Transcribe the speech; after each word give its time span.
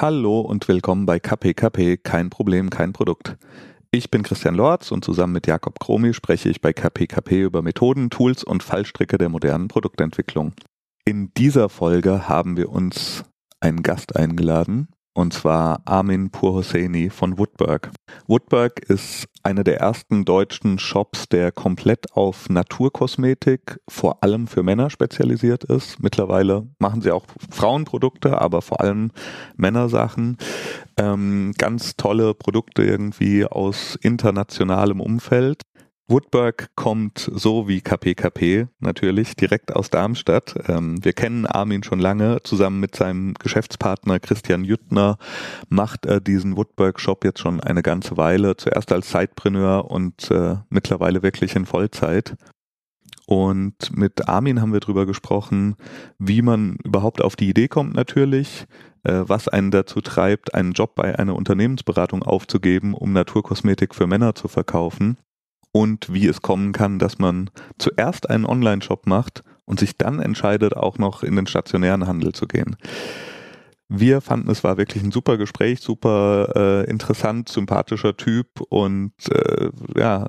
Hallo 0.00 0.42
und 0.42 0.68
willkommen 0.68 1.06
bei 1.06 1.18
KPKP, 1.18 1.96
kein 1.96 2.30
Problem, 2.30 2.70
kein 2.70 2.92
Produkt. 2.92 3.36
Ich 3.90 4.12
bin 4.12 4.22
Christian 4.22 4.54
Lorz 4.54 4.92
und 4.92 5.04
zusammen 5.04 5.32
mit 5.32 5.48
Jakob 5.48 5.80
Kromi 5.80 6.14
spreche 6.14 6.48
ich 6.48 6.60
bei 6.60 6.72
KPKP 6.72 7.42
über 7.42 7.62
Methoden, 7.62 8.08
Tools 8.08 8.44
und 8.44 8.62
Fallstricke 8.62 9.18
der 9.18 9.28
modernen 9.28 9.66
Produktentwicklung. 9.66 10.52
In 11.04 11.32
dieser 11.36 11.68
Folge 11.68 12.28
haben 12.28 12.56
wir 12.56 12.68
uns 12.68 13.24
einen 13.58 13.82
Gast 13.82 14.14
eingeladen, 14.14 14.86
und 15.18 15.32
zwar 15.32 15.82
Armin 15.84 16.30
Purhosseini 16.30 17.10
von 17.10 17.38
Woodberg. 17.38 17.90
Woodberg 18.28 18.78
ist 18.78 19.26
einer 19.42 19.64
der 19.64 19.80
ersten 19.80 20.24
deutschen 20.24 20.78
Shops, 20.78 21.28
der 21.28 21.50
komplett 21.50 22.12
auf 22.12 22.48
Naturkosmetik, 22.48 23.80
vor 23.88 24.22
allem 24.22 24.46
für 24.46 24.62
Männer 24.62 24.90
spezialisiert 24.90 25.64
ist. 25.64 26.00
Mittlerweile 26.00 26.68
machen 26.78 27.02
sie 27.02 27.10
auch 27.10 27.24
Frauenprodukte, 27.50 28.40
aber 28.40 28.62
vor 28.62 28.80
allem 28.80 29.10
Männersachen. 29.56 30.36
Ähm, 30.96 31.52
ganz 31.58 31.96
tolle 31.96 32.34
Produkte 32.34 32.84
irgendwie 32.84 33.44
aus 33.44 33.96
internationalem 34.00 35.00
Umfeld. 35.00 35.62
Woodberg 36.10 36.70
kommt 36.74 37.30
so 37.34 37.68
wie 37.68 37.82
KPKP 37.82 38.68
natürlich 38.80 39.36
direkt 39.36 39.76
aus 39.76 39.90
Darmstadt. 39.90 40.54
Ähm, 40.66 41.04
wir 41.04 41.12
kennen 41.12 41.44
Armin 41.44 41.82
schon 41.82 41.98
lange. 41.98 42.38
Zusammen 42.44 42.80
mit 42.80 42.96
seinem 42.96 43.34
Geschäftspartner 43.34 44.18
Christian 44.18 44.64
Jüttner 44.64 45.18
macht 45.68 46.06
er 46.06 46.20
diesen 46.20 46.56
Woodberg 46.56 46.98
Shop 46.98 47.24
jetzt 47.24 47.40
schon 47.40 47.60
eine 47.60 47.82
ganze 47.82 48.16
Weile. 48.16 48.56
Zuerst 48.56 48.90
als 48.90 49.10
Sidepreneur 49.10 49.90
und 49.90 50.30
äh, 50.30 50.56
mittlerweile 50.70 51.22
wirklich 51.22 51.54
in 51.54 51.66
Vollzeit. 51.66 52.36
Und 53.26 53.94
mit 53.94 54.28
Armin 54.28 54.62
haben 54.62 54.72
wir 54.72 54.80
drüber 54.80 55.04
gesprochen, 55.04 55.76
wie 56.18 56.40
man 56.40 56.78
überhaupt 56.84 57.20
auf 57.20 57.36
die 57.36 57.50
Idee 57.50 57.68
kommt 57.68 57.94
natürlich, 57.94 58.64
äh, 59.02 59.24
was 59.26 59.48
einen 59.48 59.70
dazu 59.70 60.00
treibt, 60.00 60.54
einen 60.54 60.72
Job 60.72 60.94
bei 60.94 61.18
einer 61.18 61.36
Unternehmensberatung 61.36 62.22
aufzugeben, 62.22 62.94
um 62.94 63.12
Naturkosmetik 63.12 63.94
für 63.94 64.06
Männer 64.06 64.34
zu 64.34 64.48
verkaufen 64.48 65.18
und 65.78 66.12
wie 66.12 66.26
es 66.26 66.42
kommen 66.42 66.72
kann, 66.72 66.98
dass 66.98 67.20
man 67.20 67.50
zuerst 67.78 68.28
einen 68.28 68.46
Online-Shop 68.46 69.06
macht 69.06 69.44
und 69.64 69.78
sich 69.78 69.96
dann 69.96 70.18
entscheidet, 70.18 70.76
auch 70.76 70.98
noch 70.98 71.22
in 71.22 71.36
den 71.36 71.46
stationären 71.46 72.08
Handel 72.08 72.32
zu 72.32 72.48
gehen. 72.48 72.76
Wir 73.88 74.20
fanden, 74.20 74.50
es 74.50 74.64
war 74.64 74.76
wirklich 74.76 75.04
ein 75.04 75.12
super 75.12 75.38
Gespräch, 75.38 75.80
super 75.80 76.52
äh, 76.56 76.90
interessant, 76.90 77.48
sympathischer 77.48 78.16
Typ 78.16 78.60
und 78.68 79.12
äh, 79.30 79.70
ja, 79.96 80.26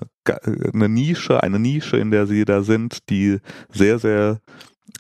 eine 0.72 0.88
Nische, 0.88 1.42
eine 1.42 1.58
Nische, 1.58 1.98
in 1.98 2.12
der 2.12 2.28
sie 2.28 2.46
da 2.46 2.62
sind, 2.62 3.10
die 3.10 3.40
sehr, 3.72 3.98
sehr 3.98 4.42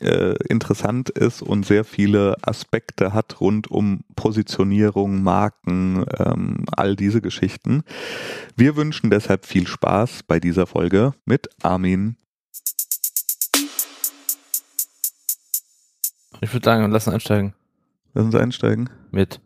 äh, 0.01 0.35
interessant 0.47 1.09
ist 1.09 1.41
und 1.41 1.65
sehr 1.65 1.83
viele 1.83 2.35
Aspekte 2.41 3.13
hat 3.13 3.41
rund 3.41 3.69
um 3.69 4.01
Positionierung, 4.15 5.21
Marken, 5.23 6.05
ähm, 6.17 6.65
all 6.71 6.95
diese 6.95 7.21
Geschichten. 7.21 7.83
Wir 8.55 8.75
wünschen 8.75 9.09
deshalb 9.09 9.45
viel 9.45 9.67
Spaß 9.67 10.23
bei 10.23 10.39
dieser 10.39 10.67
Folge 10.67 11.13
mit 11.25 11.49
Armin. 11.61 12.17
Ich 16.41 16.53
würde 16.53 16.63
sagen, 16.63 16.91
lass 16.91 17.07
uns 17.07 17.15
einsteigen. 17.15 17.53
Lass 18.13 18.25
uns 18.25 18.35
einsteigen. 18.35 18.89
Mit. 19.11 19.41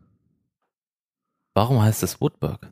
Warum 1.55 1.81
heißt 1.81 2.03
es 2.03 2.21
Woodburg? 2.21 2.71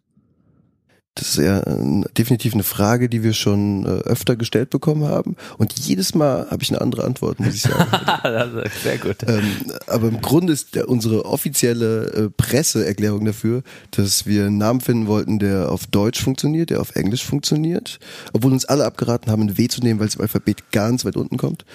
Das 1.16 1.28
ist 1.28 1.38
ja 1.40 1.60
äh, 1.60 2.04
definitiv 2.18 2.54
eine 2.54 2.64
Frage, 2.64 3.10
die 3.10 3.22
wir 3.22 3.34
schon 3.34 3.86
äh, 3.86 3.90
öfter 3.90 4.38
gestellt 4.38 4.70
bekommen 4.70 5.04
haben. 5.04 5.36
Und 5.58 5.78
jedes 5.78 6.16
Mal 6.16 6.48
habe 6.50 6.64
ich 6.64 6.70
eine 6.70 6.80
andere 6.80 7.04
Antwort, 7.04 7.42
muss 7.42 7.54
ich 7.54 7.64
sagen. 7.64 8.62
Sehr 8.82 8.98
gut. 8.98 9.18
Ähm, 9.28 9.44
aber 9.88 10.08
im 10.08 10.22
Grunde 10.22 10.54
ist 10.54 10.74
der, 10.74 10.88
unsere 10.88 11.26
offizielle 11.26 12.06
äh, 12.14 12.30
Presseerklärung 12.30 13.26
dafür, 13.26 13.64
dass 13.92 14.26
wir 14.26 14.46
einen 14.46 14.58
Namen 14.58 14.80
finden 14.80 15.08
wollten, 15.08 15.38
der 15.38 15.70
auf 15.70 15.86
Deutsch 15.86 16.24
funktioniert, 16.24 16.70
der 16.70 16.80
auf 16.80 16.96
Englisch 16.96 17.26
funktioniert. 17.26 18.00
Obwohl 18.32 18.54
uns 18.54 18.64
alle 18.64 18.86
abgeraten 18.86 19.30
haben, 19.30 19.42
ein 19.42 19.58
W 19.58 19.68
zu 19.68 19.82
nehmen, 19.82 20.00
weil 20.00 20.08
es 20.08 20.16
im 20.16 20.22
Alphabet 20.22 20.72
ganz 20.72 21.04
weit 21.04 21.18
unten 21.18 21.36
kommt. 21.36 21.66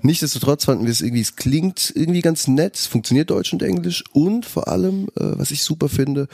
Nichtsdestotrotz 0.00 0.64
fanden 0.64 0.86
wir 0.86 0.92
es 0.92 1.02
irgendwie, 1.02 1.20
es 1.20 1.36
klingt 1.36 1.92
irgendwie 1.94 2.22
ganz 2.22 2.48
nett, 2.48 2.76
es 2.76 2.86
funktioniert 2.86 3.28
Deutsch 3.28 3.52
und 3.52 3.62
Englisch. 3.62 4.02
Und 4.12 4.46
vor 4.46 4.68
allem, 4.68 5.08
äh, 5.08 5.36
was 5.36 5.50
ich 5.50 5.62
super 5.62 5.90
finde, 5.90 6.26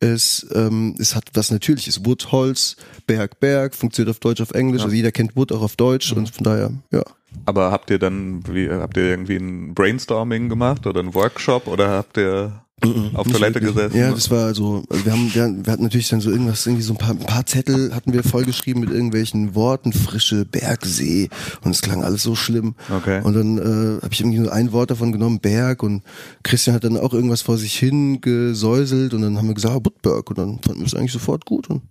es, 0.00 0.46
ähm, 0.54 0.94
es 0.98 1.14
hat 1.14 1.24
was 1.34 1.50
Natürliches. 1.50 2.04
Wood, 2.04 2.32
Holz, 2.32 2.76
Berg, 3.06 3.38
Berg, 3.38 3.74
funktioniert 3.74 4.10
auf 4.10 4.18
Deutsch, 4.18 4.40
auf 4.40 4.52
Englisch. 4.52 4.80
Ja. 4.80 4.86
Also 4.86 4.96
jeder 4.96 5.12
kennt 5.12 5.36
Wood 5.36 5.52
auch 5.52 5.62
auf 5.62 5.76
Deutsch 5.76 6.12
mhm. 6.12 6.18
und 6.18 6.30
von 6.30 6.44
daher, 6.44 6.72
ja. 6.90 7.02
Aber 7.44 7.70
habt 7.70 7.90
ihr 7.90 7.98
dann, 7.98 8.42
wie, 8.48 8.68
habt 8.68 8.96
ihr 8.96 9.04
irgendwie 9.04 9.36
ein 9.36 9.74
Brainstorming 9.74 10.48
gemacht 10.48 10.86
oder 10.86 11.00
ein 11.00 11.14
Workshop 11.14 11.68
oder 11.68 11.90
habt 11.90 12.16
ihr 12.16 12.64
Mhm. 12.84 13.10
auf 13.14 13.26
Toilette 13.26 13.60
gesessen. 13.60 13.96
Ja, 13.96 14.10
das 14.10 14.30
war 14.30 14.54
so, 14.54 14.82
also 14.88 15.04
wir 15.04 15.12
haben, 15.12 15.34
wir, 15.34 15.64
wir 15.64 15.72
hatten 15.72 15.82
natürlich 15.82 16.08
dann 16.08 16.20
so 16.20 16.30
irgendwas, 16.30 16.66
irgendwie 16.66 16.82
so 16.82 16.94
ein 16.94 16.98
paar, 16.98 17.10
ein 17.10 17.18
paar 17.18 17.44
Zettel 17.46 17.94
hatten 17.94 18.12
wir 18.12 18.22
vollgeschrieben 18.22 18.80
mit 18.80 18.90
irgendwelchen 18.90 19.54
Worten, 19.54 19.92
frische 19.92 20.44
Bergsee 20.44 21.28
und 21.62 21.72
es 21.72 21.82
klang 21.82 22.02
alles 22.02 22.22
so 22.22 22.34
schlimm. 22.34 22.74
Okay. 22.90 23.20
Und 23.22 23.34
dann 23.34 23.58
äh, 23.58 24.02
habe 24.02 24.12
ich 24.12 24.20
irgendwie 24.20 24.38
nur 24.38 24.52
ein 24.52 24.72
Wort 24.72 24.90
davon 24.90 25.12
genommen, 25.12 25.40
Berg 25.40 25.82
und 25.82 26.02
Christian 26.42 26.74
hat 26.74 26.84
dann 26.84 26.96
auch 26.96 27.12
irgendwas 27.12 27.42
vor 27.42 27.58
sich 27.58 27.78
hin 27.78 28.20
gesäuselt 28.20 29.14
und 29.14 29.22
dann 29.22 29.36
haben 29.36 29.48
wir 29.48 29.54
gesagt, 29.54 29.74
ah, 29.74 29.78
Budberg 29.78 30.30
und 30.30 30.38
dann 30.38 30.58
fanden 30.60 30.80
wir 30.80 30.86
es 30.86 30.94
eigentlich 30.94 31.12
sofort 31.12 31.44
gut 31.44 31.68
und 31.68 31.82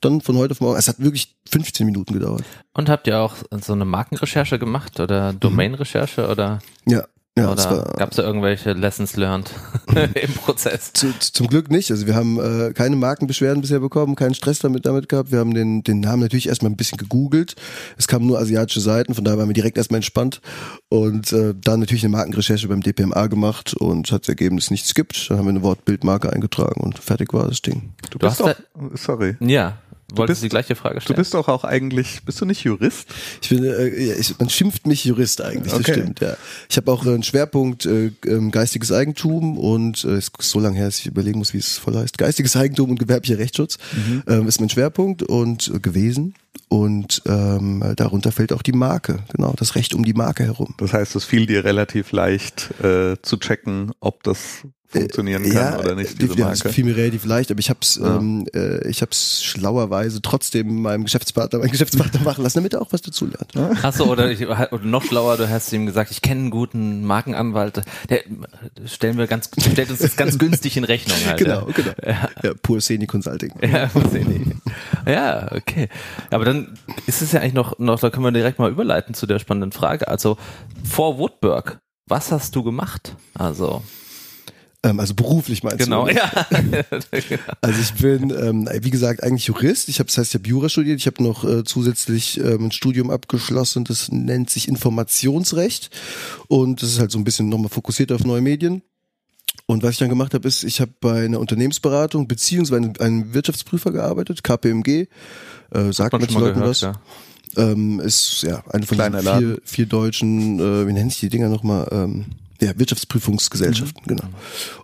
dann 0.00 0.22
von 0.22 0.36
heute 0.36 0.52
auf 0.52 0.60
morgen. 0.60 0.78
Es 0.78 0.88
hat 0.88 0.98
wirklich 0.98 1.36
15 1.50 1.84
Minuten 1.84 2.14
gedauert. 2.14 2.44
Und 2.72 2.88
habt 2.88 3.06
ihr 3.06 3.18
auch 3.18 3.34
so 3.60 3.74
eine 3.74 3.84
Markenrecherche 3.84 4.58
gemacht 4.58 4.98
oder 4.98 5.34
mhm. 5.34 5.40
Domainrecherche 5.40 6.28
oder? 6.28 6.60
Ja, 6.86 7.04
ja, 7.40 7.52
Oder 7.52 7.92
gab 7.96 8.10
es 8.10 8.16
da 8.16 8.22
irgendwelche 8.22 8.72
Lessons 8.72 9.16
learned 9.16 9.50
im 10.14 10.32
Prozess? 10.34 10.92
Zu, 10.92 11.12
zum 11.18 11.46
Glück 11.46 11.70
nicht. 11.70 11.90
Also 11.90 12.06
wir 12.06 12.14
haben 12.14 12.38
äh, 12.38 12.72
keine 12.72 12.96
Markenbeschwerden 12.96 13.60
bisher 13.60 13.80
bekommen, 13.80 14.16
keinen 14.16 14.34
Stress 14.34 14.58
damit 14.60 14.86
damit 14.86 15.08
gehabt. 15.08 15.32
Wir 15.32 15.38
haben 15.38 15.54
den, 15.54 15.82
den 15.82 16.00
Namen 16.00 16.22
natürlich 16.22 16.48
erstmal 16.48 16.70
ein 16.70 16.76
bisschen 16.76 16.98
gegoogelt. 16.98 17.56
Es 17.96 18.08
kamen 18.08 18.26
nur 18.26 18.38
asiatische 18.38 18.80
Seiten, 18.80 19.14
von 19.14 19.24
daher 19.24 19.38
waren 19.38 19.48
wir 19.48 19.54
direkt 19.54 19.78
erstmal 19.78 19.98
entspannt. 19.98 20.40
Und 20.88 21.32
äh, 21.32 21.54
dann 21.54 21.80
natürlich 21.80 22.04
eine 22.04 22.12
Markenrecherche 22.12 22.68
beim 22.68 22.82
DPMA 22.82 23.26
gemacht 23.26 23.74
und 23.74 24.10
hat 24.12 24.28
ergeben, 24.28 24.56
dass 24.56 24.66
es 24.66 24.70
nichts 24.70 24.94
gibt. 24.94 25.30
Dann 25.30 25.38
haben 25.38 25.46
wir 25.46 25.50
eine 25.50 25.62
Wortbildmarke 25.62 26.32
eingetragen 26.32 26.80
und 26.80 26.98
fertig 26.98 27.32
war 27.32 27.48
das 27.48 27.62
Ding. 27.62 27.92
Du, 28.10 28.18
du 28.18 28.26
bist 28.26 28.40
doch, 28.40 28.54
sorry. 28.94 29.36
Ja, 29.40 29.78
Wolltest 30.14 30.42
du 30.42 30.46
die 30.46 30.50
gleiche 30.50 30.74
Frage 30.74 31.00
stellen? 31.00 31.16
Du 31.16 31.20
bist 31.20 31.34
doch 31.34 31.48
auch 31.48 31.64
eigentlich, 31.64 32.22
bist 32.24 32.40
du 32.40 32.44
nicht 32.44 32.64
Jurist? 32.64 33.08
Ich 33.42 33.48
bin, 33.48 33.64
äh, 33.64 33.88
ich, 33.88 34.38
man 34.38 34.50
schimpft 34.50 34.86
mich 34.86 35.04
Jurist 35.04 35.40
eigentlich, 35.40 35.72
okay. 35.72 35.82
das 35.82 35.96
stimmt, 35.96 36.20
ja. 36.20 36.36
Ich 36.68 36.76
habe 36.76 36.90
auch 36.90 37.06
einen 37.06 37.22
Schwerpunkt 37.22 37.86
äh, 37.86 38.12
ähm, 38.26 38.50
geistiges 38.50 38.92
Eigentum 38.92 39.58
und 39.58 40.04
äh, 40.04 40.18
ist 40.18 40.32
so 40.40 40.60
lange 40.60 40.76
her, 40.76 40.86
dass 40.86 40.98
ich 40.98 41.06
überlegen 41.06 41.38
muss, 41.38 41.54
wie 41.54 41.58
es 41.58 41.78
voll 41.78 41.96
heißt. 41.96 42.18
Geistiges 42.18 42.56
Eigentum 42.56 42.90
und 42.90 42.98
gewerblicher 42.98 43.38
Rechtsschutz 43.38 43.78
mhm. 43.92 44.22
ähm, 44.26 44.48
ist 44.48 44.60
mein 44.60 44.70
Schwerpunkt 44.70 45.22
und 45.22 45.70
äh, 45.74 45.80
gewesen. 45.80 46.34
Und 46.68 47.22
ähm, 47.26 47.82
darunter 47.96 48.30
fällt 48.30 48.52
auch 48.52 48.62
die 48.62 48.72
Marke, 48.72 49.20
genau, 49.34 49.54
das 49.56 49.74
Recht 49.74 49.94
um 49.94 50.04
die 50.04 50.14
Marke 50.14 50.44
herum. 50.44 50.74
Das 50.78 50.92
heißt, 50.92 51.16
es 51.16 51.24
fiel 51.24 51.46
dir 51.46 51.64
relativ 51.64 52.12
leicht 52.12 52.70
äh, 52.82 53.16
zu 53.22 53.38
checken, 53.38 53.92
ob 54.00 54.22
das 54.22 54.64
funktionieren 54.90 55.44
kann 55.44 55.52
ja, 55.52 55.78
oder 55.78 55.94
nicht. 55.94 56.20
Diese 56.20 56.36
Marke. 56.36 56.58
Ja, 56.64 56.70
fiel 56.70 56.84
mir 56.84 56.96
relativ 56.96 57.24
leicht, 57.24 57.50
aber 57.50 57.60
ich 57.60 57.70
habe 57.70 57.80
es, 57.82 57.96
ja. 57.96 58.16
ähm, 58.16 58.46
äh, 58.54 58.86
ich 58.88 59.02
habe 59.02 59.12
es 59.12 59.42
schlauerweise 59.42 60.20
trotzdem 60.20 60.82
meinem 60.82 61.04
Geschäftspartner, 61.04 61.60
meinem 61.60 61.70
Geschäftspartner 61.70 62.20
machen 62.24 62.42
lassen, 62.42 62.58
damit 62.58 62.74
er 62.74 62.82
auch 62.82 62.92
was 62.92 63.02
dazu 63.02 63.26
lernt. 63.26 63.84
Achso, 63.84 64.04
oder, 64.04 64.30
ich, 64.30 64.46
oder 64.46 64.78
noch 64.82 65.04
schlauer, 65.04 65.36
du 65.36 65.48
hast 65.48 65.72
ihm 65.72 65.86
gesagt, 65.86 66.10
ich 66.10 66.22
kenne 66.22 66.40
einen 66.40 66.50
guten 66.50 67.04
Markenanwalt, 67.04 67.82
der 68.08 68.22
stellen 68.86 69.16
wir 69.16 69.26
ganz, 69.26 69.50
stellt 69.58 69.90
uns 69.90 70.00
das 70.00 70.16
ganz 70.16 70.38
günstig 70.38 70.76
in 70.76 70.84
Rechnung. 70.84 71.16
Halt, 71.24 71.38
genau, 71.38 71.68
ja. 71.68 71.72
genau. 71.74 71.92
Ja, 72.04 72.28
ja 72.42 72.54
Pur 72.60 72.80
Seni 72.80 73.06
Consulting. 73.06 73.52
Ja, 73.62 73.86
Pur 73.86 74.08
Seni. 74.10 74.44
Ja, 75.06 75.52
okay. 75.52 75.88
Aber 76.30 76.44
dann 76.44 76.78
ist 77.06 77.22
es 77.22 77.32
ja 77.32 77.40
eigentlich 77.40 77.54
noch, 77.54 77.78
noch, 77.78 78.00
da 78.00 78.10
können 78.10 78.24
wir 78.24 78.32
direkt 78.32 78.58
mal 78.58 78.70
überleiten 78.70 79.14
zu 79.14 79.26
der 79.26 79.38
spannenden 79.38 79.72
Frage. 79.72 80.08
Also 80.08 80.36
vor 80.84 81.18
Woodburg, 81.18 81.78
was 82.06 82.32
hast 82.32 82.56
du 82.56 82.62
gemacht? 82.62 83.14
Also 83.34 83.82
also 84.82 85.14
beruflich 85.14 85.62
meinst 85.62 85.78
genau, 85.78 86.06
du? 86.06 86.14
Genau, 86.14 86.22
ja. 87.30 87.38
also 87.60 87.80
ich 87.80 87.94
bin, 87.94 88.30
ähm, 88.30 88.68
wie 88.80 88.90
gesagt, 88.90 89.22
eigentlich 89.22 89.46
Jurist. 89.46 89.88
Ich 89.88 89.98
habe, 89.98 90.06
das 90.06 90.16
heißt, 90.18 90.30
ich 90.30 90.40
habe 90.40 90.48
Jura 90.48 90.68
studiert. 90.68 90.98
Ich 90.98 91.06
habe 91.06 91.22
noch 91.22 91.44
äh, 91.44 91.64
zusätzlich 91.64 92.38
ähm, 92.40 92.66
ein 92.66 92.72
Studium 92.72 93.10
abgeschlossen. 93.10 93.84
Das 93.84 94.10
nennt 94.10 94.48
sich 94.48 94.68
Informationsrecht 94.68 95.90
und 96.48 96.82
das 96.82 96.90
ist 96.90 96.98
halt 96.98 97.10
so 97.10 97.18
ein 97.18 97.24
bisschen 97.24 97.48
nochmal 97.48 97.68
fokussiert 97.68 98.10
auf 98.12 98.24
neue 98.24 98.40
Medien. 98.40 98.82
Und 99.66 99.82
was 99.82 99.92
ich 99.92 99.98
dann 99.98 100.08
gemacht 100.08 100.34
habe, 100.34 100.48
ist, 100.48 100.64
ich 100.64 100.80
habe 100.80 100.92
bei 101.00 101.24
einer 101.24 101.40
Unternehmensberatung 101.40 102.26
beziehungsweise 102.26 102.92
einem 103.00 103.34
Wirtschaftsprüfer 103.34 103.92
gearbeitet, 103.92 104.42
KPMG. 104.42 105.06
Äh, 105.72 105.92
sagt 105.92 106.12
man 106.12 106.22
Leuten 106.22 106.34
gehört, 106.34 106.56
was. 106.56 106.80
Ja. 106.80 106.94
Ähm, 107.56 108.00
ist 108.00 108.42
ja 108.42 108.62
eine 108.70 108.86
von 108.86 108.98
den 108.98 109.20
vier, 109.20 109.58
vier 109.64 109.86
deutschen, 109.86 110.58
äh, 110.58 110.86
wie 110.86 110.92
nennen 110.92 111.10
sich 111.10 111.20
die 111.20 111.28
Dinger 111.28 111.48
nochmal? 111.48 111.88
Ähm, 111.90 112.26
ja, 112.60 112.78
Wirtschaftsprüfungsgesellschaften, 112.78 114.02
mhm. 114.04 114.08
genau. 114.08 114.28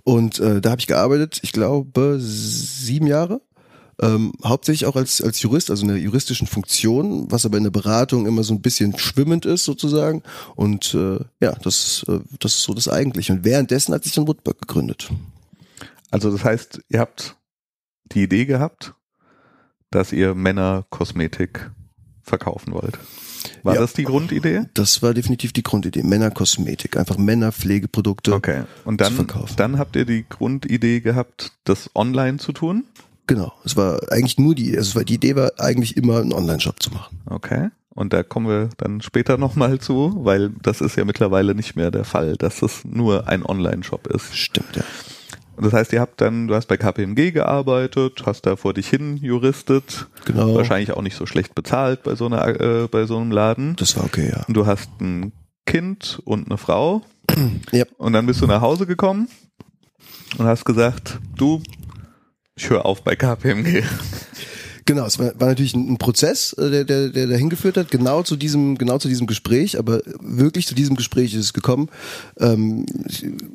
Und 0.04 0.38
äh, 0.38 0.60
da 0.60 0.70
habe 0.70 0.80
ich 0.80 0.86
gearbeitet, 0.86 1.40
ich 1.42 1.52
glaube, 1.52 2.18
sieben 2.20 3.06
Jahre. 3.06 3.40
Ähm, 3.98 4.32
hauptsächlich 4.44 4.84
auch 4.86 4.96
als, 4.96 5.22
als 5.22 5.40
Jurist, 5.40 5.70
also 5.70 5.82
in 5.82 5.88
der 5.88 5.98
juristischen 5.98 6.46
Funktion, 6.46 7.30
was 7.30 7.46
aber 7.46 7.56
in 7.56 7.64
der 7.64 7.70
Beratung 7.70 8.26
immer 8.26 8.44
so 8.44 8.52
ein 8.52 8.60
bisschen 8.60 8.98
schwimmend 8.98 9.46
ist 9.46 9.64
sozusagen. 9.64 10.22
Und 10.54 10.94
äh, 10.94 11.18
ja, 11.40 11.52
das, 11.62 12.04
äh, 12.08 12.20
das 12.38 12.56
ist 12.56 12.62
so 12.62 12.74
das 12.74 12.88
Eigentliche. 12.88 13.32
Und 13.32 13.44
währenddessen 13.44 13.94
hat 13.94 14.04
sich 14.04 14.12
dann 14.12 14.28
Woodburg 14.28 14.60
gegründet. 14.60 15.10
Also 16.10 16.30
das 16.30 16.44
heißt, 16.44 16.80
ihr 16.90 17.00
habt 17.00 17.36
die 18.12 18.22
Idee 18.22 18.44
gehabt, 18.44 18.94
dass 19.90 20.12
ihr 20.12 20.34
Männerkosmetik 20.34 21.70
verkaufen 22.22 22.74
wollt. 22.74 22.98
War 23.62 23.74
Ja. 23.74 23.80
das 23.80 23.92
die 23.92 24.04
Grundidee? 24.04 24.62
Das 24.74 25.02
war 25.02 25.14
definitiv 25.14 25.52
die 25.52 25.62
Grundidee. 25.62 26.02
Männerkosmetik, 26.02 26.96
einfach 26.96 27.18
Männerpflegeprodukte 27.18 28.32
Okay. 28.34 28.62
Und 28.84 29.00
zu 29.00 29.04
dann, 29.04 29.14
verkaufen. 29.14 29.54
dann 29.56 29.78
habt 29.78 29.96
ihr 29.96 30.04
die 30.04 30.24
Grundidee 30.28 31.00
gehabt, 31.00 31.52
das 31.64 31.90
online 31.94 32.38
zu 32.38 32.52
tun? 32.52 32.84
Genau. 33.26 33.52
Es 33.64 33.76
war 33.76 34.00
eigentlich 34.12 34.38
nur 34.38 34.54
die, 34.54 34.76
also 34.76 34.90
es 34.90 34.96
war, 34.96 35.04
die 35.04 35.14
Idee 35.14 35.34
war 35.36 35.50
eigentlich 35.58 35.96
immer 35.96 36.20
einen 36.20 36.32
Online-Shop 36.32 36.80
zu 36.82 36.90
machen. 36.90 37.18
Okay. 37.26 37.70
Und 37.90 38.12
da 38.12 38.22
kommen 38.22 38.46
wir 38.46 38.68
dann 38.76 39.00
später 39.00 39.38
nochmal 39.38 39.78
zu, 39.80 40.12
weil 40.24 40.50
das 40.62 40.80
ist 40.82 40.96
ja 40.96 41.04
mittlerweile 41.04 41.54
nicht 41.54 41.76
mehr 41.76 41.90
der 41.90 42.04
Fall, 42.04 42.36
dass 42.36 42.60
es 42.62 42.84
nur 42.84 43.26
ein 43.26 43.42
Online-Shop 43.44 44.06
ist. 44.08 44.36
Stimmt, 44.36 44.76
ja. 44.76 44.82
Und 45.56 45.64
das 45.64 45.72
heißt, 45.72 45.92
ihr 45.92 46.00
habt 46.00 46.20
dann, 46.20 46.48
du 46.48 46.54
hast 46.54 46.66
bei 46.66 46.76
KPMG 46.76 47.32
gearbeitet, 47.32 48.22
hast 48.26 48.42
da 48.46 48.56
vor 48.56 48.74
dich 48.74 48.88
hin 48.88 49.16
juristet, 49.16 50.06
Genau. 50.26 50.54
wahrscheinlich 50.54 50.92
auch 50.92 51.02
nicht 51.02 51.16
so 51.16 51.24
schlecht 51.26 51.54
bezahlt 51.54 52.02
bei 52.02 52.14
so 52.14 52.26
einer, 52.26 52.46
äh, 52.60 52.88
bei 52.90 53.06
so 53.06 53.16
einem 53.18 53.30
Laden. 53.32 53.74
Das 53.76 53.96
war 53.96 54.04
okay, 54.04 54.30
ja. 54.34 54.44
Und 54.46 54.54
du 54.54 54.66
hast 54.66 54.90
ein 55.00 55.32
Kind 55.64 56.20
und 56.24 56.46
eine 56.46 56.58
Frau. 56.58 57.02
Ja. 57.72 57.84
Und 57.98 58.12
dann 58.12 58.26
bist 58.26 58.40
du 58.40 58.46
nach 58.46 58.60
Hause 58.60 58.86
gekommen 58.86 59.28
und 60.38 60.46
hast 60.46 60.64
gesagt, 60.64 61.18
du, 61.36 61.62
ich 62.54 62.70
höre 62.70 62.84
auf 62.86 63.02
bei 63.02 63.16
KPMG. 63.16 63.82
Genau, 64.86 65.04
es 65.04 65.18
war, 65.18 65.32
war 65.38 65.48
natürlich 65.48 65.74
ein, 65.74 65.88
ein 65.90 65.98
Prozess, 65.98 66.52
äh, 66.52 66.70
der, 66.70 66.84
der, 66.84 67.08
der 67.08 67.26
dahin 67.26 67.50
geführt 67.50 67.76
hat, 67.76 67.90
genau 67.90 68.22
zu 68.22 68.36
diesem, 68.36 68.78
genau 68.78 68.98
zu 68.98 69.08
diesem 69.08 69.26
Gespräch, 69.26 69.78
aber 69.78 70.00
wirklich 70.20 70.66
zu 70.66 70.76
diesem 70.76 70.94
Gespräch 70.94 71.34
ist 71.34 71.40
es 71.40 71.52
gekommen. 71.52 71.88
Ähm, 72.38 72.86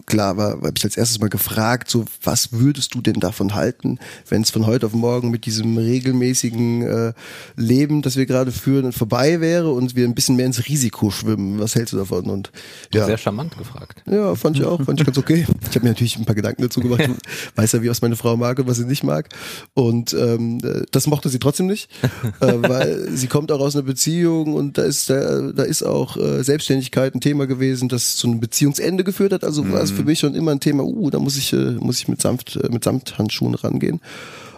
klar 0.06 0.36
war, 0.36 0.52
habe 0.52 0.74
ich 0.76 0.84
als 0.84 0.98
erstes 0.98 1.20
mal 1.20 1.30
gefragt, 1.30 1.90
so 1.90 2.06
was 2.22 2.52
würdest 2.52 2.94
du 2.94 3.02
denn 3.02 3.22
davon 3.22 3.56
halten, 3.56 3.98
wenn 4.28 4.42
es 4.42 4.52
von 4.52 4.66
heute 4.66 4.86
auf 4.86 4.94
morgen 4.94 5.32
mit 5.32 5.46
diesem 5.46 5.78
regelmäßigen 5.78 6.82
äh, 6.82 7.14
Leben, 7.56 8.02
das 8.02 8.18
wir 8.18 8.26
gerade 8.26 8.52
führen, 8.52 8.92
vorbei 8.92 9.40
wäre 9.40 9.72
und 9.72 9.96
wir 9.96 10.06
ein 10.06 10.16
bisschen 10.16 10.36
mehr 10.36 10.46
ins 10.46 10.68
Risiko 10.68 11.12
schwimmen. 11.12 11.60
Was 11.60 11.76
hältst 11.76 11.94
du 11.94 11.98
davon? 11.98 12.26
Und 12.26 12.52
ja, 12.94 13.06
Sehr 13.06 13.18
charmant 13.18 13.58
gefragt. 13.58 14.04
ja, 14.06 14.36
fand 14.36 14.58
ich 14.58 14.66
auch, 14.66 14.82
fand 14.84 15.00
ich 15.00 15.06
ganz 15.06 15.18
okay. 15.18 15.48
Ich 15.62 15.76
habe 15.76 15.86
mir 15.86 15.92
natürlich 15.92 16.18
ein 16.18 16.26
paar 16.26 16.36
Gedanken 16.36 16.62
dazu 16.62 16.82
gemacht. 16.82 17.02
Du 17.12 17.62
weißt 17.62 17.74
ja, 17.74 17.84
wie 17.84 17.90
was 17.90 18.02
meine 18.02 18.16
Frau 18.16 18.36
mag 18.36 18.60
und 18.60 18.68
was 18.68 18.78
sie 18.78 18.86
nicht 18.86 19.04
mag. 19.04 19.30
Und 19.74 20.14
ähm, 20.14 20.60
äh, 20.64 20.84
das 20.92 21.08
mochte 21.08 21.21
sie 21.30 21.40
trotzdem 21.40 21.68
nicht, 21.68 21.90
äh, 22.40 22.54
weil 22.58 23.10
sie 23.14 23.28
kommt 23.28 23.52
auch 23.52 23.60
aus 23.60 23.76
einer 23.76 23.84
Beziehung 23.84 24.54
und 24.54 24.78
da 24.78 24.84
ist 24.84 25.10
da, 25.10 25.52
da 25.52 25.64
ist 25.64 25.84
auch 25.84 26.18
äh, 26.18 26.44
Selbstständigkeit 26.44 27.16
ein 27.16 27.22
Thema 27.22 27.48
gewesen, 27.48 27.90
das 27.90 28.16
zu 28.16 28.28
einem 28.28 28.40
Beziehungsende 28.40 29.04
geführt 29.04 29.34
hat. 29.34 29.44
Also 29.44 29.70
war 29.72 29.82
es 29.82 29.92
für 29.92 30.04
mich 30.04 30.20
schon 30.20 30.36
immer 30.36 30.52
ein 30.52 30.60
Thema. 30.60 30.84
Uh, 30.84 31.10
da 31.10 31.20
muss 31.20 31.38
ich 31.38 31.54
äh, 31.54 31.72
muss 31.72 32.00
ich 32.00 32.08
mit 32.08 32.22
sanft 32.22 32.56
äh, 32.56 32.70
mit 32.70 32.84
Samthandschuhen 32.84 33.56
rangehen. 33.56 34.02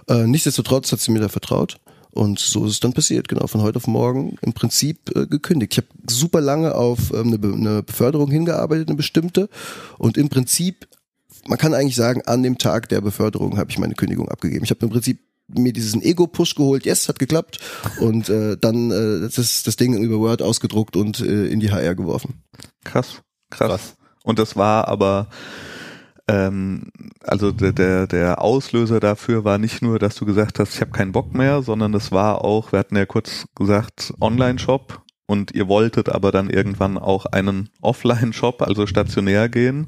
Äh, 0.07 0.27
nichtsdestotrotz 0.27 0.91
hat 0.91 0.99
sie 0.99 1.11
mir 1.11 1.19
da 1.19 1.29
vertraut. 1.29 1.77
Und 2.13 2.37
so 2.37 2.65
ist 2.65 2.73
es 2.73 2.79
dann 2.79 2.93
passiert, 2.93 3.27
genau, 3.27 3.47
von 3.47 3.63
heute 3.63 3.77
auf 3.77 3.87
morgen 3.87 4.35
im 4.41 4.53
Prinzip 4.53 5.15
äh, 5.15 5.25
gekündigt. 5.25 5.73
Ich 5.73 5.77
habe 5.79 5.87
super 6.07 6.41
lange 6.41 6.75
auf 6.75 7.11
ähm, 7.11 7.27
eine, 7.27 7.39
Be 7.39 7.51
eine 7.51 7.81
Beförderung 7.81 8.29
hingearbeitet, 8.29 8.89
eine 8.89 8.97
bestimmte. 8.97 9.49
Und 9.97 10.15
im 10.17 10.29
Prinzip, 10.29 10.87
man 11.47 11.57
kann 11.57 11.73
eigentlich 11.73 11.95
sagen, 11.95 12.21
an 12.25 12.43
dem 12.43 12.59
Tag 12.59 12.87
der 12.89 13.01
Beförderung 13.01 13.57
habe 13.57 13.71
ich 13.71 13.79
meine 13.79 13.95
Kündigung 13.95 14.29
abgegeben. 14.29 14.63
Ich 14.63 14.69
habe 14.69 14.85
im 14.85 14.91
Prinzip 14.91 15.21
mir 15.57 15.73
diesen 15.73 16.01
Ego-Push 16.01 16.55
geholt, 16.55 16.85
yes, 16.85 17.09
hat 17.09 17.19
geklappt. 17.19 17.59
Und 17.99 18.29
äh, 18.29 18.57
dann 18.59 18.91
äh, 18.91 19.29
das, 19.33 19.63
das 19.63 19.75
Ding 19.75 19.97
über 20.01 20.19
Word 20.19 20.41
ausgedruckt 20.41 20.95
und 20.95 21.19
äh, 21.19 21.47
in 21.47 21.59
die 21.59 21.71
HR 21.71 21.95
geworfen. 21.95 22.43
Krass, 22.83 23.21
krass. 23.49 23.69
Krass. 23.69 23.97
Und 24.23 24.39
das 24.39 24.55
war 24.55 24.87
aber, 24.87 25.27
ähm, 26.27 26.89
also 27.21 27.51
der, 27.51 28.07
der, 28.07 28.41
Auslöser 28.41 28.99
dafür 28.99 29.43
war 29.43 29.57
nicht 29.57 29.81
nur, 29.81 29.99
dass 29.99 30.15
du 30.15 30.25
gesagt 30.25 30.59
hast, 30.59 30.75
ich 30.75 30.81
habe 30.81 30.91
keinen 30.91 31.11
Bock 31.11 31.33
mehr, 31.33 31.61
sondern 31.61 31.91
das 31.91 32.11
war 32.11 32.43
auch, 32.43 32.71
wir 32.71 32.79
hatten 32.79 32.95
ja 32.95 33.05
kurz 33.05 33.45
gesagt, 33.55 34.13
Online-Shop 34.21 35.03
und 35.25 35.51
ihr 35.53 35.67
wolltet 35.67 36.09
aber 36.09 36.31
dann 36.31 36.49
irgendwann 36.49 36.97
auch 36.97 37.25
einen 37.25 37.69
Offline-Shop, 37.81 38.61
also 38.61 38.87
stationär 38.87 39.49
gehen. 39.49 39.87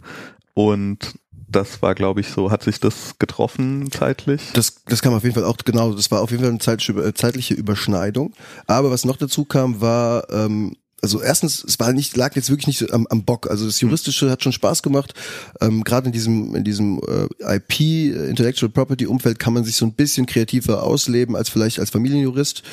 Und 0.54 1.20
das 1.48 1.82
war, 1.82 1.96
glaube 1.96 2.22
ich, 2.22 2.30
so, 2.30 2.52
hat 2.52 2.64
sich 2.64 2.80
das 2.80 3.16
getroffen 3.20 3.92
zeitlich? 3.92 4.42
Das, 4.54 4.84
das 4.86 5.02
kam 5.02 5.14
auf 5.14 5.24
jeden 5.24 5.36
Fall 5.36 5.44
auch, 5.44 5.58
genau, 5.58 5.94
das 5.94 6.12
war 6.12 6.22
auf 6.22 6.32
jeden 6.32 6.44
Fall 6.44 6.52
eine 6.52 6.60
zeitliche, 6.60 6.94
äh, 6.94 7.14
zeitliche 7.14 7.54
Überschneidung. 7.54 8.34
Aber 8.68 8.92
was 8.92 9.06
noch 9.06 9.18
dazu 9.18 9.46
kam, 9.46 9.82
war, 9.82 10.30
ähm, 10.32 10.76
also 11.02 11.22
erstens, 11.22 11.64
es 11.64 11.80
war 11.80 11.94
nicht, 11.94 12.18
lag 12.18 12.36
jetzt 12.36 12.50
wirklich 12.50 12.68
nicht 12.68 12.92
am, 12.92 13.06
am 13.12 13.24
Bock. 13.24 13.48
Also 13.50 13.68
das 13.68 13.80
Juristische 13.80 14.32
hat 14.32 14.42
schon 14.42 14.54
Spaß 14.54 14.82
gemacht. 14.82 15.14
Ähm, 15.62 15.84
Gerade 15.84 16.08
in 16.08 16.14
diesem, 16.14 16.56
in 16.56 16.64
diesem 16.64 17.00
äh, 17.08 17.58
IP, 17.58 17.80
äh, 17.80 18.30
Intellectual 18.30 18.72
Property 18.72 19.06
Umfeld 19.06 19.38
kann 19.38 19.54
man 19.54 19.64
sich 19.64 19.76
so 19.76 19.86
ein 19.86 19.94
bisschen 19.94 20.26
kreativer 20.26 20.82
ausleben 20.82 21.36
als 21.36 21.50
vielleicht 21.50 21.80
als 21.80 21.92
Familienjurist. 21.92 22.64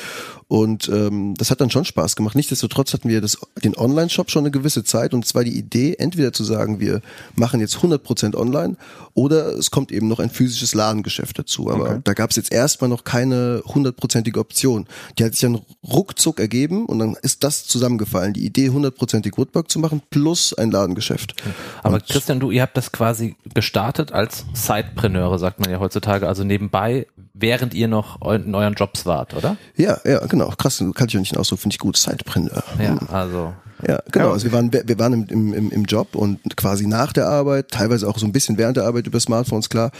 Und 0.47 0.89
ähm, 0.89 1.33
das 1.35 1.51
hat 1.51 1.61
dann 1.61 1.69
schon 1.69 1.85
Spaß 1.85 2.15
gemacht. 2.15 2.35
Nichtsdestotrotz 2.35 2.93
hatten 2.93 3.09
wir 3.09 3.21
das, 3.21 3.37
den 3.63 3.75
Online-Shop 3.77 4.29
schon 4.29 4.43
eine 4.43 4.51
gewisse 4.51 4.83
Zeit 4.83 5.13
und 5.13 5.25
es 5.25 5.33
war 5.35 5.43
die 5.43 5.57
Idee, 5.57 5.95
entweder 5.97 6.33
zu 6.33 6.43
sagen, 6.43 6.79
wir 6.79 7.01
machen 7.35 7.59
jetzt 7.59 7.77
100% 7.77 8.35
online 8.35 8.75
oder 9.13 9.47
es 9.57 9.71
kommt 9.71 9.91
eben 9.91 10.07
noch 10.07 10.19
ein 10.19 10.29
physisches 10.29 10.73
Ladengeschäft 10.75 11.37
dazu. 11.39 11.69
Aber 11.69 11.83
Okay. 11.83 11.99
da 12.03 12.13
gab 12.13 12.29
es 12.31 12.35
jetzt 12.35 12.51
erstmal 12.51 12.89
noch 12.89 13.03
keine 13.03 13.61
hundertprozentige 13.65 14.39
Option. 14.39 14.87
Die 15.17 15.23
hat 15.23 15.31
sich 15.33 15.41
dann 15.41 15.61
ruckzuck 15.87 16.39
ergeben 16.39 16.85
und 16.85 16.99
dann 16.99 17.15
ist 17.21 17.43
das 17.43 17.65
zusammengefallen. 17.65 18.33
Die 18.33 18.45
Idee, 18.45 18.69
hundertprozentig 18.69 19.37
Woodwork 19.37 19.69
zu 19.71 19.79
machen 19.79 20.01
plus 20.09 20.53
ein 20.53 20.71
Ladengeschäft. 20.71 21.35
Aber 21.83 21.95
Und- 21.95 22.07
Christian, 22.07 22.39
du, 22.39 22.51
ihr 22.51 22.61
habt 22.61 22.77
das 22.77 22.91
quasi 22.91 23.35
gestartet 23.53 24.11
als 24.11 24.45
Sidepreneure, 24.53 25.39
sagt 25.39 25.59
man 25.59 25.69
ja 25.69 25.79
heutzutage, 25.79 26.27
also 26.27 26.43
nebenbei, 26.43 27.07
während 27.33 27.73
ihr 27.73 27.87
noch 27.87 28.21
in 28.31 28.53
euren 28.55 28.73
Jobs 28.73 29.05
wart, 29.05 29.33
oder? 29.33 29.57
Ja, 29.75 29.99
ja, 30.05 30.25
genau. 30.25 30.49
Krass, 30.49 30.83
kann 30.93 31.07
ich 31.07 31.15
auch 31.15 31.19
nicht 31.19 31.37
Ausdruck, 31.37 31.59
finde 31.59 31.73
ich 31.73 31.79
gut. 31.79 31.97
Sidepreneur. 31.97 32.63
Ja, 32.79 32.97
also 33.11 33.53
Ja, 33.87 33.99
genau. 34.11 34.31
Also 34.31 34.45
wir 34.45 34.53
waren, 34.53 34.71
wir 34.71 34.99
waren 34.99 35.27
im, 35.27 35.53
im, 35.53 35.71
im, 35.71 35.85
Job 35.85 36.15
und 36.15 36.39
quasi 36.55 36.87
nach 36.87 37.11
der 37.11 37.27
Arbeit, 37.27 37.69
teilweise 37.69 38.07
auch 38.07 38.17
so 38.17 38.25
ein 38.25 38.31
bisschen 38.31 38.57
während 38.57 38.77
der 38.77 38.85
Arbeit 38.85 39.07
über 39.07 39.19
Smartphones, 39.19 39.69
klar, 39.69 39.91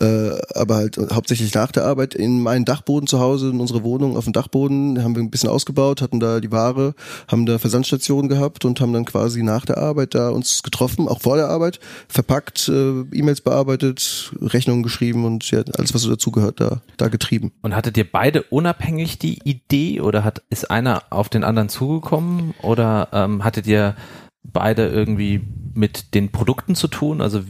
äh, 0.00 0.30
aber 0.54 0.76
halt 0.76 0.98
hauptsächlich 1.12 1.54
nach 1.54 1.72
der 1.72 1.84
Arbeit 1.84 2.14
in 2.14 2.42
meinen 2.42 2.64
Dachboden 2.64 3.06
zu 3.06 3.20
Hause, 3.20 3.50
in 3.50 3.60
unsere 3.60 3.82
Wohnung 3.82 4.16
auf 4.16 4.24
dem 4.24 4.32
Dachboden, 4.32 5.02
haben 5.02 5.14
wir 5.14 5.22
ein 5.22 5.30
bisschen 5.30 5.48
ausgebaut, 5.48 6.02
hatten 6.02 6.20
da 6.20 6.40
die 6.40 6.52
Ware, 6.52 6.94
haben 7.28 7.46
da 7.46 7.58
Versandstationen 7.58 8.28
gehabt 8.28 8.64
und 8.64 8.80
haben 8.80 8.92
dann 8.92 9.04
quasi 9.04 9.42
nach 9.42 9.64
der 9.64 9.78
Arbeit 9.78 10.14
da 10.14 10.28
uns 10.30 10.62
getroffen, 10.62 11.08
auch 11.08 11.20
vor 11.20 11.36
der 11.36 11.48
Arbeit, 11.48 11.80
verpackt, 12.08 12.68
äh, 12.68 13.00
E-Mails 13.12 13.40
bearbeitet, 13.40 14.32
Rechnungen 14.40 14.82
geschrieben 14.82 15.24
und 15.24 15.50
ja, 15.50 15.62
alles, 15.78 15.94
was 15.94 16.02
so 16.02 16.10
dazugehört, 16.10 16.60
da, 16.60 16.82
da 16.96 17.08
getrieben. 17.08 17.52
Und 17.62 17.74
hattet 17.74 17.96
ihr 17.96 18.10
beide 18.10 18.42
unabhängig 18.42 19.18
die 19.18 19.38
Idee 19.44 20.00
oder 20.00 20.24
hat, 20.24 20.42
ist 20.50 20.70
einer 20.70 21.04
auf 21.10 21.28
den 21.28 21.44
anderen 21.44 21.68
zugekommen 21.68 22.54
oder 22.62 23.08
ähm, 23.12 23.29
hattet 23.42 23.66
ihr 23.66 23.96
beide 24.42 24.88
irgendwie 24.88 25.40
mit 25.74 26.14
den 26.14 26.30
Produkten 26.30 26.74
zu 26.74 26.88
tun? 26.88 27.20
Also 27.20 27.42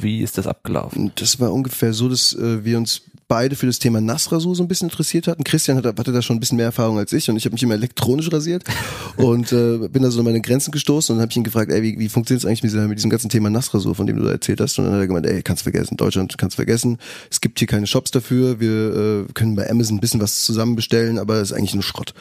wie 0.00 0.20
ist 0.20 0.38
das 0.38 0.46
abgelaufen? 0.46 1.12
Das 1.16 1.40
war 1.40 1.52
ungefähr 1.52 1.92
so, 1.92 2.08
dass 2.08 2.34
äh, 2.34 2.64
wir 2.64 2.78
uns 2.78 3.02
beide 3.32 3.56
für 3.56 3.64
das 3.64 3.78
Thema 3.78 3.98
Nassrasur 3.98 4.54
so 4.54 4.62
ein 4.62 4.68
bisschen 4.68 4.90
interessiert 4.90 5.26
hatten. 5.26 5.42
Christian 5.42 5.78
hatte, 5.78 5.94
hatte 5.96 6.12
da 6.12 6.20
schon 6.20 6.36
ein 6.36 6.40
bisschen 6.40 6.56
mehr 6.56 6.66
Erfahrung 6.66 6.98
als 6.98 7.14
ich 7.14 7.30
und 7.30 7.36
ich 7.38 7.46
habe 7.46 7.54
mich 7.54 7.62
immer 7.62 7.72
elektronisch 7.72 8.30
rasiert 8.30 8.62
und 9.16 9.52
äh, 9.52 9.88
bin 9.88 10.02
da 10.02 10.10
so 10.10 10.18
an 10.18 10.26
meine 10.26 10.42
Grenzen 10.42 10.70
gestoßen 10.70 11.16
und 11.16 11.22
habe 11.22 11.32
ihn 11.32 11.42
gefragt, 11.42 11.70
ey, 11.70 11.82
wie, 11.82 11.98
wie 11.98 12.10
funktioniert 12.10 12.44
es 12.44 12.46
eigentlich 12.46 12.62
mit, 12.62 12.88
mit 12.88 12.98
diesem 12.98 13.08
ganzen 13.08 13.30
Thema 13.30 13.48
Nassrasur, 13.48 13.94
von 13.94 14.06
dem 14.06 14.18
du 14.18 14.24
da 14.24 14.32
erzählt 14.32 14.60
hast? 14.60 14.78
Und 14.78 14.84
dann 14.84 14.92
hat 14.92 15.00
er 15.00 15.06
gemeint, 15.06 15.24
ey, 15.24 15.42
kannst 15.42 15.62
vergessen, 15.62 15.96
Deutschland 15.96 16.36
kannst 16.36 16.56
vergessen. 16.56 16.98
Es 17.30 17.40
gibt 17.40 17.58
hier 17.58 17.68
keine 17.68 17.86
Shops 17.86 18.10
dafür, 18.10 18.60
wir 18.60 19.26
äh, 19.28 19.32
können 19.32 19.56
bei 19.56 19.70
Amazon 19.70 19.96
ein 19.96 20.00
bisschen 20.00 20.20
was 20.20 20.44
zusammen 20.44 20.76
bestellen, 20.76 21.18
aber 21.18 21.38
das 21.38 21.52
ist 21.52 21.56
eigentlich 21.56 21.72
nur 21.72 21.82
Schrott. 21.82 22.12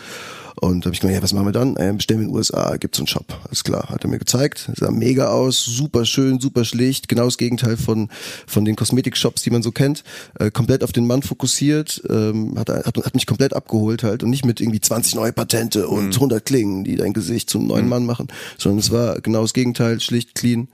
Und 0.55 0.81
da 0.81 0.86
habe 0.88 0.93
ich 0.93 1.01
gemeint, 1.01 1.17
ja, 1.17 1.24
was 1.24 1.34
machen 1.34 1.48
wir 1.48 1.51
dann? 1.51 1.75
Äh, 1.77 1.93
bestellen 1.93 2.20
wir 2.20 2.25
in 2.25 2.31
den 2.31 2.38
USA, 2.38 2.75
gibt's 2.77 2.98
so 2.98 3.01
einen 3.01 3.08
Shop. 3.08 3.25
Alles 3.46 3.63
klar, 3.63 3.89
hat 3.89 4.03
er 4.03 4.10
mir 4.10 4.20
gezeigt. 4.20 4.70
Sah 4.75 4.91
mega 4.91 5.29
aus, 5.29 5.63
super 5.63 6.05
schön, 6.05 6.39
super 6.39 6.65
schlicht, 6.65 7.08
genau 7.08 7.25
das 7.25 7.38
Gegenteil 7.38 7.77
von, 7.77 8.10
von 8.48 8.65
den 8.65 8.75
Kosmetik-Shops, 8.75 9.41
die 9.43 9.50
man 9.50 9.63
so 9.63 9.72
kennt. 9.72 10.03
Äh, 10.39 10.51
komplett 10.51 10.84
auf 10.84 10.91
den 10.91 11.08
Mann 11.08 11.22
fokussiert, 11.22 12.01
ähm, 12.10 12.58
hat, 12.58 12.70
hat, 12.70 12.98
hat 12.98 13.13
mich 13.13 13.27
komplett 13.27 13.53
abgeholt 13.53 14.03
halt 14.03 14.24
und 14.24 14.29
nicht 14.29 14.46
mit 14.46 14.62
irgendwie 14.62 14.81
20 14.81 15.15
neue 15.15 15.34
Patente 15.34 15.88
und 15.88 16.13
100 16.13 16.46
Klingen, 16.46 16.84
die 16.84 16.96
dein 16.96 17.13
Gesicht 17.13 17.50
zum 17.50 17.67
neuen 17.67 17.88
Mann 17.88 18.05
machen, 18.05 18.27
sondern 18.58 18.79
es 18.79 18.91
war 18.91 19.22
genau 19.22 19.41
das 19.41 19.53
Gegenteil, 19.53 20.00
schlicht, 20.00 20.36
clean 20.36 20.67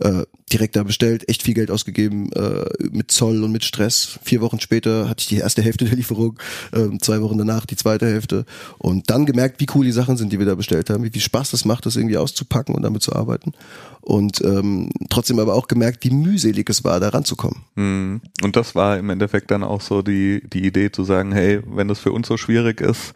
äh, 0.00 0.24
direkt 0.52 0.76
da 0.76 0.82
bestellt, 0.82 1.28
echt 1.28 1.42
viel 1.42 1.54
Geld 1.54 1.70
ausgegeben, 1.70 2.32
äh, 2.32 2.64
mit 2.90 3.10
Zoll 3.10 3.42
und 3.44 3.52
mit 3.52 3.64
Stress. 3.64 4.18
Vier 4.22 4.40
Wochen 4.40 4.60
später 4.60 5.08
hatte 5.08 5.20
ich 5.20 5.28
die 5.28 5.36
erste 5.36 5.62
Hälfte 5.62 5.84
der 5.84 5.96
Lieferung, 5.96 6.38
ähm, 6.72 7.00
zwei 7.00 7.20
Wochen 7.22 7.38
danach 7.38 7.66
die 7.66 7.76
zweite 7.76 8.06
Hälfte 8.06 8.44
und 8.78 9.10
dann 9.10 9.26
gemerkt, 9.26 9.60
wie 9.60 9.66
cool 9.74 9.84
die 9.84 9.92
Sachen 9.92 10.16
sind, 10.16 10.32
die 10.32 10.38
wir 10.38 10.46
da 10.46 10.54
bestellt 10.54 10.90
haben, 10.90 11.04
wie 11.04 11.10
viel 11.10 11.22
Spaß 11.22 11.50
das 11.52 11.64
macht, 11.64 11.86
das 11.86 11.96
irgendwie 11.96 12.16
auszupacken 12.16 12.74
und 12.74 12.82
damit 12.82 13.02
zu 13.02 13.14
arbeiten 13.14 13.52
und 14.00 14.42
ähm, 14.44 14.90
trotzdem 15.08 15.38
aber 15.38 15.54
auch 15.54 15.68
gemerkt, 15.68 16.04
wie 16.04 16.10
mühselig 16.10 16.68
es 16.70 16.84
war, 16.84 17.00
da 17.00 17.10
ranzukommen. 17.10 17.62
Mhm. 17.76 18.20
Und 18.42 18.56
das 18.56 18.74
war 18.74 18.98
im 18.98 19.10
Endeffekt 19.10 19.50
dann 19.50 19.62
auch 19.62 19.80
so 19.80 20.02
die, 20.02 20.42
die 20.52 20.66
Idee 20.66 20.90
zu 20.90 21.04
sagen, 21.04 21.32
hey, 21.32 21.60
wenn 21.66 21.88
das 21.88 21.98
für 21.98 22.12
uns 22.12 22.26
so 22.26 22.36
schwierig 22.36 22.80
ist, 22.80 23.12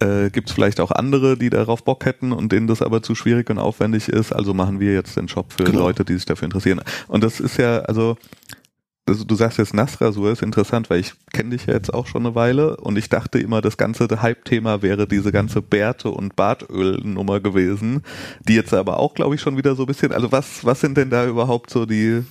äh, 0.00 0.30
gibt 0.30 0.48
es 0.48 0.54
vielleicht 0.54 0.80
auch 0.80 0.90
andere, 0.90 1.36
die 1.36 1.50
darauf 1.50 1.84
Bock 1.84 2.04
hätten 2.04 2.32
und 2.32 2.52
denen 2.52 2.66
das 2.66 2.82
aber 2.82 3.02
zu 3.02 3.14
schwierig 3.14 3.50
und 3.50 3.58
aufwendig 3.58 4.08
ist. 4.08 4.32
Also 4.32 4.54
machen 4.54 4.80
wir 4.80 4.92
jetzt 4.92 5.16
den 5.16 5.28
Shop 5.28 5.52
für 5.52 5.64
Genau. 5.64 5.80
Leute, 5.80 6.04
die 6.04 6.14
sich 6.14 6.24
dafür 6.26 6.46
interessieren. 6.46 6.80
Und 7.08 7.22
das 7.22 7.40
ist 7.40 7.56
ja, 7.58 7.80
also 7.80 8.16
also 9.08 9.24
du 9.24 9.34
sagst 9.34 9.58
jetzt 9.58 9.74
Nassrasur 9.74 10.30
ist 10.30 10.42
interessant, 10.42 10.88
weil 10.88 11.00
ich 11.00 11.14
kenne 11.32 11.50
dich 11.50 11.66
ja 11.66 11.74
jetzt 11.74 11.92
auch 11.92 12.06
schon 12.06 12.24
eine 12.24 12.36
Weile 12.36 12.76
und 12.76 12.96
ich 12.96 13.08
dachte 13.08 13.40
immer, 13.40 13.60
das 13.60 13.76
ganze 13.76 14.06
Hype-Thema 14.22 14.82
wäre 14.82 15.08
diese 15.08 15.32
ganze 15.32 15.62
Bärte- 15.62 16.10
und 16.12 16.36
Bartöl-Nummer 16.36 17.40
gewesen, 17.40 18.02
die 18.46 18.54
jetzt 18.54 18.72
aber 18.72 19.00
auch, 19.00 19.14
glaube 19.14 19.34
ich, 19.34 19.40
schon 19.40 19.56
wieder 19.56 19.74
so 19.74 19.82
ein 19.82 19.86
bisschen, 19.86 20.12
also 20.12 20.30
was, 20.30 20.64
was 20.64 20.80
sind 20.80 20.96
denn 20.96 21.10
da 21.10 21.26
überhaupt 21.26 21.70
so 21.70 21.86
die, 21.86 22.22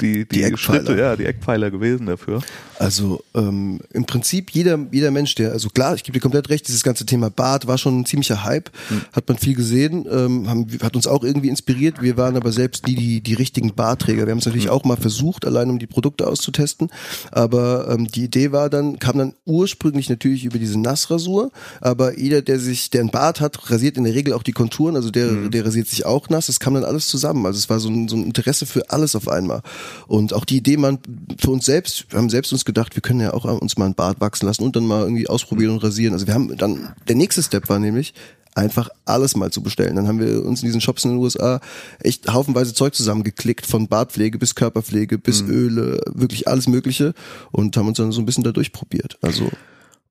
die, 0.00 0.26
die, 0.26 0.42
Die 0.42 0.56
Schritte, 0.56 0.78
Eckpfeiler. 0.80 0.98
ja, 0.98 1.16
die 1.16 1.24
Eckpfeiler 1.24 1.70
gewesen 1.70 2.06
dafür? 2.06 2.42
Also 2.80 3.22
ähm, 3.34 3.80
im 3.92 4.04
Prinzip 4.06 4.50
jeder, 4.50 4.76
jeder 4.90 5.12
Mensch, 5.12 5.36
der, 5.36 5.52
also 5.52 5.68
klar, 5.68 5.94
ich 5.94 6.02
gebe 6.02 6.18
dir 6.18 6.20
komplett 6.20 6.48
recht, 6.50 6.66
dieses 6.66 6.82
ganze 6.82 7.06
Thema 7.06 7.30
Bart 7.30 7.68
war 7.68 7.78
schon 7.78 8.00
ein 8.00 8.04
ziemlicher 8.06 8.42
Hype, 8.42 8.70
hat 9.12 9.28
man 9.28 9.38
viel 9.38 9.54
gesehen, 9.54 10.06
ähm, 10.10 10.48
haben, 10.48 10.66
hat 10.82 10.96
uns 10.96 11.06
auch 11.06 11.22
irgendwie 11.22 11.48
inspiriert. 11.48 12.02
Wir 12.02 12.16
waren 12.16 12.36
aber 12.36 12.50
selbst 12.50 12.88
nie 12.88 12.96
die, 12.96 13.20
die 13.20 13.34
richtigen 13.34 13.74
Bartträger. 13.74 14.26
Wir 14.26 14.32
haben 14.32 14.38
es 14.38 14.46
natürlich 14.46 14.68
auch 14.68 14.84
mal 14.84 14.96
versucht, 14.96 15.46
allein 15.46 15.70
um 15.70 15.78
die 15.78 15.86
Produkte 15.86 16.26
auszutesten. 16.26 16.90
Aber 17.30 17.88
ähm, 17.90 18.08
die 18.08 18.24
Idee 18.24 18.50
war 18.50 18.70
dann, 18.70 18.98
kam 18.98 19.18
dann 19.18 19.34
ursprünglich 19.44 20.08
natürlich 20.08 20.44
über 20.44 20.58
diese 20.58 20.80
Nassrasur, 20.80 21.52
aber 21.80 22.18
jeder, 22.18 22.42
der 22.42 22.58
sich, 22.58 22.90
der 22.90 23.02
einen 23.02 23.10
Bart 23.10 23.40
hat, 23.40 23.70
rasiert 23.70 23.96
in 23.96 24.02
der 24.04 24.14
Regel 24.14 24.32
auch 24.32 24.42
die 24.42 24.52
Konturen, 24.52 24.96
also 24.96 25.12
der, 25.12 25.48
der 25.48 25.64
rasiert 25.64 25.86
sich 25.86 26.04
auch 26.04 26.28
nass. 26.28 26.48
Es 26.48 26.58
kam 26.58 26.74
dann 26.74 26.84
alles 26.84 27.06
zusammen. 27.06 27.46
Also 27.46 27.58
es 27.58 27.70
war 27.70 27.78
so 27.78 27.88
ein, 27.88 28.08
so 28.08 28.16
ein 28.16 28.24
Interesse 28.24 28.66
für 28.66 28.90
alles 28.90 29.14
auf 29.14 29.28
einmal. 29.28 29.62
Und 30.06 30.32
auch 30.32 30.44
die 30.44 30.58
Idee, 30.58 30.76
man 30.76 30.98
für 31.38 31.50
uns 31.50 31.64
selbst, 31.66 32.06
wir 32.10 32.18
haben 32.18 32.30
selbst 32.30 32.52
uns 32.52 32.64
gedacht, 32.64 32.94
wir 32.96 33.02
können 33.02 33.20
ja 33.20 33.32
auch 33.32 33.44
uns 33.44 33.76
mal 33.76 33.86
einen 33.86 33.94
Bart 33.94 34.20
wachsen 34.20 34.46
lassen 34.46 34.62
und 34.62 34.76
dann 34.76 34.86
mal 34.86 35.02
irgendwie 35.02 35.28
ausprobieren 35.28 35.72
und 35.72 35.82
rasieren. 35.82 36.14
Also 36.14 36.26
wir 36.26 36.34
haben 36.34 36.56
dann, 36.56 36.94
der 37.08 37.16
nächste 37.16 37.42
Step 37.42 37.68
war 37.68 37.78
nämlich, 37.78 38.14
einfach 38.54 38.88
alles 39.04 39.36
mal 39.36 39.50
zu 39.50 39.62
bestellen. 39.62 39.96
Dann 39.96 40.06
haben 40.06 40.20
wir 40.20 40.44
uns 40.44 40.62
in 40.62 40.66
diesen 40.66 40.80
Shops 40.80 41.04
in 41.04 41.12
den 41.12 41.18
USA 41.18 41.60
echt 42.00 42.32
haufenweise 42.32 42.72
Zeug 42.72 42.94
zusammengeklickt, 42.94 43.66
von 43.66 43.88
Bartpflege 43.88 44.38
bis 44.38 44.54
Körperpflege 44.54 45.18
bis 45.18 45.42
Öle, 45.42 46.00
wirklich 46.06 46.48
alles 46.48 46.68
Mögliche 46.68 47.14
und 47.50 47.76
haben 47.76 47.88
uns 47.88 47.98
dann 47.98 48.12
so 48.12 48.20
ein 48.22 48.26
bisschen 48.26 48.44
da 48.44 48.52
durchprobiert. 48.52 49.18
Also 49.22 49.50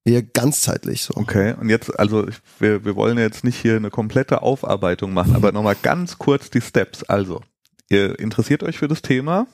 eher 0.06 0.22
ganzzeitlich 0.22 1.04
so. 1.04 1.14
Okay, 1.16 1.56
und 1.60 1.70
jetzt, 1.70 1.98
also 1.98 2.28
ich, 2.28 2.36
wir, 2.60 2.86
wir 2.86 2.96
wollen 2.96 3.18
jetzt 3.18 3.44
nicht 3.44 3.62
hier 3.62 3.78
eine 3.78 3.90
komplette 3.90 4.42
Aufarbeitung 4.42 5.14
machen, 5.14 5.36
aber 5.36 5.52
nochmal 5.52 5.78
ganz 5.82 6.18
kurz 6.18 6.50
die 6.50 6.62
Steps. 6.62 7.04
Also, 7.04 7.42
ihr 7.90 8.20
interessiert 8.20 8.64
euch 8.64 8.78
für 8.78 8.88
das 8.88 9.02
Thema, 9.02 9.48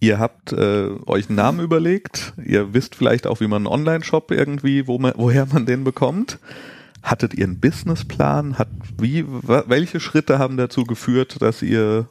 ihr 0.00 0.18
habt 0.18 0.52
äh, 0.52 0.88
euch 1.06 1.28
einen 1.28 1.36
Namen 1.36 1.60
überlegt, 1.60 2.32
ihr 2.42 2.72
wisst 2.74 2.94
vielleicht 2.94 3.26
auch, 3.26 3.40
wie 3.40 3.46
man 3.46 3.66
einen 3.66 3.72
Online-Shop 3.72 4.30
irgendwie, 4.30 4.86
wo 4.86 4.98
man, 4.98 5.12
woher 5.16 5.46
man 5.46 5.66
den 5.66 5.84
bekommt. 5.84 6.38
Hattet 7.02 7.34
ihr 7.34 7.44
einen 7.44 7.60
Businessplan? 7.60 8.58
Hat 8.58 8.68
wie, 8.98 9.24
welche 9.26 10.00
Schritte 10.00 10.38
haben 10.38 10.56
dazu 10.56 10.84
geführt, 10.84 11.40
dass 11.40 11.62
ihr 11.62 12.08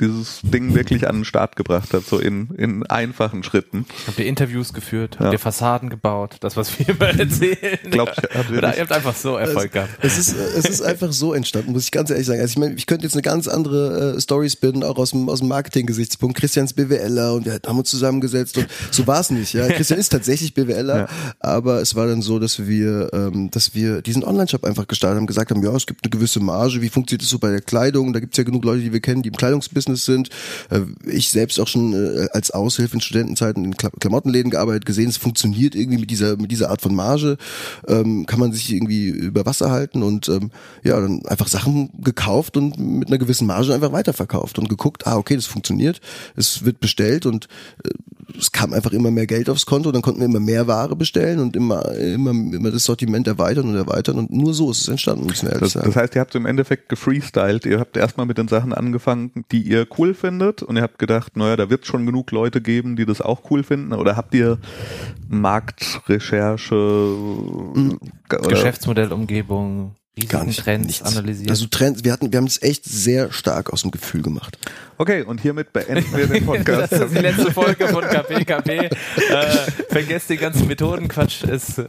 dieses 0.00 0.40
Ding 0.42 0.74
wirklich 0.74 1.08
an 1.08 1.16
den 1.16 1.24
Start 1.24 1.56
gebracht 1.56 1.90
habt, 1.92 2.06
so 2.06 2.18
in, 2.18 2.48
in 2.56 2.84
einfachen 2.86 3.42
Schritten? 3.42 3.86
Habt 4.06 4.18
ihr 4.18 4.26
Interviews 4.26 4.72
geführt? 4.72 5.16
Ja. 5.18 5.26
Habt 5.26 5.32
ihr 5.34 5.38
Fassaden 5.38 5.90
gebaut? 5.90 6.36
Das, 6.40 6.56
was 6.56 6.76
wir 6.78 6.88
immer 6.88 7.06
erzählen? 7.18 7.78
Glaub 7.90 8.10
ich, 8.10 8.16
habt 8.36 8.50
ihr 8.50 8.58
Oder 8.58 8.74
ihr 8.74 8.82
habt 8.82 8.92
einfach 8.92 9.14
so 9.14 9.36
Erfolg 9.36 9.72
gehabt. 9.72 9.90
Es 10.02 10.18
ist, 10.18 10.34
es 10.36 10.64
ist 10.64 10.82
einfach 10.82 11.12
so 11.12 11.32
entstanden, 11.32 11.72
muss 11.72 11.84
ich 11.84 11.92
ganz 11.92 12.10
ehrlich 12.10 12.26
sagen. 12.26 12.40
Also 12.40 12.50
ich 12.52 12.58
meine, 12.58 12.74
ich 12.74 12.86
könnte 12.86 13.04
jetzt 13.04 13.14
eine 13.14 13.22
ganz 13.22 13.46
andere 13.48 14.16
äh, 14.16 14.20
Story 14.20 14.50
spinnen, 14.50 14.82
auch 14.82 14.96
aus 14.96 15.10
dem, 15.10 15.28
aus 15.28 15.38
dem 15.38 15.48
Marketing-Gesichtspunkt. 15.48 16.36
Christian 16.36 16.64
ist 16.64 16.74
BWLer 16.74 17.34
und 17.34 17.44
wir 17.46 17.60
haben 17.64 17.78
uns 17.78 17.90
zusammengesetzt 17.90 18.58
und 18.58 18.66
so 18.90 19.06
war 19.06 19.20
es 19.20 19.30
nicht. 19.30 19.52
Ja, 19.54 19.68
Christian 19.68 20.00
ist 20.00 20.08
tatsächlich 20.10 20.54
BWLer, 20.54 20.94
Ja. 20.94 21.08
aber 21.40 21.80
es 21.80 21.94
war 21.94 22.06
dann 22.06 22.22
so, 22.22 22.38
dass 22.38 22.66
wir, 22.66 23.10
ähm, 23.12 23.50
dass 23.50 23.74
wir 23.74 24.02
diesen 24.02 24.24
Online-Shop 24.24 24.64
einfach 24.64 24.86
gestartet 24.88 25.18
haben, 25.18 25.26
gesagt 25.26 25.50
haben, 25.50 25.62
ja, 25.62 25.74
es 25.74 25.86
gibt 25.86 26.04
eine 26.04 26.10
gewisse 26.10 26.40
Marge. 26.40 26.80
Wie 26.82 26.88
funktioniert 26.88 27.22
das 27.22 27.30
so 27.30 27.38
bei 27.38 27.50
der 27.50 27.60
Kleidung? 27.60 28.12
Da 28.12 28.20
gibt 28.20 28.34
es 28.34 28.38
ja 28.38 28.44
genug 28.44 28.64
Leute, 28.64 28.82
die 28.82 28.92
wir 28.92 29.00
kennen, 29.00 29.22
die 29.22 29.28
im 29.28 29.36
Kleidungsbusiness 29.36 29.83
sind. 29.86 30.28
Äh, 30.70 30.80
ich 31.06 31.30
selbst 31.30 31.60
auch 31.60 31.68
schon 31.68 31.92
äh, 31.92 32.28
als 32.32 32.50
Aushilfe 32.50 32.94
in 32.94 33.00
Studentenzeiten 33.00 33.64
in 33.64 33.76
Kla 33.76 33.90
Klamottenläden 34.00 34.50
gearbeitet, 34.50 34.86
gesehen, 34.86 35.08
es 35.08 35.16
funktioniert 35.16 35.74
irgendwie 35.74 35.98
mit 35.98 36.10
dieser, 36.10 36.36
mit 36.36 36.50
dieser 36.50 36.70
Art 36.70 36.80
von 36.80 36.94
Marge. 36.94 37.36
Ähm, 37.86 38.26
kann 38.26 38.40
man 38.40 38.52
sich 38.52 38.72
irgendwie 38.72 39.08
über 39.08 39.46
Wasser 39.46 39.70
halten 39.70 40.02
und 40.02 40.28
ähm, 40.28 40.50
ja, 40.82 41.00
dann 41.00 41.24
einfach 41.26 41.48
Sachen 41.48 41.90
gekauft 42.02 42.56
und 42.56 42.78
mit 42.78 43.08
einer 43.08 43.18
gewissen 43.18 43.46
Marge 43.46 43.74
einfach 43.74 43.92
weiterverkauft 43.92 44.58
und 44.58 44.68
geguckt, 44.68 45.06
ah, 45.06 45.16
okay, 45.16 45.36
das 45.36 45.46
funktioniert, 45.46 46.00
es 46.36 46.64
wird 46.64 46.80
bestellt 46.80 47.26
und 47.26 47.48
äh, 47.84 47.90
es 48.38 48.52
kam 48.52 48.72
einfach 48.72 48.92
immer 48.92 49.10
mehr 49.10 49.26
Geld 49.26 49.48
aufs 49.50 49.66
Konto, 49.66 49.92
dann 49.92 50.02
konnten 50.02 50.20
wir 50.20 50.26
immer 50.26 50.40
mehr 50.40 50.66
Ware 50.66 50.96
bestellen 50.96 51.40
und 51.40 51.56
immer, 51.56 51.92
immer, 51.92 52.30
immer 52.30 52.70
das 52.70 52.84
Sortiment 52.84 53.26
erweitern 53.26 53.68
und 53.68 53.76
erweitern 53.76 54.18
und 54.18 54.30
nur 54.30 54.54
so 54.54 54.70
ist 54.70 54.82
es 54.82 54.88
entstanden, 54.88 55.26
man 55.26 55.36
ehrlich 55.36 55.60
Das, 55.60 55.72
sagen. 55.72 55.86
das 55.86 55.96
heißt, 55.96 56.14
ihr 56.14 56.20
habt 56.20 56.34
im 56.34 56.46
Endeffekt 56.46 56.88
gefreestylt. 56.88 57.66
Ihr 57.66 57.80
habt 57.80 57.96
erstmal 57.96 58.26
mit 58.26 58.38
den 58.38 58.48
Sachen 58.48 58.72
angefangen, 58.72 59.44
die 59.52 59.62
ihr 59.62 59.73
cool 59.98 60.14
findet. 60.14 60.62
Und 60.62 60.76
ihr 60.76 60.82
habt 60.82 60.98
gedacht, 60.98 61.36
naja, 61.36 61.56
da 61.56 61.70
wird 61.70 61.82
es 61.82 61.88
schon 61.88 62.06
genug 62.06 62.30
Leute 62.30 62.60
geben, 62.60 62.96
die 62.96 63.04
das 63.04 63.20
auch 63.20 63.50
cool 63.50 63.62
finden. 63.62 63.92
Oder 63.92 64.16
habt 64.16 64.34
ihr 64.34 64.58
Marktrecherche 65.28 66.74
oder 68.88 69.06
Geschäftsmodellumgebung, 70.16 70.28
Gar 70.28 70.42
Risiken, 70.42 70.46
nicht, 70.46 70.64
Trends 70.64 70.86
nichts. 70.86 71.02
analysiert. 71.02 71.50
Also 71.50 71.66
Trends, 71.66 72.04
wir 72.04 72.12
hatten, 72.12 72.32
wir 72.32 72.36
haben 72.38 72.46
es 72.46 72.62
echt 72.62 72.84
sehr 72.84 73.32
stark 73.32 73.72
aus 73.72 73.82
dem 73.82 73.90
Gefühl 73.90 74.22
gemacht. 74.22 74.58
Okay, 74.96 75.22
und 75.22 75.40
hiermit 75.40 75.72
beenden 75.72 76.06
wir 76.16 76.26
den 76.28 76.46
Podcast. 76.46 76.92
Das 76.92 77.00
ist 77.06 77.16
die 77.16 77.20
letzte 77.20 77.50
Folge 77.52 77.88
von 77.88 78.02
KPKP. 78.04 78.90
Äh, 79.34 79.70
vergesst 79.88 80.28
den 80.30 80.38
ganzen 80.38 80.66
Methodenquatsch. 80.68 81.44
Ist 81.44 81.78
äh, 81.78 81.86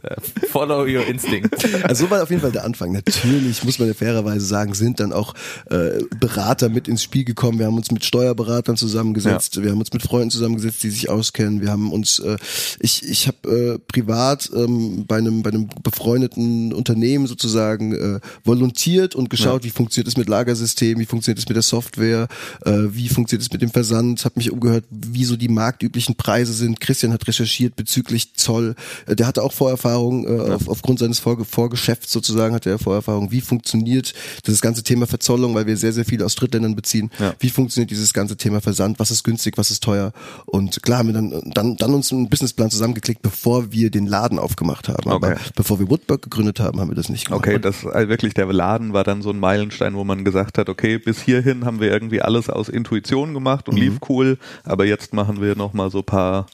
Follow 0.50 0.82
your 0.82 1.06
instinct. 1.06 1.54
Also 1.84 2.06
so 2.06 2.10
war 2.10 2.22
auf 2.22 2.30
jeden 2.30 2.40
Fall 2.42 2.50
der 2.52 2.64
Anfang. 2.64 2.92
Natürlich 2.92 3.62
muss 3.62 3.78
man 3.78 3.88
ja 3.88 3.94
fairerweise 3.94 4.44
sagen, 4.44 4.74
sind 4.74 5.00
dann 5.00 5.12
auch 5.12 5.34
äh, 5.70 6.02
Berater 6.18 6.68
mit 6.68 6.88
ins 6.88 7.02
Spiel 7.02 7.24
gekommen. 7.24 7.58
Wir 7.58 7.66
haben 7.66 7.76
uns 7.76 7.90
mit 7.90 8.04
Steuerberatern 8.04 8.76
zusammengesetzt, 8.76 9.62
wir 9.62 9.70
haben 9.70 9.78
uns 9.78 9.92
mit 9.92 10.02
Freunden 10.02 10.30
zusammengesetzt, 10.30 10.82
die 10.82 10.90
sich 10.90 11.08
auskennen. 11.08 11.60
Wir 11.60 11.70
haben 11.70 11.92
uns, 11.92 12.18
äh, 12.18 12.36
ich 12.80 13.08
ich 13.08 13.28
habe 13.28 13.76
äh, 13.76 13.78
privat 13.78 14.50
ähm, 14.54 15.04
bei 15.06 15.16
einem 15.18 15.42
bei 15.42 15.50
einem 15.50 15.68
befreundeten 15.82 16.72
Unternehmen 16.72 17.26
sozusagen 17.26 17.92
äh, 17.94 18.15
volontiert 18.44 19.14
und 19.14 19.30
geschaut, 19.30 19.64
wie 19.64 19.70
funktioniert 19.70 20.08
es 20.08 20.16
mit 20.16 20.28
Lagersystemen, 20.28 21.00
wie 21.00 21.06
funktioniert 21.06 21.38
es 21.38 21.48
mit 21.48 21.56
der 21.56 21.62
Software, 21.62 22.28
äh, 22.64 22.72
wie 22.90 23.08
funktioniert 23.08 23.42
es 23.46 23.52
mit 23.52 23.62
dem 23.62 23.70
Versand, 23.70 24.24
habe 24.24 24.34
mich 24.36 24.50
umgehört, 24.50 24.84
wie 24.90 25.24
so 25.24 25.36
die 25.36 25.48
marktüblichen 25.48 26.14
Preise 26.16 26.52
sind. 26.52 26.80
Christian 26.80 27.12
hat 27.12 27.26
recherchiert 27.26 27.76
bezüglich 27.76 28.34
Zoll. 28.34 28.74
Äh, 29.06 29.16
der 29.16 29.26
hatte 29.26 29.42
auch 29.42 29.52
Vorerfahrung 29.52 30.26
äh, 30.26 30.52
auf, 30.52 30.68
aufgrund 30.68 30.98
seines 30.98 31.18
Vor 31.18 31.44
Vorgeschäfts 31.44 32.12
sozusagen 32.12 32.54
hatte 32.54 32.70
er 32.70 32.78
Vorerfahrung. 32.78 33.30
Wie 33.30 33.40
funktioniert 33.40 34.14
das 34.44 34.60
ganze 34.60 34.82
Thema 34.82 35.06
Verzollung, 35.06 35.54
weil 35.54 35.66
wir 35.66 35.76
sehr 35.76 35.92
sehr 35.92 36.04
viel 36.04 36.22
aus 36.22 36.34
Drittländern 36.34 36.74
beziehen. 36.76 37.10
Ja. 37.18 37.34
Wie 37.40 37.50
funktioniert 37.50 37.90
dieses 37.90 38.12
ganze 38.12 38.36
Thema 38.36 38.60
Versand? 38.60 38.98
Was 38.98 39.10
ist 39.10 39.24
günstig, 39.24 39.58
was 39.58 39.70
ist 39.70 39.82
teuer? 39.82 40.12
Und 40.46 40.82
klar 40.82 40.98
haben 40.98 41.08
wir 41.08 41.14
dann 41.14 41.42
dann 41.54 41.76
dann 41.76 41.94
uns 41.94 42.12
einen 42.12 42.28
Businessplan 42.28 42.70
zusammengeklickt, 42.70 43.22
bevor 43.22 43.72
wir 43.72 43.90
den 43.90 44.06
Laden 44.06 44.38
aufgemacht 44.38 44.88
haben. 44.88 45.10
Aber 45.10 45.26
Okay. 45.26 45.40
bevor 45.54 45.78
wir 45.78 45.90
Woodburg 45.90 46.22
gegründet 46.22 46.60
haben, 46.60 46.80
haben 46.80 46.90
wir 46.90 46.94
das 46.94 47.08
nicht 47.08 47.26
gemacht. 47.26 47.40
Okay, 47.46 47.58
das 47.58 47.84
also 48.06 48.10
wirklich 48.10 48.34
der 48.34 48.46
Laden 48.52 48.92
war 48.92 49.04
dann 49.04 49.22
so 49.22 49.30
ein 49.30 49.38
Meilenstein, 49.40 49.94
wo 49.94 50.04
man 50.04 50.24
gesagt 50.24 50.58
hat, 50.58 50.68
okay, 50.68 50.98
bis 50.98 51.20
hierhin 51.20 51.64
haben 51.64 51.80
wir 51.80 51.90
irgendwie 51.90 52.22
alles 52.22 52.48
aus 52.50 52.68
Intuition 52.68 53.34
gemacht 53.34 53.68
und 53.68 53.74
Mhm. 53.76 53.80
lief 53.80 53.98
cool, 54.08 54.38
aber 54.64 54.84
jetzt 54.86 55.12
machen 55.14 55.40
wir 55.40 55.56
noch 55.56 55.72
mal 55.72 55.90
so 55.90 56.02
paar 56.02 56.46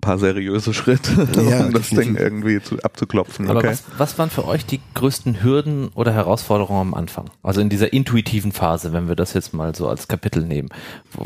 paar 0.00 0.18
seriöse 0.18 0.74
Schritte, 0.74 1.28
Ja, 1.48 1.60
um 1.66 1.72
das. 1.72 1.90
Ding 1.90 2.16
irgendwie 2.16 2.60
zu, 2.60 2.82
abzuklopfen. 2.82 3.48
Aber 3.48 3.60
okay. 3.60 3.68
was, 3.68 3.84
was 3.98 4.18
waren 4.18 4.30
für 4.30 4.44
euch 4.48 4.66
die 4.66 4.80
größten 4.94 5.44
Hürden 5.44 5.90
oder 5.94 6.12
Herausforderungen 6.12 6.80
am 6.88 6.94
Anfang? 6.94 7.30
Also 7.44 7.60
in 7.60 7.68
dieser 7.68 7.92
intuitiven 7.92 8.50
Phase, 8.50 8.92
wenn 8.92 9.06
wir 9.06 9.14
das 9.14 9.32
jetzt 9.32 9.54
mal 9.54 9.76
so 9.76 9.86
als 9.88 10.08
Kapitel 10.08 10.42
nehmen. 10.44 10.70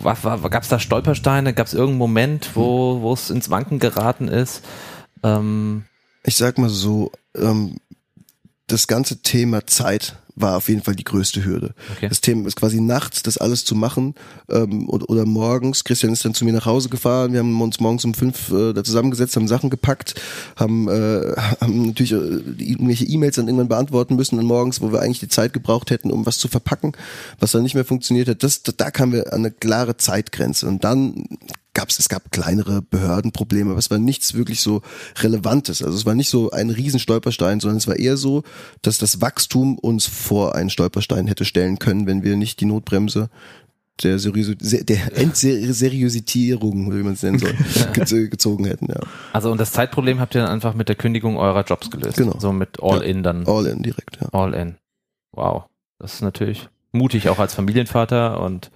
Gab 0.04 0.62
es 0.62 0.68
da 0.68 0.78
Stolpersteine? 0.78 1.54
Gab 1.54 1.68
es 1.68 1.72
irgendeinen 1.72 1.98
Moment, 1.98 2.50
wo 2.52 3.00
wo 3.00 3.14
es 3.14 3.30
ins 3.30 3.48
Wanken 3.48 3.78
geraten 3.78 4.28
ist? 4.28 4.62
Ähm, 5.22 5.84
Ich 6.22 6.36
sag 6.36 6.58
mal 6.58 6.68
so, 6.68 7.12
ähm, 7.34 7.76
das 8.66 8.86
ganze 8.86 9.18
Thema 9.22 9.66
Zeit 9.66 10.16
war 10.36 10.58
auf 10.58 10.68
jeden 10.68 10.82
Fall 10.82 10.94
die 10.94 11.04
größte 11.04 11.44
Hürde. 11.44 11.74
Okay. 11.96 12.08
Das 12.08 12.20
Thema 12.20 12.46
ist 12.46 12.56
quasi 12.56 12.80
nachts, 12.80 13.22
das 13.22 13.38
alles 13.38 13.64
zu 13.64 13.74
machen 13.74 14.14
ähm, 14.50 14.86
oder, 14.88 15.08
oder 15.08 15.24
morgens. 15.24 15.82
Christian 15.82 16.12
ist 16.12 16.26
dann 16.26 16.34
zu 16.34 16.44
mir 16.44 16.52
nach 16.52 16.66
Hause 16.66 16.90
gefahren. 16.90 17.32
Wir 17.32 17.40
haben 17.40 17.60
uns 17.60 17.80
morgens 17.80 18.04
um 18.04 18.12
fünf 18.12 18.52
äh, 18.52 18.74
da 18.74 18.84
zusammengesetzt, 18.84 19.34
haben 19.36 19.48
Sachen 19.48 19.70
gepackt, 19.70 20.14
haben, 20.56 20.88
äh, 20.88 21.34
haben 21.60 21.86
natürlich 21.86 22.12
äh, 22.12 22.16
irgendwelche 22.62 23.06
E-Mails 23.06 23.36
dann 23.36 23.48
irgendwann 23.48 23.68
beantworten 23.68 24.14
müssen 24.14 24.38
und 24.38 24.44
morgens, 24.44 24.82
wo 24.82 24.92
wir 24.92 25.00
eigentlich 25.00 25.20
die 25.20 25.28
Zeit 25.28 25.54
gebraucht 25.54 25.90
hätten, 25.90 26.10
um 26.10 26.26
was 26.26 26.38
zu 26.38 26.48
verpacken, 26.48 26.92
was 27.40 27.52
dann 27.52 27.62
nicht 27.62 27.74
mehr 27.74 27.86
funktioniert 27.86 28.28
hat. 28.28 28.42
Das, 28.42 28.62
da, 28.62 28.72
da 28.76 28.90
kamen 28.90 29.12
wir 29.12 29.32
an 29.32 29.40
eine 29.40 29.50
klare 29.50 29.96
Zeitgrenze 29.96 30.66
und 30.66 30.84
dann 30.84 31.24
gab's, 31.76 31.98
es 32.00 32.08
gab 32.08 32.32
kleinere 32.32 32.82
Behördenprobleme, 32.82 33.70
aber 33.70 33.78
es 33.78 33.90
war 33.90 33.98
nichts 33.98 34.34
wirklich 34.34 34.60
so 34.60 34.82
Relevantes. 35.20 35.82
Also 35.82 35.96
es 35.96 36.04
war 36.06 36.14
nicht 36.16 36.30
so 36.30 36.50
ein 36.50 36.70
Riesenstolperstein, 36.70 37.60
sondern 37.60 37.76
es 37.76 37.86
war 37.86 37.96
eher 37.96 38.16
so, 38.16 38.42
dass 38.82 38.98
das 38.98 39.20
Wachstum 39.20 39.78
uns 39.78 40.06
vor 40.06 40.54
einen 40.56 40.70
Stolperstein 40.70 41.26
hätte 41.28 41.44
stellen 41.44 41.78
können, 41.78 42.06
wenn 42.06 42.24
wir 42.24 42.36
nicht 42.36 42.60
die 42.60 42.64
Notbremse 42.64 43.30
der, 44.02 44.18
Seriösi 44.18 44.56
der 44.56 45.16
Entseriositierung, 45.16 46.86
oder 46.88 46.98
wie 46.98 47.02
man 47.02 47.14
es 47.14 47.22
nennen 47.22 47.38
soll, 47.38 47.50
gez- 47.94 48.28
gezogen 48.28 48.64
hätten. 48.66 48.88
Ja. 48.88 49.00
also 49.32 49.50
und 49.50 49.58
das 49.60 49.72
Zeitproblem 49.72 50.20
habt 50.20 50.34
ihr 50.34 50.42
dann 50.42 50.50
einfach 50.50 50.74
mit 50.74 50.88
der 50.88 50.96
Kündigung 50.96 51.36
eurer 51.38 51.64
Jobs 51.64 51.90
gelöst. 51.90 52.16
Genau. 52.18 52.36
So 52.38 52.52
mit 52.52 52.82
All-In 52.82 53.22
dann. 53.22 53.46
All 53.46 53.66
in 53.66 53.82
direkt, 53.82 54.18
ja. 54.20 54.28
All-In. 54.32 54.76
Wow. 55.32 55.64
Das 55.98 56.14
ist 56.14 56.22
natürlich 56.22 56.68
mutig, 56.92 57.28
auch 57.28 57.38
als 57.38 57.54
Familienvater 57.54 58.40
und 58.42 58.70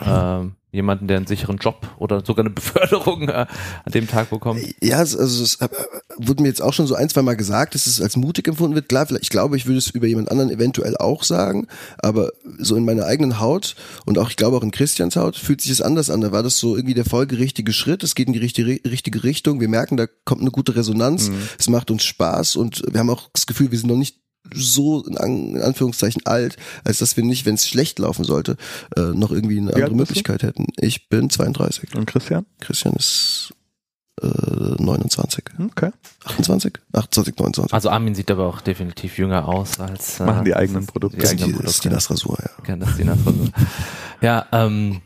ähm, 0.00 0.54
jemanden, 0.72 1.06
der 1.06 1.18
einen 1.18 1.26
sicheren 1.26 1.58
Job 1.58 1.86
oder 1.98 2.24
sogar 2.24 2.44
eine 2.44 2.54
Beförderung 2.54 3.28
äh, 3.28 3.46
an 3.84 3.92
dem 3.92 4.08
Tag 4.08 4.30
bekommt? 4.30 4.62
Ja, 4.82 4.98
also 4.98 5.18
es 5.18 5.56
äh, 5.56 5.68
wurde 6.16 6.42
mir 6.42 6.48
jetzt 6.48 6.62
auch 6.62 6.72
schon 6.72 6.86
so 6.86 6.94
ein, 6.94 7.10
zwei 7.10 7.22
Mal 7.22 7.36
gesagt, 7.36 7.74
dass 7.74 7.86
es 7.86 8.00
als 8.00 8.16
mutig 8.16 8.48
empfunden 8.48 8.74
wird. 8.74 8.88
Klar, 8.88 9.06
ich 9.20 9.28
glaube, 9.28 9.56
ich 9.56 9.66
würde 9.66 9.78
es 9.78 9.90
über 9.90 10.06
jemand 10.06 10.30
anderen 10.30 10.50
eventuell 10.50 10.96
auch 10.96 11.22
sagen, 11.22 11.66
aber 11.98 12.32
so 12.58 12.74
in 12.76 12.84
meiner 12.84 13.04
eigenen 13.04 13.38
Haut 13.38 13.76
und 14.06 14.18
auch, 14.18 14.30
ich 14.30 14.36
glaube 14.36 14.56
auch 14.56 14.62
in 14.62 14.70
Christians 14.70 15.16
Haut 15.16 15.36
fühlt 15.36 15.60
sich 15.60 15.70
es 15.70 15.82
anders 15.82 16.08
an. 16.08 16.22
Da 16.22 16.32
war 16.32 16.42
das 16.42 16.58
so 16.58 16.74
irgendwie 16.74 16.94
der 16.94 17.04
folgerichtige 17.04 17.72
Schritt. 17.72 18.02
Es 18.02 18.14
geht 18.14 18.28
in 18.28 18.32
die 18.32 18.38
richtige, 18.38 18.80
richtige 18.88 19.22
Richtung. 19.24 19.60
Wir 19.60 19.68
merken, 19.68 19.98
da 19.98 20.06
kommt 20.24 20.40
eine 20.40 20.50
gute 20.50 20.74
Resonanz. 20.74 21.28
Mhm. 21.28 21.36
Es 21.58 21.68
macht 21.68 21.90
uns 21.90 22.04
Spaß 22.04 22.56
und 22.56 22.82
wir 22.90 22.98
haben 22.98 23.10
auch 23.10 23.28
das 23.34 23.46
Gefühl, 23.46 23.70
wir 23.70 23.78
sind 23.78 23.88
noch 23.88 23.96
nicht 23.96 24.22
so 24.54 25.04
in, 25.04 25.60
Anführungszeichen 25.60 26.22
alt, 26.24 26.56
als 26.84 26.98
dass 26.98 27.16
wir 27.16 27.24
nicht, 27.24 27.46
wenn 27.46 27.54
es 27.54 27.68
schlecht 27.68 27.98
laufen 27.98 28.24
sollte, 28.24 28.56
äh, 28.96 29.00
noch 29.00 29.30
irgendwie 29.30 29.58
eine 29.58 29.74
andere 29.74 29.94
Möglichkeit 29.94 30.42
hätten. 30.42 30.66
Ich 30.76 31.08
bin 31.08 31.30
32. 31.30 31.94
Und 31.94 32.06
Christian? 32.06 32.46
Christian 32.60 32.94
ist 32.94 33.54
äh, 34.20 34.26
29. 34.26 35.44
Okay. 35.70 35.90
28? 36.24 36.74
28, 36.92 37.38
29. 37.38 37.74
Also 37.74 37.90
Armin 37.90 38.14
sieht 38.14 38.30
aber 38.30 38.46
auch 38.46 38.60
definitiv 38.60 39.18
jünger 39.18 39.48
aus 39.48 39.80
als 39.80 40.20
äh, 40.20 40.24
machen 40.24 40.44
die 40.44 40.54
eigenen 40.54 40.86
Produkte. 40.86 41.18
Die, 41.18 41.26
eigenen 41.26 41.52
Produkte. 41.52 41.64
Das 41.64 41.74
ist 41.74 41.84
die 41.84 41.88
Nassrasur, 41.88 42.38
ja. 42.40 42.68
ja. 42.68 42.76
Das 42.76 42.90
ist 42.90 42.98
die 42.98 43.04
Nassrasur. 43.04 43.48
ja, 44.20 44.46
ähm, 44.52 45.00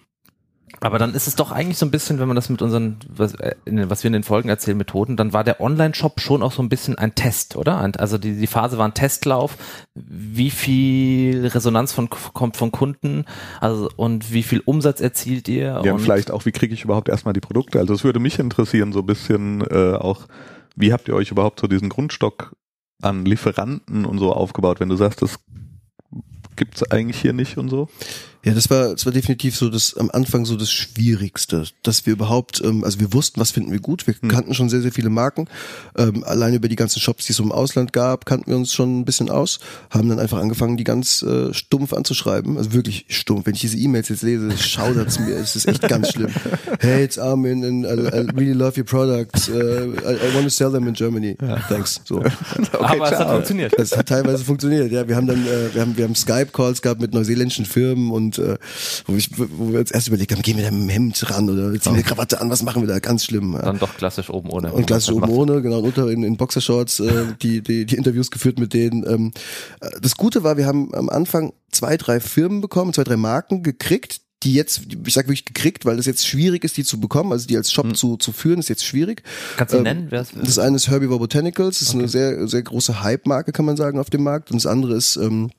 aber 0.80 0.98
dann 0.98 1.14
ist 1.14 1.26
es 1.26 1.36
doch 1.36 1.52
eigentlich 1.52 1.78
so 1.78 1.86
ein 1.86 1.90
bisschen, 1.90 2.18
wenn 2.18 2.28
man 2.28 2.34
das 2.34 2.48
mit 2.48 2.60
unseren, 2.60 2.98
was, 3.08 3.34
äh, 3.34 3.54
was 3.64 4.02
wir 4.02 4.08
in 4.08 4.12
den 4.12 4.22
Folgen 4.22 4.48
erzählen, 4.48 4.76
Methoden, 4.76 5.16
dann 5.16 5.32
war 5.32 5.42
der 5.42 5.60
Online-Shop 5.60 6.20
schon 6.20 6.42
auch 6.42 6.52
so 6.52 6.62
ein 6.62 6.68
bisschen 6.68 6.98
ein 6.98 7.14
Test, 7.14 7.56
oder? 7.56 7.78
Also 7.98 8.18
die, 8.18 8.36
die 8.36 8.46
Phase 8.46 8.76
war 8.78 8.86
ein 8.86 8.94
Testlauf. 8.94 9.56
Wie 9.94 10.50
viel 10.50 11.46
Resonanz 11.46 11.92
von, 11.92 12.10
kommt 12.10 12.56
von 12.56 12.72
Kunden? 12.72 13.24
Also, 13.60 13.88
und 13.96 14.32
wie 14.32 14.42
viel 14.42 14.60
Umsatz 14.60 15.00
erzielt 15.00 15.48
ihr? 15.48 15.80
Ja, 15.82 15.92
und 15.94 16.00
vielleicht 16.00 16.30
auch, 16.30 16.44
wie 16.44 16.52
kriege 16.52 16.74
ich 16.74 16.84
überhaupt 16.84 17.08
erstmal 17.08 17.34
die 17.34 17.40
Produkte? 17.40 17.78
Also 17.78 17.94
es 17.94 18.04
würde 18.04 18.20
mich 18.20 18.38
interessieren, 18.38 18.92
so 18.92 19.00
ein 19.00 19.06
bisschen 19.06 19.62
äh, 19.62 19.94
auch, 19.94 20.26
wie 20.76 20.92
habt 20.92 21.08
ihr 21.08 21.14
euch 21.14 21.30
überhaupt 21.30 21.60
so 21.60 21.66
diesen 21.66 21.88
Grundstock 21.88 22.54
an 23.02 23.24
Lieferanten 23.24 24.04
und 24.04 24.18
so 24.18 24.32
aufgebaut, 24.32 24.80
wenn 24.80 24.88
du 24.88 24.96
sagst, 24.96 25.22
das 25.22 25.38
gibt's 26.56 26.90
eigentlich 26.90 27.20
hier 27.20 27.32
nicht 27.32 27.58
und 27.58 27.68
so? 27.68 27.88
Ja, 28.46 28.54
das 28.54 28.70
war, 28.70 28.92
das 28.92 29.04
war 29.04 29.12
definitiv 29.12 29.56
so 29.56 29.68
das 29.68 29.96
am 29.96 30.08
Anfang 30.08 30.44
so 30.44 30.54
das 30.54 30.70
Schwierigste, 30.70 31.64
dass 31.82 32.06
wir 32.06 32.12
überhaupt, 32.12 32.62
ähm, 32.64 32.84
also 32.84 33.00
wir 33.00 33.12
wussten, 33.12 33.40
was 33.40 33.50
finden 33.50 33.72
wir 33.72 33.80
gut. 33.80 34.06
Wir 34.06 34.14
hm. 34.14 34.28
kannten 34.28 34.54
schon 34.54 34.68
sehr, 34.68 34.82
sehr 34.82 34.92
viele 34.92 35.10
Marken. 35.10 35.48
Ähm, 35.98 36.22
allein 36.22 36.54
über 36.54 36.68
die 36.68 36.76
ganzen 36.76 37.00
Shops, 37.00 37.26
die 37.26 37.32
es 37.32 37.38
so 37.38 37.42
im 37.42 37.50
Ausland 37.50 37.92
gab, 37.92 38.24
kannten 38.24 38.48
wir 38.48 38.56
uns 38.56 38.72
schon 38.72 39.00
ein 39.00 39.04
bisschen 39.04 39.30
aus. 39.30 39.58
Haben 39.90 40.08
dann 40.08 40.20
einfach 40.20 40.38
angefangen, 40.38 40.76
die 40.76 40.84
ganz 40.84 41.22
äh, 41.22 41.52
stumpf 41.52 41.92
anzuschreiben. 41.92 42.56
Also 42.56 42.72
wirklich 42.72 43.06
stumpf. 43.08 43.46
Wenn 43.46 43.54
ich 43.54 43.62
diese 43.62 43.78
E-Mails 43.78 44.10
jetzt 44.10 44.22
lese, 44.22 44.56
schaudert's 44.56 45.18
mir. 45.18 45.34
Es 45.34 45.56
ist 45.56 45.66
echt 45.66 45.82
ganz 45.88 46.12
schlimm. 46.12 46.30
Hey, 46.78 47.02
it's 47.04 47.18
Armin 47.18 47.64
and 47.64 47.86
I, 47.86 48.16
I 48.16 48.20
really 48.36 48.52
love 48.52 48.78
your 48.78 48.84
products. 48.84 49.48
Uh, 49.48 49.94
I, 50.04 50.28
I 50.28 50.34
want 50.34 50.44
to 50.44 50.50
sell 50.50 50.70
them 50.70 50.86
in 50.86 50.94
Germany. 50.94 51.36
Ja. 51.40 51.56
Thanks. 51.68 52.00
So. 52.04 52.16
okay, 52.18 52.30
Aber 52.72 53.10
es 53.10 53.18
hat 53.18 53.30
funktioniert. 53.30 53.72
Es 53.78 53.96
hat 53.96 54.08
teilweise 54.08 54.44
funktioniert. 54.44 54.92
Ja, 54.92 55.08
wir 55.08 55.16
haben 55.16 55.26
dann, 55.26 55.46
äh, 55.46 55.74
wir 55.74 55.80
haben, 55.80 55.96
wir 55.96 56.04
haben 56.04 56.14
Skype-Calls 56.14 56.82
gehabt 56.82 57.00
mit 57.00 57.14
neuseeländischen 57.14 57.64
Firmen 57.64 58.10
und 58.10 58.35
äh, 58.38 58.58
wo, 59.06 59.14
ich, 59.14 59.30
wo 59.38 59.72
wir 59.72 59.80
uns 59.80 59.90
erst 59.90 60.08
überlegt 60.08 60.32
haben, 60.32 60.42
gehen 60.42 60.56
wir 60.56 60.64
da 60.64 60.70
mit 60.70 60.82
dem 60.82 60.88
Hemd 60.88 61.30
ran 61.30 61.48
oder 61.48 61.72
ziehen 61.72 61.84
wir 61.84 61.92
eine 61.92 62.02
Krawatte 62.02 62.40
an, 62.40 62.50
was 62.50 62.62
machen 62.62 62.82
wir 62.82 62.88
da? 62.88 62.98
Ganz 62.98 63.24
schlimm. 63.24 63.54
Ja. 63.54 63.62
Dann 63.62 63.78
doch 63.78 63.96
klassisch 63.96 64.30
oben 64.30 64.50
ohne. 64.50 64.72
Und 64.72 64.86
klassisch 64.86 65.14
oben 65.14 65.28
ohne, 65.28 65.62
genau, 65.62 65.80
unter 65.80 66.08
in, 66.08 66.22
in 66.22 66.36
Boxershorts 66.36 67.00
äh, 67.00 67.26
die, 67.42 67.62
die, 67.62 67.86
die 67.86 67.96
Interviews 67.96 68.30
geführt 68.30 68.58
mit 68.58 68.74
denen. 68.74 69.06
Ähm, 69.06 69.32
äh, 69.80 69.90
das 70.00 70.16
Gute 70.16 70.44
war, 70.44 70.56
wir 70.56 70.66
haben 70.66 70.94
am 70.94 71.08
Anfang 71.08 71.52
zwei, 71.70 71.96
drei 71.96 72.20
Firmen 72.20 72.60
bekommen, 72.60 72.92
zwei, 72.92 73.04
drei 73.04 73.16
Marken 73.16 73.62
gekriegt, 73.62 74.20
die 74.42 74.54
jetzt, 74.54 74.82
ich 75.06 75.14
sag 75.14 75.26
wirklich 75.26 75.44
gekriegt, 75.44 75.84
weil 75.84 75.98
es 75.98 76.06
jetzt 76.06 76.26
schwierig 76.26 76.62
ist, 76.64 76.76
die 76.76 76.84
zu 76.84 77.00
bekommen, 77.00 77.32
also 77.32 77.46
die 77.46 77.56
als 77.56 77.72
Shop 77.72 77.86
hm. 77.86 77.94
zu, 77.94 78.16
zu 78.16 78.32
führen, 78.32 78.58
ist 78.58 78.68
jetzt 78.68 78.84
schwierig. 78.84 79.22
Kannst 79.56 79.72
du 79.72 79.78
ähm, 79.78 79.82
nennen? 79.84 80.10
Wer's, 80.10 80.28
das 80.34 80.58
eine 80.58 80.76
ist 80.76 80.88
Herbivore 80.88 81.18
Botanicals, 81.20 81.78
das 81.78 81.88
ist 81.88 81.94
okay. 81.94 81.98
eine 82.00 82.08
sehr, 82.08 82.48
sehr 82.48 82.62
große 82.62 83.02
Hype-Marke, 83.02 83.52
kann 83.52 83.64
man 83.64 83.76
sagen, 83.76 83.98
auf 83.98 84.10
dem 84.10 84.22
Markt. 84.22 84.50
Und 84.50 84.62
das 84.62 84.66
andere 84.66 84.94
ist 84.94 85.16
ähm, 85.16 85.50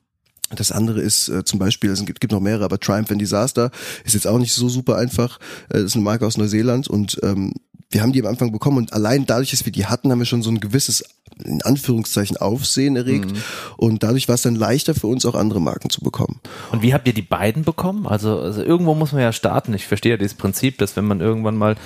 das 0.54 0.72
andere 0.72 1.00
ist 1.00 1.28
äh, 1.28 1.44
zum 1.44 1.58
Beispiel, 1.58 1.90
es 1.90 2.04
gibt, 2.04 2.20
gibt 2.20 2.32
noch 2.32 2.40
mehrere, 2.40 2.64
aber 2.64 2.78
Triumph 2.78 3.10
and 3.10 3.20
Disaster 3.20 3.70
ist 4.04 4.14
jetzt 4.14 4.26
auch 4.26 4.38
nicht 4.38 4.52
so 4.52 4.68
super 4.68 4.96
einfach. 4.96 5.38
Äh, 5.68 5.74
das 5.74 5.84
ist 5.84 5.94
eine 5.94 6.04
Marke 6.04 6.26
aus 6.26 6.36
Neuseeland 6.36 6.88
und 6.88 7.18
ähm, 7.22 7.52
wir 7.90 8.02
haben 8.02 8.12
die 8.12 8.20
am 8.20 8.26
Anfang 8.26 8.52
bekommen 8.52 8.76
und 8.76 8.92
allein 8.92 9.24
dadurch, 9.24 9.50
dass 9.50 9.64
wir 9.64 9.72
die 9.72 9.86
hatten, 9.86 10.10
haben 10.10 10.18
wir 10.18 10.26
schon 10.26 10.42
so 10.42 10.50
ein 10.50 10.60
gewisses, 10.60 11.04
in 11.42 11.62
Anführungszeichen, 11.62 12.36
Aufsehen 12.36 12.96
erregt. 12.96 13.32
Mhm. 13.32 13.38
Und 13.78 14.02
dadurch 14.02 14.28
war 14.28 14.34
es 14.34 14.42
dann 14.42 14.56
leichter 14.56 14.94
für 14.94 15.06
uns 15.06 15.24
auch 15.24 15.34
andere 15.34 15.60
Marken 15.60 15.88
zu 15.88 16.02
bekommen. 16.02 16.40
Und 16.70 16.82
wie 16.82 16.92
habt 16.92 17.06
ihr 17.06 17.14
die 17.14 17.22
beiden 17.22 17.64
bekommen? 17.64 18.06
Also, 18.06 18.40
also 18.40 18.62
irgendwo 18.62 18.94
muss 18.94 19.12
man 19.12 19.22
ja 19.22 19.32
starten. 19.32 19.72
Ich 19.72 19.86
verstehe 19.86 20.12
ja 20.12 20.18
dieses 20.18 20.34
Prinzip, 20.34 20.76
dass 20.76 20.96
wenn 20.96 21.06
man 21.06 21.20
irgendwann 21.20 21.56
mal 21.56 21.76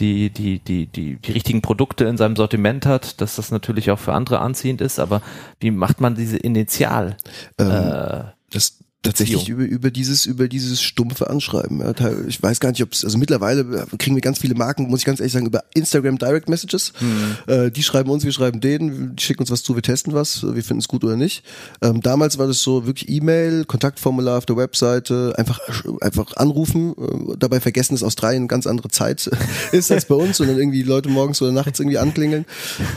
die, 0.00 0.30
die, 0.30 0.58
die, 0.58 0.86
die, 0.86 1.16
die 1.16 1.32
richtigen 1.32 1.62
Produkte 1.62 2.06
in 2.06 2.16
seinem 2.16 2.34
Sortiment 2.34 2.84
hat, 2.84 3.20
dass 3.20 3.36
das 3.36 3.52
natürlich 3.52 3.92
auch 3.92 4.00
für 4.00 4.14
andere 4.14 4.40
anziehend 4.40 4.80
ist. 4.80 4.98
Aber 4.98 5.22
wie 5.60 5.70
macht 5.70 6.00
man 6.00 6.16
diese 6.16 6.38
Initial? 6.38 7.16
Ähm, 7.58 7.70
äh, 7.70 8.24
das, 8.50 8.78
Tatsächlich 9.02 9.48
über, 9.48 9.64
über 9.64 9.90
dieses, 9.90 10.26
über 10.26 10.46
dieses 10.46 10.80
stumpfe 10.80 11.28
Anschreiben. 11.28 11.82
Ich 12.28 12.40
weiß 12.40 12.60
gar 12.60 12.70
nicht, 12.70 12.84
ob 12.84 12.92
es, 12.92 13.04
also 13.04 13.18
mittlerweile 13.18 13.84
kriegen 13.98 14.14
wir 14.14 14.20
ganz 14.20 14.38
viele 14.38 14.54
Marken, 14.54 14.88
muss 14.88 15.00
ich 15.00 15.06
ganz 15.06 15.18
ehrlich 15.18 15.32
sagen, 15.32 15.46
über 15.46 15.64
Instagram 15.74 16.18
Direct 16.18 16.48
Messages. 16.48 16.92
Mhm. 17.00 17.52
Äh, 17.52 17.70
die 17.72 17.82
schreiben 17.82 18.10
uns, 18.10 18.24
wir 18.24 18.30
schreiben 18.30 18.60
denen, 18.60 19.16
die 19.16 19.22
schicken 19.24 19.40
uns 19.40 19.50
was 19.50 19.64
zu, 19.64 19.74
wir 19.74 19.82
testen 19.82 20.14
was, 20.14 20.44
wir 20.44 20.62
finden 20.62 20.78
es 20.78 20.86
gut 20.86 21.02
oder 21.02 21.16
nicht. 21.16 21.42
Ähm, 21.82 22.00
damals 22.00 22.38
war 22.38 22.46
das 22.46 22.60
so 22.60 22.86
wirklich 22.86 23.08
E-Mail, 23.08 23.64
Kontaktformular 23.64 24.38
auf 24.38 24.46
der 24.46 24.56
Webseite, 24.56 25.34
einfach, 25.36 25.58
einfach 26.00 26.36
anrufen, 26.36 26.94
äh, 26.96 27.36
dabei 27.38 27.58
vergessen, 27.58 27.94
dass 27.94 28.04
Australien 28.04 28.42
eine 28.42 28.48
ganz 28.48 28.68
andere 28.68 28.88
Zeit 28.88 29.28
ist 29.72 29.90
als 29.90 30.04
bei 30.04 30.14
uns 30.14 30.38
und 30.38 30.46
dann 30.46 30.58
irgendwie 30.58 30.84
Leute 30.84 31.08
morgens 31.08 31.42
oder 31.42 31.50
nachts 31.50 31.80
irgendwie 31.80 31.98
anklingeln. 31.98 32.46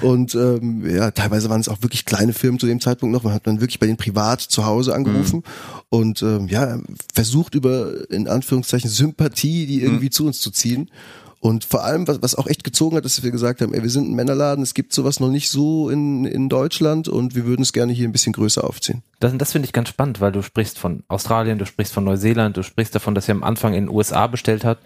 Und 0.04 0.36
ähm, 0.36 0.88
ja, 0.88 1.10
teilweise 1.10 1.50
waren 1.50 1.62
es 1.62 1.68
auch 1.68 1.82
wirklich 1.82 2.06
kleine 2.06 2.34
Firmen 2.34 2.60
zu 2.60 2.68
dem 2.68 2.80
Zeitpunkt 2.80 3.12
noch. 3.12 3.24
Man 3.24 3.34
hat 3.34 3.48
dann 3.48 3.60
wirklich 3.60 3.80
bei 3.80 3.88
den 3.88 3.98
privat 3.98 4.42
zu 4.42 4.68
Hause 4.68 4.94
angerufen. 4.94 5.38
Mhm 5.38 5.85
und 5.96 6.22
ähm, 6.22 6.48
ja, 6.50 6.80
versucht 7.14 7.56
über 7.56 8.10
in 8.12 8.28
Anführungszeichen 8.28 8.90
Sympathie, 8.90 9.66
die 9.66 9.82
irgendwie 9.82 10.06
mhm. 10.06 10.12
zu 10.12 10.26
uns 10.26 10.42
zu 10.42 10.52
ziehen. 10.52 10.92
Und 11.40 11.64
vor 11.64 11.84
allem, 11.84 12.08
was, 12.08 12.22
was 12.22 12.36
auch 12.36 12.48
echt 12.48 12.64
gezogen 12.64 12.98
hat, 12.98 13.06
ist, 13.06 13.18
dass 13.18 13.24
wir 13.24 13.32
gesagt 13.32 13.62
haben, 13.62 13.74
ey, 13.74 13.82
wir 13.82 13.90
sind 13.90 14.10
ein 14.10 14.16
Männerladen, 14.16 14.64
es 14.64 14.74
gibt 14.74 14.94
sowas 14.94 15.20
noch 15.20 15.30
nicht 15.30 15.50
so 15.50 15.90
in, 15.90 16.26
in 16.26 16.50
Deutschland 16.50 17.08
und 17.08 17.36
wir 17.36 17.46
würden 17.46 17.62
es 17.62 17.72
gerne 17.72 17.94
hier 17.94 18.08
ein 18.08 18.12
bisschen 18.12 18.34
größer 18.34 18.64
aufziehen. 18.64 19.04
Das, 19.20 19.32
das 19.38 19.52
finde 19.52 19.68
ich 19.68 19.74
ganz 19.74 19.90
spannend, 19.90 20.20
weil 20.20 20.32
du 20.32 20.42
sprichst 20.42 20.80
von 20.80 21.04
Australien, 21.08 21.60
du 21.60 21.66
sprichst 21.66 21.94
von 21.94 22.04
Neuseeland, 22.04 22.58
du 22.58 22.64
sprichst 22.64 22.96
davon, 22.96 23.16
dass 23.16 23.30
ihr 23.30 23.36
am 23.36 23.44
Anfang 23.44 23.74
in 23.74 23.86
den 23.86 23.96
USA 23.96 24.28
bestellt 24.28 24.66
habt. 24.66 24.84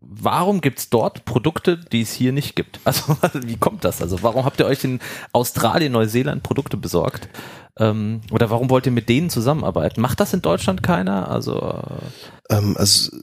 Warum 0.00 0.60
gibt's 0.60 0.90
dort 0.90 1.24
Produkte, 1.24 1.78
die 1.78 2.02
es 2.02 2.12
hier 2.12 2.32
nicht 2.32 2.54
gibt? 2.54 2.78
Also 2.84 3.16
wie 3.32 3.56
kommt 3.56 3.84
das? 3.84 4.02
Also 4.02 4.22
warum 4.22 4.44
habt 4.44 4.60
ihr 4.60 4.66
euch 4.66 4.84
in 4.84 5.00
Australien, 5.32 5.92
Neuseeland 5.92 6.42
Produkte 6.42 6.76
besorgt? 6.76 7.28
Ähm, 7.78 8.20
oder 8.30 8.50
warum 8.50 8.70
wollt 8.70 8.86
ihr 8.86 8.92
mit 8.92 9.08
denen 9.08 9.30
zusammenarbeiten? 9.30 10.00
Macht 10.00 10.20
das 10.20 10.34
in 10.34 10.42
Deutschland 10.42 10.82
keiner? 10.82 11.30
Also, 11.30 11.60
äh 11.60 12.56
ähm, 12.56 12.76
also 12.76 13.16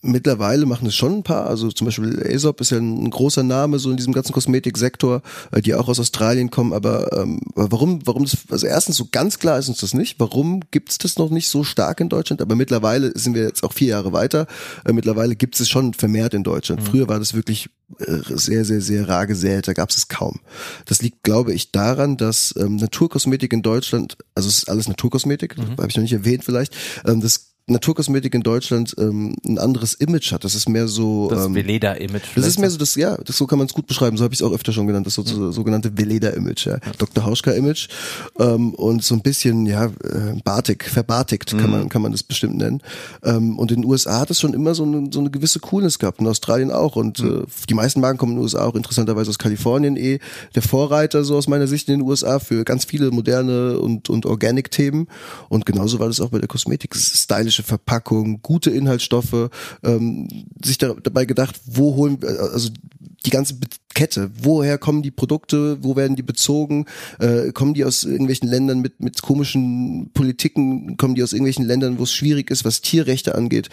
Mittlerweile 0.00 0.64
machen 0.64 0.86
es 0.86 0.94
schon 0.94 1.12
ein 1.16 1.22
paar, 1.24 1.48
also 1.48 1.72
zum 1.72 1.86
Beispiel 1.86 2.22
Aesop 2.24 2.60
ist 2.60 2.70
ja 2.70 2.78
ein 2.78 3.10
großer 3.10 3.42
Name 3.42 3.80
so 3.80 3.90
in 3.90 3.96
diesem 3.96 4.12
ganzen 4.12 4.32
Kosmetiksektor, 4.32 5.22
äh, 5.50 5.60
die 5.60 5.74
auch 5.74 5.88
aus 5.88 5.98
Australien 5.98 6.50
kommen, 6.50 6.72
aber 6.72 7.12
ähm, 7.20 7.40
warum, 7.56 8.06
warum 8.06 8.22
das, 8.22 8.36
also 8.48 8.68
erstens 8.68 8.96
so 8.96 9.08
ganz 9.10 9.40
klar 9.40 9.58
ist 9.58 9.68
uns 9.68 9.78
das 9.78 9.94
nicht, 9.94 10.20
warum 10.20 10.60
gibt 10.70 10.90
es 10.90 10.98
das 10.98 11.18
noch 11.18 11.30
nicht 11.30 11.48
so 11.48 11.64
stark 11.64 12.00
in 12.00 12.08
Deutschland, 12.08 12.40
aber 12.40 12.54
mittlerweile 12.54 13.10
sind 13.18 13.34
wir 13.34 13.42
jetzt 13.42 13.64
auch 13.64 13.72
vier 13.72 13.88
Jahre 13.88 14.12
weiter, 14.12 14.46
äh, 14.84 14.92
mittlerweile 14.92 15.34
gibt 15.34 15.58
es 15.58 15.68
schon 15.68 15.94
vermehrt 15.94 16.32
in 16.32 16.44
Deutschland. 16.44 16.80
Mhm. 16.80 16.86
Früher 16.86 17.08
war 17.08 17.18
das 17.18 17.34
wirklich 17.34 17.68
äh, 17.98 18.18
sehr, 18.28 18.64
sehr, 18.64 18.80
sehr 18.80 19.08
rar 19.08 19.26
gesät, 19.26 19.66
da 19.66 19.72
gab 19.72 19.90
es 19.90 19.96
es 19.96 20.06
kaum. 20.06 20.38
Das 20.84 21.02
liegt, 21.02 21.24
glaube 21.24 21.52
ich, 21.52 21.72
daran, 21.72 22.16
dass 22.16 22.54
ähm, 22.56 22.76
Naturkosmetik 22.76 23.52
in 23.52 23.62
Deutschland, 23.62 24.16
also 24.36 24.48
es 24.48 24.58
ist 24.58 24.68
alles 24.68 24.86
Naturkosmetik, 24.86 25.58
mhm. 25.58 25.76
habe 25.76 25.88
ich 25.88 25.96
noch 25.96 26.02
nicht 26.02 26.12
erwähnt 26.12 26.44
vielleicht, 26.44 26.76
ähm, 27.04 27.20
das 27.20 27.47
Naturkosmetik 27.68 28.34
in 28.34 28.42
Deutschland 28.42 28.94
ähm, 28.98 29.36
ein 29.46 29.58
anderes 29.58 29.94
Image 29.94 30.32
hat. 30.32 30.44
Das 30.44 30.54
ist 30.54 30.68
mehr 30.68 30.88
so 30.88 31.28
das 31.28 31.46
ähm, 31.46 31.54
Veleda-Image. 31.54 32.36
Das 32.36 32.46
ist 32.46 32.58
mehr 32.58 32.70
so 32.70 32.78
das, 32.78 32.94
ja, 32.94 33.16
das 33.16 33.36
so 33.36 33.46
kann 33.46 33.58
man 33.58 33.66
es 33.66 33.74
gut 33.74 33.86
beschreiben. 33.86 34.16
So 34.16 34.24
habe 34.24 34.34
ich 34.34 34.40
es 34.40 34.46
auch 34.46 34.52
öfter 34.52 34.72
schon 34.72 34.86
genannt. 34.86 35.06
Das 35.06 35.14
so, 35.14 35.22
mhm. 35.22 35.52
sogenannte 35.52 35.96
Veleda-Image, 35.96 36.66
ja. 36.66 36.74
ja. 36.74 36.92
Dr. 36.98 37.24
Hauschka-Image 37.24 37.88
ähm, 38.38 38.74
und 38.74 39.04
so 39.04 39.14
ein 39.14 39.22
bisschen 39.22 39.66
ja 39.66 39.86
äh, 39.86 40.40
bartig, 40.44 40.84
verbartigt 40.84 41.52
mhm. 41.52 41.58
kann 41.58 41.70
man 41.70 41.88
kann 41.88 42.02
man 42.02 42.12
das 42.12 42.22
bestimmt 42.22 42.56
nennen. 42.56 42.82
Ähm, 43.22 43.58
und 43.58 43.70
in 43.70 43.82
den 43.82 43.90
USA 43.90 44.20
hat 44.20 44.30
es 44.30 44.40
schon 44.40 44.54
immer 44.54 44.74
so 44.74 44.84
eine, 44.84 45.10
so 45.12 45.20
eine 45.20 45.30
gewisse 45.30 45.60
Coolness 45.60 45.98
gehabt. 45.98 46.20
In 46.20 46.26
Australien 46.26 46.70
auch 46.70 46.96
und 46.96 47.22
mhm. 47.22 47.42
äh, 47.42 47.66
die 47.68 47.74
meisten 47.74 48.00
Marken 48.00 48.18
kommen 48.18 48.32
in 48.32 48.38
den 48.38 48.44
USA 48.44 48.64
auch 48.64 48.74
interessanterweise 48.74 49.30
aus 49.30 49.38
Kalifornien 49.38 49.96
eh 49.96 50.18
der 50.54 50.62
Vorreiter 50.62 51.24
so 51.24 51.36
aus 51.36 51.48
meiner 51.48 51.66
Sicht 51.66 51.88
in 51.88 51.98
den 51.98 52.08
USA 52.08 52.38
für 52.38 52.64
ganz 52.64 52.84
viele 52.84 53.10
moderne 53.10 53.78
und 53.78 54.08
und 54.08 54.24
Organic-Themen 54.24 55.08
und 55.48 55.66
genauso 55.66 55.98
war 55.98 56.06
das 56.06 56.20
auch 56.20 56.30
bei 56.30 56.38
der 56.38 56.48
Kosmetik. 56.48 56.96
Stylisch 56.96 57.57
ökologische 57.58 57.62
Verpackung, 57.62 58.40
gute 58.42 58.70
Inhaltsstoffe, 58.70 59.50
ähm, 59.82 60.28
sich 60.62 60.78
da, 60.78 60.94
dabei 60.94 61.24
gedacht, 61.24 61.60
wo 61.66 61.96
holen, 61.96 62.18
also 62.22 62.70
die 63.24 63.30
ganze 63.30 63.56
Kette. 63.94 64.30
Woher 64.40 64.78
kommen 64.78 65.02
die 65.02 65.10
Produkte? 65.10 65.82
Wo 65.82 65.96
werden 65.96 66.14
die 66.14 66.22
bezogen? 66.22 66.86
Äh, 67.18 67.52
kommen 67.52 67.74
die 67.74 67.84
aus 67.84 68.04
irgendwelchen 68.04 68.48
Ländern 68.48 68.80
mit, 68.80 69.00
mit 69.00 69.22
komischen 69.22 70.10
Politiken? 70.14 70.96
Kommen 70.96 71.14
die 71.14 71.22
aus 71.22 71.32
irgendwelchen 71.32 71.64
Ländern, 71.64 71.98
wo 71.98 72.04
es 72.04 72.12
schwierig 72.12 72.50
ist, 72.50 72.64
was 72.64 72.80
Tierrechte 72.80 73.34
angeht? 73.34 73.70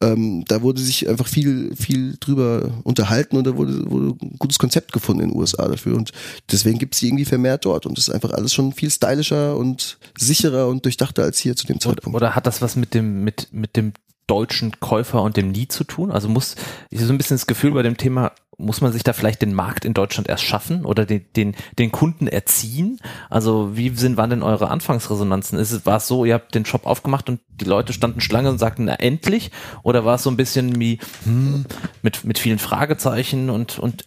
Ähm, 0.00 0.44
da 0.48 0.62
wurde 0.62 0.80
sich 0.80 1.08
einfach 1.08 1.28
viel, 1.28 1.76
viel 1.76 2.16
drüber 2.18 2.70
unterhalten 2.82 3.36
und 3.36 3.46
da 3.46 3.56
wurde, 3.56 3.88
wurde 3.88 4.16
ein 4.20 4.36
gutes 4.38 4.58
Konzept 4.58 4.92
gefunden 4.92 5.22
in 5.22 5.30
den 5.30 5.38
USA 5.38 5.68
dafür. 5.68 5.96
Und 5.96 6.12
deswegen 6.50 6.78
gibt 6.78 6.96
es 6.96 7.02
irgendwie 7.02 7.24
vermehrt 7.24 7.64
dort. 7.64 7.86
Und 7.86 7.96
das 7.96 8.08
ist 8.08 8.14
einfach 8.14 8.32
alles 8.32 8.52
schon 8.52 8.72
viel 8.72 8.90
stylischer 8.90 9.56
und 9.56 9.98
sicherer 10.18 10.66
und 10.66 10.84
durchdachter 10.84 11.22
als 11.22 11.38
hier 11.38 11.54
zu 11.54 11.66
dem 11.66 11.78
Zeitpunkt. 11.78 12.16
Oder, 12.16 12.28
oder 12.28 12.34
hat 12.34 12.46
das 12.46 12.62
was 12.62 12.74
mit 12.74 12.94
dem, 12.94 13.22
mit, 13.22 13.48
mit 13.52 13.76
dem 13.76 13.92
deutschen 14.26 14.78
Käufer 14.78 15.22
und 15.22 15.36
dem 15.36 15.52
Lied 15.52 15.72
zu 15.72 15.84
tun? 15.84 16.10
Also 16.10 16.28
muss, 16.28 16.54
ich 16.90 17.00
so 17.00 17.12
ein 17.12 17.18
bisschen 17.18 17.36
das 17.36 17.46
Gefühl 17.46 17.72
bei 17.72 17.82
dem 17.82 17.96
Thema, 17.96 18.32
muss 18.58 18.80
man 18.80 18.92
sich 18.92 19.04
da 19.04 19.12
vielleicht 19.12 19.40
den 19.40 19.54
Markt 19.54 19.84
in 19.84 19.94
Deutschland 19.94 20.28
erst 20.28 20.42
schaffen 20.42 20.84
oder 20.84 21.06
den, 21.06 21.24
den, 21.36 21.54
den 21.78 21.92
Kunden 21.92 22.26
erziehen? 22.26 23.00
Also 23.30 23.76
wie 23.76 23.90
sind, 23.90 24.16
waren 24.16 24.30
denn 24.30 24.42
eure 24.42 24.68
Anfangsresonanzen? 24.68 25.58
Ist 25.58 25.86
war 25.86 25.98
es 25.98 26.08
so, 26.08 26.24
ihr 26.24 26.34
habt 26.34 26.56
den 26.56 26.66
Shop 26.66 26.84
aufgemacht 26.84 27.28
und 27.28 27.40
die 27.48 27.64
Leute 27.64 27.92
standen 27.92 28.20
Schlange 28.20 28.50
und 28.50 28.58
sagten, 28.58 28.86
na 28.86 28.94
endlich? 28.94 29.52
Oder 29.84 30.04
war 30.04 30.16
es 30.16 30.24
so 30.24 30.30
ein 30.30 30.36
bisschen 30.36 30.80
wie, 30.80 30.98
hm, 31.22 31.66
mit, 32.02 32.24
mit 32.24 32.38
vielen 32.38 32.58
Fragezeichen 32.58 33.48
und, 33.48 33.78
und 33.78 34.04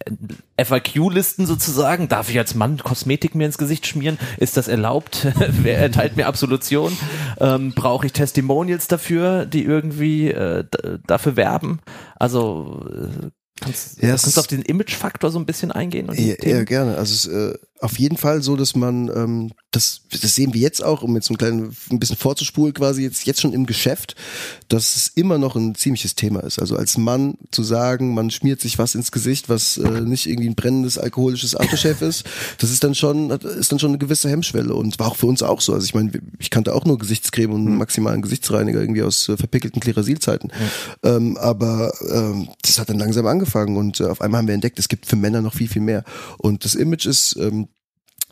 FAQ-Listen 0.61 1.45
sozusagen? 1.45 2.09
Darf 2.09 2.29
ich 2.29 2.37
als 2.37 2.53
Mann 2.53 2.77
Kosmetik 2.77 3.35
mir 3.35 3.45
ins 3.45 3.57
Gesicht 3.57 3.87
schmieren? 3.87 4.19
Ist 4.37 4.57
das 4.57 4.67
erlaubt? 4.67 5.27
Wer 5.47 5.77
erteilt 5.77 6.17
mir 6.17 6.27
Absolution? 6.27 6.95
Ähm, 7.39 7.71
Brauche 7.73 8.05
ich 8.05 8.11
Testimonials 8.11 8.89
dafür, 8.89 9.45
die 9.45 9.63
irgendwie 9.63 10.29
äh, 10.29 10.65
dafür 11.07 11.37
werben? 11.37 11.79
Also 12.15 12.85
äh, 12.91 13.29
Kannst, 13.61 14.01
ja, 14.01 14.09
kannst 14.09 14.35
du 14.35 14.39
auf 14.39 14.47
den 14.47 14.63
Image-Faktor 14.63 15.29
so 15.31 15.39
ein 15.39 15.45
bisschen 15.45 15.71
eingehen? 15.71 16.09
Und 16.09 16.19
ja, 16.19 16.35
ja, 16.41 16.63
gerne. 16.63 16.97
Also 16.97 17.13
es, 17.13 17.27
äh, 17.27 17.57
auf 17.81 17.97
jeden 17.97 18.17
Fall 18.17 18.43
so, 18.43 18.55
dass 18.55 18.75
man, 18.75 19.09
ähm, 19.09 19.51
das, 19.71 20.01
das 20.09 20.35
sehen 20.35 20.53
wir 20.53 20.61
jetzt 20.61 20.83
auch, 20.83 21.01
um 21.01 21.15
jetzt 21.15 21.31
ein 21.31 21.37
kleines, 21.37 21.75
ein 21.89 21.99
bisschen 21.99 22.15
vorzuspulen 22.15 22.75
quasi, 22.75 23.01
jetzt, 23.01 23.25
jetzt 23.25 23.41
schon 23.41 23.53
im 23.53 23.65
Geschäft, 23.65 24.15
dass 24.67 24.95
es 24.95 25.07
immer 25.15 25.39
noch 25.39 25.55
ein 25.55 25.73
ziemliches 25.73 26.13
Thema 26.13 26.41
ist. 26.41 26.59
Also 26.59 26.75
als 26.75 26.97
Mann 26.97 27.37
zu 27.49 27.63
sagen, 27.63 28.13
man 28.13 28.29
schmiert 28.29 28.61
sich 28.61 28.77
was 28.77 28.93
ins 28.93 29.11
Gesicht, 29.11 29.49
was 29.49 29.77
äh, 29.77 30.01
nicht 30.01 30.27
irgendwie 30.27 30.49
ein 30.49 30.55
brennendes 30.55 30.99
alkoholisches 30.99 31.55
Aftershave 31.55 32.05
ist, 32.05 32.23
das 32.59 32.69
ist 32.69 32.83
dann 32.83 32.93
schon, 32.93 33.31
ist 33.31 33.71
dann 33.71 33.79
schon 33.79 33.89
eine 33.89 33.97
gewisse 33.97 34.29
Hemmschwelle 34.29 34.75
und 34.75 34.99
war 34.99 35.07
auch 35.07 35.15
für 35.15 35.25
uns 35.25 35.41
auch 35.41 35.59
so. 35.59 35.73
Also 35.73 35.85
ich 35.85 35.95
meine, 35.95 36.11
ich 36.37 36.51
kannte 36.51 36.75
auch 36.75 36.85
nur 36.85 36.99
Gesichtscreme 36.99 37.51
und 37.51 37.65
einen 37.67 37.77
maximalen 37.77 38.21
Gesichtsreiniger 38.21 38.79
irgendwie 38.79 39.01
aus 39.01 39.27
äh, 39.27 39.37
verpickelten 39.37 39.81
Klerasilzeiten. 39.81 40.51
Ja. 41.03 41.15
Ähm, 41.15 41.35
aber 41.37 41.93
ähm, 42.13 42.49
das 42.61 42.77
hat 42.77 42.89
dann 42.89 42.99
langsam 42.99 43.25
angefangen 43.25 43.75
und 43.75 43.99
äh, 43.99 44.05
auf 44.05 44.21
einmal 44.21 44.39
haben 44.39 44.47
wir 44.47 44.53
entdeckt, 44.53 44.77
es 44.77 44.87
gibt 44.87 45.07
für 45.07 45.15
Männer 45.15 45.41
noch 45.41 45.55
viel, 45.55 45.67
viel 45.67 45.81
mehr. 45.81 46.03
Und 46.37 46.63
das 46.63 46.75
Image 46.75 47.07
ist, 47.07 47.35
ähm, 47.37 47.67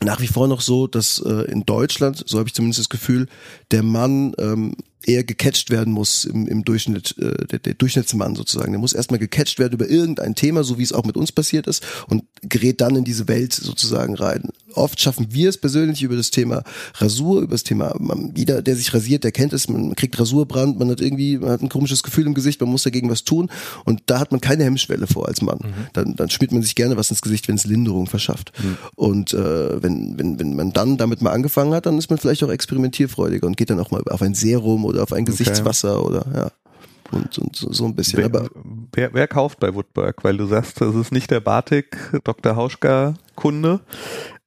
nach 0.04 0.22
wie 0.22 0.28
vor 0.28 0.48
noch 0.48 0.62
so, 0.62 0.88
dass 0.88 1.20
äh, 1.20 1.52
in 1.52 1.66
Deutschland, 1.66 2.24
so 2.26 2.40
habe 2.40 2.48
ich 2.48 2.54
zumindest 2.54 2.80
das 2.80 2.90
Gefühl, 2.90 3.28
der 3.72 3.84
Mann 3.84 4.34
ähm, 4.38 4.76
eher 5.06 5.24
gecatcht 5.24 5.70
werden 5.70 5.94
muss 5.94 6.26
im, 6.26 6.48
im 6.48 6.64
Durchschnitt, 6.64 7.16
äh, 7.18 7.46
der, 7.48 7.60
der 7.60 7.74
Durchschnittsmann 7.74 8.36
sozusagen. 8.36 8.72
Der 8.72 8.80
muss 8.80 8.94
erstmal 8.94 9.20
gecatcht 9.20 9.60
werden 9.60 9.74
über 9.74 9.90
irgendein 9.90 10.36
Thema, 10.36 10.64
so 10.64 10.78
wie 10.78 10.84
es 10.84 10.94
auch 10.94 11.06
mit 11.06 11.16
uns 11.16 11.32
passiert 11.32 11.68
ist, 11.68 11.84
und 12.08 12.24
gerät 12.42 12.82
dann 12.82 12.96
in 12.96 13.04
diese 13.04 13.28
Welt 13.28 13.54
sozusagen 13.54 14.16
rein. 14.16 14.50
Oft 14.74 15.00
schaffen 15.00 15.28
wir 15.32 15.50
es 15.50 15.58
persönlich 15.58 16.04
über 16.04 16.16
das 16.16 16.32
Thema 16.32 16.64
Rasur, 16.96 17.42
über 17.42 17.54
das 17.54 17.64
Thema, 17.64 17.96
man, 18.00 18.34
jeder, 18.36 18.62
der 18.62 18.76
sich 18.76 18.94
rasiert, 18.94 19.24
der 19.24 19.32
kennt 19.32 19.54
es, 19.54 19.68
man 19.68 19.96
kriegt 19.96 20.20
Rasurbrand, 20.20 20.78
man 20.78 20.90
hat 20.90 21.02
irgendwie, 21.02 21.38
man 21.38 21.50
hat 21.50 21.62
ein 21.62 21.70
komisches 21.70 22.04
Gefühl 22.04 22.28
im 22.28 22.34
Gesicht, 22.34 22.60
man 22.62 22.70
muss 22.70 22.84
dagegen 22.84 23.10
was 23.10 23.24
tun 23.24 23.50
und 23.86 24.04
da 24.06 24.20
hat 24.20 24.32
man 24.32 24.42
keine 24.42 24.66
Hemmschwelle 24.66 25.08
vor 25.08 25.28
als 25.28 25.42
Mann. 25.42 25.60
Mhm. 25.64 25.74
Dann, 25.94 26.16
dann 26.16 26.30
schmiert 26.30 26.52
man 26.52 26.62
sich 26.62 26.76
gerne 26.76 26.98
was 26.98 27.10
ins 27.10 27.22
Gesicht, 27.22 27.48
wenn 27.48 27.56
es 27.56 27.66
Linderung 27.66 28.08
verschafft. 28.08 28.52
Mhm. 28.62 28.78
Und 28.96 29.34
äh, 29.34 29.82
wenn, 29.82 30.20
wenn, 30.20 30.40
wenn 30.40 30.56
man 30.56 30.72
dann 30.72 30.98
damit 30.98 31.22
mal 31.22 31.32
angefangen 31.32 31.74
hat, 31.74 31.86
dann 31.86 31.98
ist 31.98 32.10
man 32.10 32.20
vielleicht 32.20 32.44
auch 32.44 32.50
experimentierfreudiger 32.50 33.48
und 33.48 33.58
geht 33.58 33.70
dann 33.70 33.80
auch 33.80 33.92
mal 33.92 34.04
auf 34.10 34.22
ein 34.22 34.34
Serum 34.34 34.86
oder 34.90 35.04
auf 35.04 35.14
ein 35.14 35.26
Gesichtswasser 35.26 36.00
okay. 36.00 36.08
oder 36.08 36.26
ja. 36.36 36.52
Und, 37.12 37.40
und 37.40 37.56
so, 37.56 37.86
ein 37.86 37.96
bisschen. 37.96 38.20
Wer, 38.20 38.26
aber 38.26 38.50
wer, 38.92 39.14
wer 39.14 39.28
kauft 39.28 39.60
bei 39.60 39.74
Woodberg? 39.74 40.24
Weil 40.24 40.38
du 40.38 40.46
sagst, 40.46 40.80
das 40.80 40.94
ist 40.94 41.12
nicht 41.12 41.32
der 41.32 41.40
Batik 41.40 41.98
Dr. 42.24 42.56
Hauschka 42.56 43.16
Kunde. 43.36 43.80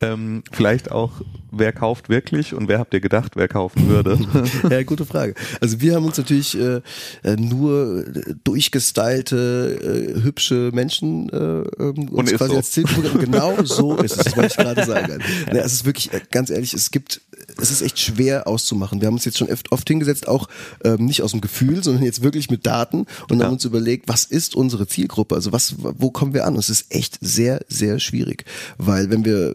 Ähm, 0.03 0.43
vielleicht 0.51 0.91
auch, 0.91 1.13
wer 1.53 1.73
kauft 1.73 2.09
wirklich 2.09 2.55
und 2.55 2.69
wer 2.69 2.81
habt 2.81 2.93
ihr 2.93 3.01
gedacht, 3.01 3.37
wer 3.37 3.47
kaufen 3.47 3.89
würde? 3.89 4.19
ja, 4.71 4.83
gute 4.83 5.07
Frage. 5.07 5.35
Also 5.61 5.81
wir 5.81 5.95
haben 5.95 6.05
uns 6.05 6.19
natürlich 6.19 6.59
äh, 6.59 6.81
äh 7.23 7.37
nur 7.37 8.05
durchgestylte, 8.45 10.15
äh, 10.19 10.23
hübsche 10.23 10.71
Menschen 10.75 11.31
äh, 11.31 11.37
ähm, 11.83 12.09
uns 12.09 12.33
quasi 12.33 12.51
so. 12.51 12.57
als 12.57 12.71
Zielgruppe. 12.73 13.19
Genau 13.23 13.63
so 13.63 13.97
ist 13.99 14.27
es, 14.27 14.37
wollte 14.37 14.51
ich 14.51 14.57
gerade 14.57 14.85
sagen. 14.85 15.23
Ja, 15.53 15.61
es 15.61 15.73
ist 15.73 15.85
wirklich, 15.87 16.13
äh, 16.13 16.21
ganz 16.31 16.51
ehrlich, 16.51 16.75
es 16.75 16.91
gibt, 16.91 17.21
es 17.61 17.71
ist 17.71 17.83
echt 17.83 17.99
schwer 17.99 18.47
auszumachen. 18.47 19.01
Wir 19.01 19.07
haben 19.07 19.15
uns 19.15 19.25
jetzt 19.25 19.39
schon 19.39 19.51
oft, 19.51 19.73
oft 19.73 19.89
hingesetzt, 19.89 20.29
auch 20.29 20.49
ähm, 20.85 21.05
nicht 21.05 21.23
aus 21.23 21.33
dem 21.33 21.41
Gefühl, 21.41 21.83
sondern 21.83 22.05
jetzt 22.05 22.23
wirklich 22.23 22.51
mit 22.51 22.67
Daten 22.67 23.07
und 23.29 23.39
ja. 23.39 23.47
haben 23.47 23.55
uns 23.55 23.65
überlegt, 23.65 24.09
was 24.09 24.25
ist 24.25 24.55
unsere 24.55 24.87
Zielgruppe? 24.87 25.35
Also 25.35 25.53
was, 25.53 25.77
wo 25.79 26.11
kommen 26.11 26.35
wir 26.35 26.47
an? 26.47 26.57
Es 26.57 26.71
ist 26.71 26.95
echt 26.95 27.19
sehr, 27.21 27.61
sehr 27.69 27.99
schwierig, 28.01 28.45
weil 28.79 29.11
wenn 29.11 29.25
wir 29.25 29.55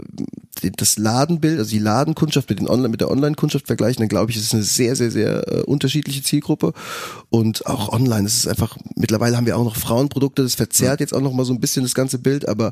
das 0.61 0.97
Ladenbild, 0.97 1.59
also 1.59 1.69
die 1.69 1.79
Ladenkundschaft 1.79 2.49
mit, 2.49 2.59
den 2.59 2.67
Online, 2.67 2.89
mit 2.89 3.01
der 3.01 3.11
Online-Kundschaft 3.11 3.67
vergleichen, 3.67 4.01
dann 4.01 4.09
glaube 4.09 4.31
ich, 4.31 4.37
ist 4.37 4.45
es 4.45 4.53
eine 4.53 4.63
sehr, 4.63 4.95
sehr, 4.95 5.11
sehr 5.11 5.47
äh, 5.47 5.61
unterschiedliche 5.61 6.23
Zielgruppe. 6.23 6.73
Und 7.29 7.65
auch 7.65 7.89
online, 7.89 8.27
es 8.27 8.37
ist 8.37 8.47
einfach, 8.47 8.77
mittlerweile 8.95 9.37
haben 9.37 9.45
wir 9.45 9.57
auch 9.57 9.63
noch 9.63 9.75
Frauenprodukte, 9.75 10.43
das 10.43 10.55
verzerrt 10.55 10.99
jetzt 10.99 11.13
auch 11.13 11.21
noch 11.21 11.33
mal 11.33 11.45
so 11.45 11.53
ein 11.53 11.59
bisschen 11.59 11.83
das 11.83 11.93
ganze 11.93 12.19
Bild, 12.19 12.47
aber 12.47 12.71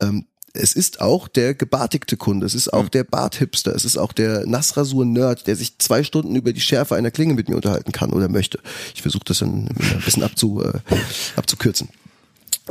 ähm, 0.00 0.26
es 0.56 0.72
ist 0.74 1.00
auch 1.00 1.28
der 1.28 1.54
gebartigte 1.54 2.16
Kunde, 2.16 2.46
es 2.46 2.54
ist 2.54 2.72
auch 2.72 2.88
der 2.88 3.04
Barthipster, 3.04 3.74
es 3.74 3.84
ist 3.84 3.96
auch 3.96 4.12
der 4.12 4.46
Nassrasur-Nerd, 4.46 5.46
der 5.46 5.56
sich 5.56 5.78
zwei 5.78 6.02
Stunden 6.02 6.34
über 6.36 6.52
die 6.52 6.60
Schärfe 6.60 6.96
einer 6.96 7.10
Klinge 7.10 7.34
mit 7.34 7.48
mir 7.48 7.56
unterhalten 7.56 7.92
kann 7.92 8.12
oder 8.12 8.28
möchte. 8.28 8.58
Ich 8.94 9.02
versuche 9.02 9.24
das 9.24 9.38
dann 9.38 9.68
ein 9.68 10.02
bisschen 10.04 10.22
abzu, 10.22 10.62
äh, 10.62 10.78
abzukürzen. 11.36 11.88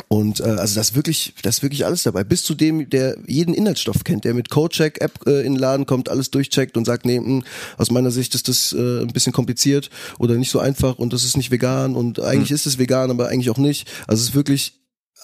Und 0.10 0.42
äh, 0.42 0.44
also 0.44 0.76
das 0.76 0.90
ist 0.90 0.96
wirklich, 0.96 1.34
das 1.42 1.64
wirklich 1.64 1.86
alles 1.86 2.04
dabei. 2.04 2.24
Bis 2.24 2.44
zu 2.44 2.54
dem, 2.54 2.90
der 2.90 3.18
jeden 3.28 3.54
Inhaltsstoff 3.54 4.04
kennt, 4.04 4.26
der 4.26 4.34
mit 4.34 4.50
Codecheck-App 4.50 5.26
äh, 5.26 5.46
in 5.46 5.54
den 5.54 5.60
Laden 5.60 5.86
kommt, 5.86 6.10
alles 6.10 6.32
durchcheckt 6.32 6.76
und 6.76 6.86
sagt, 6.86 7.06
nee, 7.06 7.20
mh, 7.20 7.26
hm, 7.26 7.44
aus 7.78 7.92
meiner 7.92 8.12
Sicht 8.12 8.36
ist 8.36 8.50
das 8.50 8.74
äh, 8.74 9.02
ein 9.02 9.14
bisschen 9.14 9.32
kompliziert 9.32 9.90
oder 10.20 10.36
nicht 10.36 10.52
so 10.52 10.60
einfach 10.60 10.98
und 10.98 11.14
das 11.14 11.24
ist 11.24 11.38
nicht 11.38 11.52
vegan 11.52 11.96
und 11.96 12.20
eigentlich 12.20 12.50
mhm. 12.50 12.56
ist 12.56 12.66
es 12.66 12.78
vegan, 12.78 13.10
aber 13.10 13.30
eigentlich 13.30 13.50
auch 13.50 13.58
nicht. 13.58 13.88
Also 14.08 14.22
es 14.22 14.30
ist 14.30 14.36
wirklich 14.36 14.74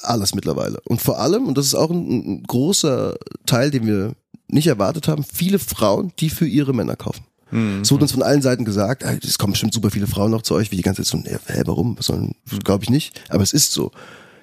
alles 0.04 0.36
mittlerweile. 0.36 0.80
Und 0.86 1.02
vor 1.02 1.20
allem, 1.20 1.48
und 1.48 1.58
das 1.58 1.68
ist 1.68 1.76
auch 1.76 1.90
ein, 1.90 2.40
ein 2.40 2.44
großer 2.44 3.16
Teil, 3.46 3.72
den 3.72 3.86
wir 3.86 4.14
nicht 4.48 4.68
erwartet 4.68 5.08
haben, 5.08 5.24
viele 5.24 5.60
Frauen, 5.60 6.12
die 6.20 6.30
für 6.30 6.48
ihre 6.48 6.74
Männer 6.74 6.96
kaufen. 6.96 7.26
Mhm. 7.52 7.82
Es 7.82 7.92
wurde 7.92 8.04
uns 8.04 8.12
von 8.12 8.24
allen 8.24 8.42
Seiten 8.42 8.66
gesagt, 8.66 9.04
es 9.04 9.38
kommen 9.38 9.54
bestimmt 9.54 9.74
super 9.74 9.92
viele 9.92 10.08
Frauen 10.08 10.32
noch 10.32 10.42
zu 10.42 10.56
euch, 10.56 10.72
wie 10.72 10.78
die 10.78 10.82
ganze 10.82 11.04
Zeit 11.04 11.24
so, 11.24 11.30
hä, 11.48 11.62
warum? 11.66 11.98
Was 11.98 12.08
sollen, 12.08 12.36
glaube 12.64 12.84
ich 12.84 12.90
nicht. 12.90 13.22
Aber 13.30 13.44
es 13.44 13.54
ist 13.54 13.72
so 13.72 13.92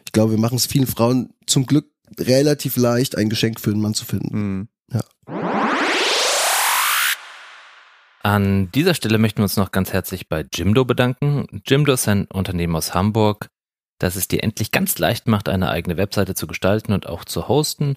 ich 0.08 0.12
glaube, 0.12 0.30
wir 0.30 0.38
machen 0.38 0.56
es 0.56 0.64
vielen 0.64 0.86
Frauen 0.86 1.34
zum 1.44 1.66
Glück 1.66 1.84
relativ 2.18 2.78
leicht, 2.78 3.18
ein 3.18 3.28
Geschenk 3.28 3.60
für 3.60 3.72
einen 3.72 3.82
Mann 3.82 3.92
zu 3.92 4.06
finden. 4.06 4.38
Mhm. 4.38 4.68
Ja. 4.90 5.02
An 8.22 8.72
dieser 8.72 8.94
Stelle 8.94 9.18
möchten 9.18 9.40
wir 9.40 9.42
uns 9.42 9.58
noch 9.58 9.70
ganz 9.70 9.92
herzlich 9.92 10.30
bei 10.30 10.46
Jimdo 10.50 10.86
bedanken. 10.86 11.44
Jimdo 11.66 11.92
ist 11.92 12.08
ein 12.08 12.24
Unternehmen 12.24 12.74
aus 12.74 12.94
Hamburg, 12.94 13.50
das 13.98 14.16
es 14.16 14.28
dir 14.28 14.42
endlich 14.42 14.70
ganz 14.70 14.98
leicht 14.98 15.26
macht, 15.26 15.48
eine 15.48 15.70
eigene 15.70 15.96
Webseite 15.96 16.34
zu 16.34 16.46
gestalten 16.46 16.92
und 16.92 17.06
auch 17.06 17.24
zu 17.24 17.48
hosten. 17.48 17.96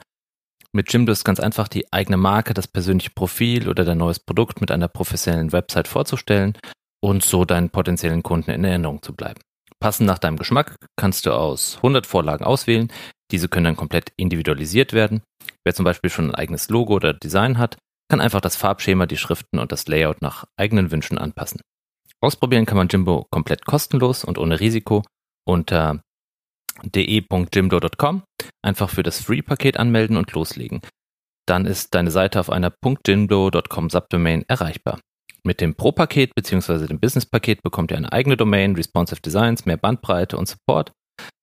Mit 0.74 0.92
Jimdo 0.92 1.12
ist 1.12 1.26
ganz 1.26 1.40
einfach 1.40 1.68
die 1.68 1.92
eigene 1.92 2.18
Marke, 2.18 2.54
das 2.54 2.68
persönliche 2.68 3.10
Profil 3.12 3.68
oder 3.68 3.84
dein 3.84 3.98
neues 3.98 4.20
Produkt 4.20 4.62
mit 4.62 4.72
einer 4.72 4.88
professionellen 4.88 5.52
Website 5.52 5.88
vorzustellen 5.88 6.58
und 7.02 7.24
so 7.24 7.46
deinen 7.46 7.70
potenziellen 7.70 8.24
Kunden 8.24 8.52
in 8.52 8.64
Erinnerung 8.64 9.02
zu 9.02 9.14
bleiben. 9.14 9.42
Passend 9.80 10.08
nach 10.08 10.20
deinem 10.20 10.38
Geschmack 10.38 10.76
kannst 10.96 11.26
du 11.26 11.32
aus 11.32 11.78
100 11.78 12.06
Vorlagen 12.06 12.46
auswählen. 12.46 12.92
Diese 13.32 13.50
können 13.50 13.66
dann 13.66 13.76
komplett 13.76 14.14
individualisiert 14.16 14.94
werden. 14.94 15.24
Wer 15.66 15.74
zum 15.74 15.86
Beispiel 15.86 16.10
schon 16.10 16.30
ein 16.30 16.36
eigenes 16.36 16.70
Logo 16.70 16.94
oder 16.94 17.14
Design 17.14 17.58
hat, 17.58 17.78
kann 18.08 18.22
einfach 18.22 18.42
das 18.42 18.56
Farbschema, 18.56 19.08
die 19.08 19.18
Schriften 19.18 19.58
und 19.58 19.72
das 19.72 19.88
Layout 19.88 20.22
nach 20.22 20.46
eigenen 20.58 20.92
Wünschen 20.92 21.18
anpassen. 21.18 21.62
Ausprobieren 22.22 22.66
kann 22.66 22.78
man 22.78 22.88
Jimbo 22.88 23.26
komplett 23.32 23.66
kostenlos 23.66 24.24
und 24.24 24.38
ohne 24.38 24.60
Risiko 24.60 25.04
unter 25.48 26.02
de.jimdo.com. 26.84 28.24
Einfach 28.64 28.90
für 28.90 29.04
das 29.04 29.22
Free-Paket 29.22 29.78
anmelden 29.78 30.18
und 30.18 30.32
loslegen. 30.34 30.82
Dann 31.48 31.66
ist 31.66 31.94
deine 31.96 32.12
Seite 32.12 32.40
auf 32.40 32.50
einer 32.50 32.74
.jimdo.com 33.06 33.90
Subdomain 33.90 34.44
erreichbar. 34.48 35.00
Mit 35.44 35.60
dem 35.60 35.74
Pro-Paket 35.76 36.36
bzw. 36.36 36.86
dem 36.86 37.00
Business-Paket 37.00 37.64
bekommt 37.64 37.92
ihr 37.92 37.98
eine 37.98 38.12
eigene 38.12 38.38
Domain, 38.38 38.76
responsive 38.76 39.22
Designs, 39.22 39.66
mehr 39.66 39.78
Bandbreite 39.78 40.38
und 40.38 40.48
Support. 40.48 40.92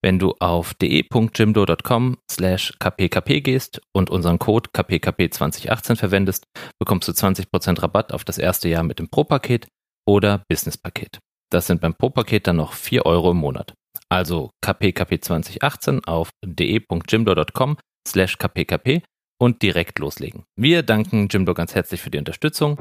Wenn 0.02 0.18
du 0.18 0.34
auf 0.38 0.74
de.jimdo.com 0.74 2.18
slash 2.30 2.72
kpkp 2.78 3.40
gehst 3.40 3.80
und 3.92 4.10
unseren 4.10 4.38
Code 4.38 4.70
kpkp2018 4.70 5.96
verwendest, 5.96 6.44
bekommst 6.80 7.08
du 7.08 7.12
20% 7.12 7.82
Rabatt 7.82 8.12
auf 8.12 8.24
das 8.24 8.38
erste 8.38 8.68
Jahr 8.68 8.84
mit 8.84 9.00
dem 9.00 9.08
Pro-Paket 9.08 9.66
oder 10.06 10.44
Business-Paket. 10.48 11.18
Das 11.50 11.66
sind 11.66 11.80
beim 11.80 11.94
Pro-Paket 11.94 12.46
dann 12.46 12.56
noch 12.56 12.72
4 12.74 13.04
Euro 13.06 13.32
im 13.32 13.38
Monat. 13.38 13.74
Also 14.08 14.50
kpkp2018 14.64 16.06
auf 16.06 16.30
de.jimdo.com 16.44 17.76
slash 18.06 18.38
kpkp 18.38 19.02
und 19.38 19.62
direkt 19.62 19.98
loslegen. 19.98 20.44
Wir 20.56 20.82
danken 20.82 21.28
Jimdo 21.30 21.54
ganz 21.54 21.74
herzlich 21.74 22.00
für 22.00 22.10
die 22.10 22.18
Unterstützung. 22.18 22.78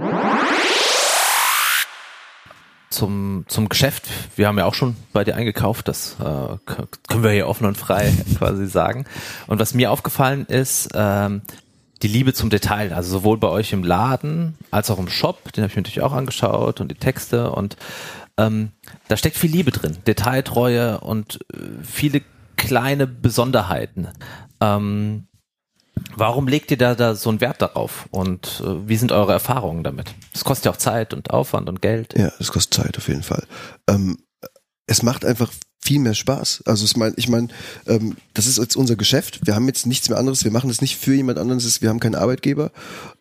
Zum, 2.89 3.43
zum 3.47 3.67
Geschäft, 3.67 4.07
wir 4.37 4.47
haben 4.47 4.57
ja 4.57 4.65
auch 4.65 4.73
schon 4.73 4.95
bei 5.11 5.25
dir 5.25 5.35
eingekauft, 5.35 5.89
das 5.89 6.15
äh, 6.21 6.57
können 6.65 7.23
wir 7.23 7.31
hier 7.31 7.47
offen 7.47 7.65
und 7.65 7.77
frei 7.77 8.13
quasi 8.37 8.65
sagen. 8.65 9.05
Und 9.45 9.59
was 9.59 9.73
mir 9.73 9.91
aufgefallen 9.91 10.45
ist, 10.45 10.89
ähm, 10.95 11.41
die 12.01 12.07
Liebe 12.07 12.33
zum 12.33 12.49
Detail, 12.49 12.93
also 12.93 13.11
sowohl 13.11 13.37
bei 13.37 13.49
euch 13.49 13.73
im 13.73 13.83
Laden 13.83 14.57
als 14.71 14.89
auch 14.89 14.99
im 14.99 15.09
Shop, 15.09 15.51
den 15.51 15.63
habe 15.63 15.71
ich 15.71 15.75
mir 15.75 15.81
natürlich 15.81 16.01
auch 16.01 16.13
angeschaut 16.13 16.79
und 16.79 16.89
die 16.89 16.95
Texte 16.95 17.51
und 17.51 17.75
ähm, 18.37 18.71
da 19.07 19.17
steckt 19.17 19.37
viel 19.37 19.51
Liebe 19.51 19.71
drin, 19.71 19.97
Detailtreue 20.05 20.99
und 20.99 21.39
äh, 21.53 21.57
viele 21.83 22.21
kleine 22.55 23.07
Besonderheiten. 23.07 24.09
Ähm, 24.61 25.27
warum 26.15 26.47
legt 26.47 26.71
ihr 26.71 26.77
da, 26.77 26.95
da 26.95 27.15
so 27.15 27.29
einen 27.29 27.41
Wert 27.41 27.61
darauf 27.61 28.07
und 28.11 28.61
äh, 28.65 28.87
wie 28.87 28.97
sind 28.97 29.11
eure 29.11 29.33
Erfahrungen 29.33 29.83
damit? 29.83 30.13
Es 30.33 30.43
kostet 30.43 30.65
ja 30.65 30.71
auch 30.71 30.77
Zeit 30.77 31.13
und 31.13 31.31
Aufwand 31.31 31.69
und 31.69 31.81
Geld. 31.81 32.17
Ja, 32.17 32.31
es 32.39 32.51
kostet 32.51 32.85
Zeit 32.85 32.97
auf 32.97 33.07
jeden 33.07 33.23
Fall. 33.23 33.45
Ähm, 33.87 34.17
es 34.85 35.03
macht 35.03 35.25
einfach 35.25 35.51
viel 35.87 35.99
mehr 35.99 36.15
Spaß. 36.15 36.63
Also 36.65 36.83
ich 36.83 36.97
meine, 36.97 37.13
ich 37.15 37.29
meine, 37.29 37.47
ähm, 37.87 38.17
das 38.33 38.45
ist 38.45 38.57
jetzt 38.57 38.75
unser 38.75 38.97
Geschäft. 38.97 39.39
Wir 39.45 39.55
haben 39.55 39.67
jetzt 39.67 39.85
nichts 39.85 40.09
mehr 40.09 40.17
anderes. 40.17 40.43
Wir 40.43 40.51
machen 40.51 40.67
das 40.67 40.81
nicht 40.81 40.97
für 40.97 41.15
jemand 41.15 41.39
anderes. 41.39 41.81
Wir 41.81 41.87
haben 41.87 42.01
keinen 42.01 42.15
Arbeitgeber. 42.15 42.71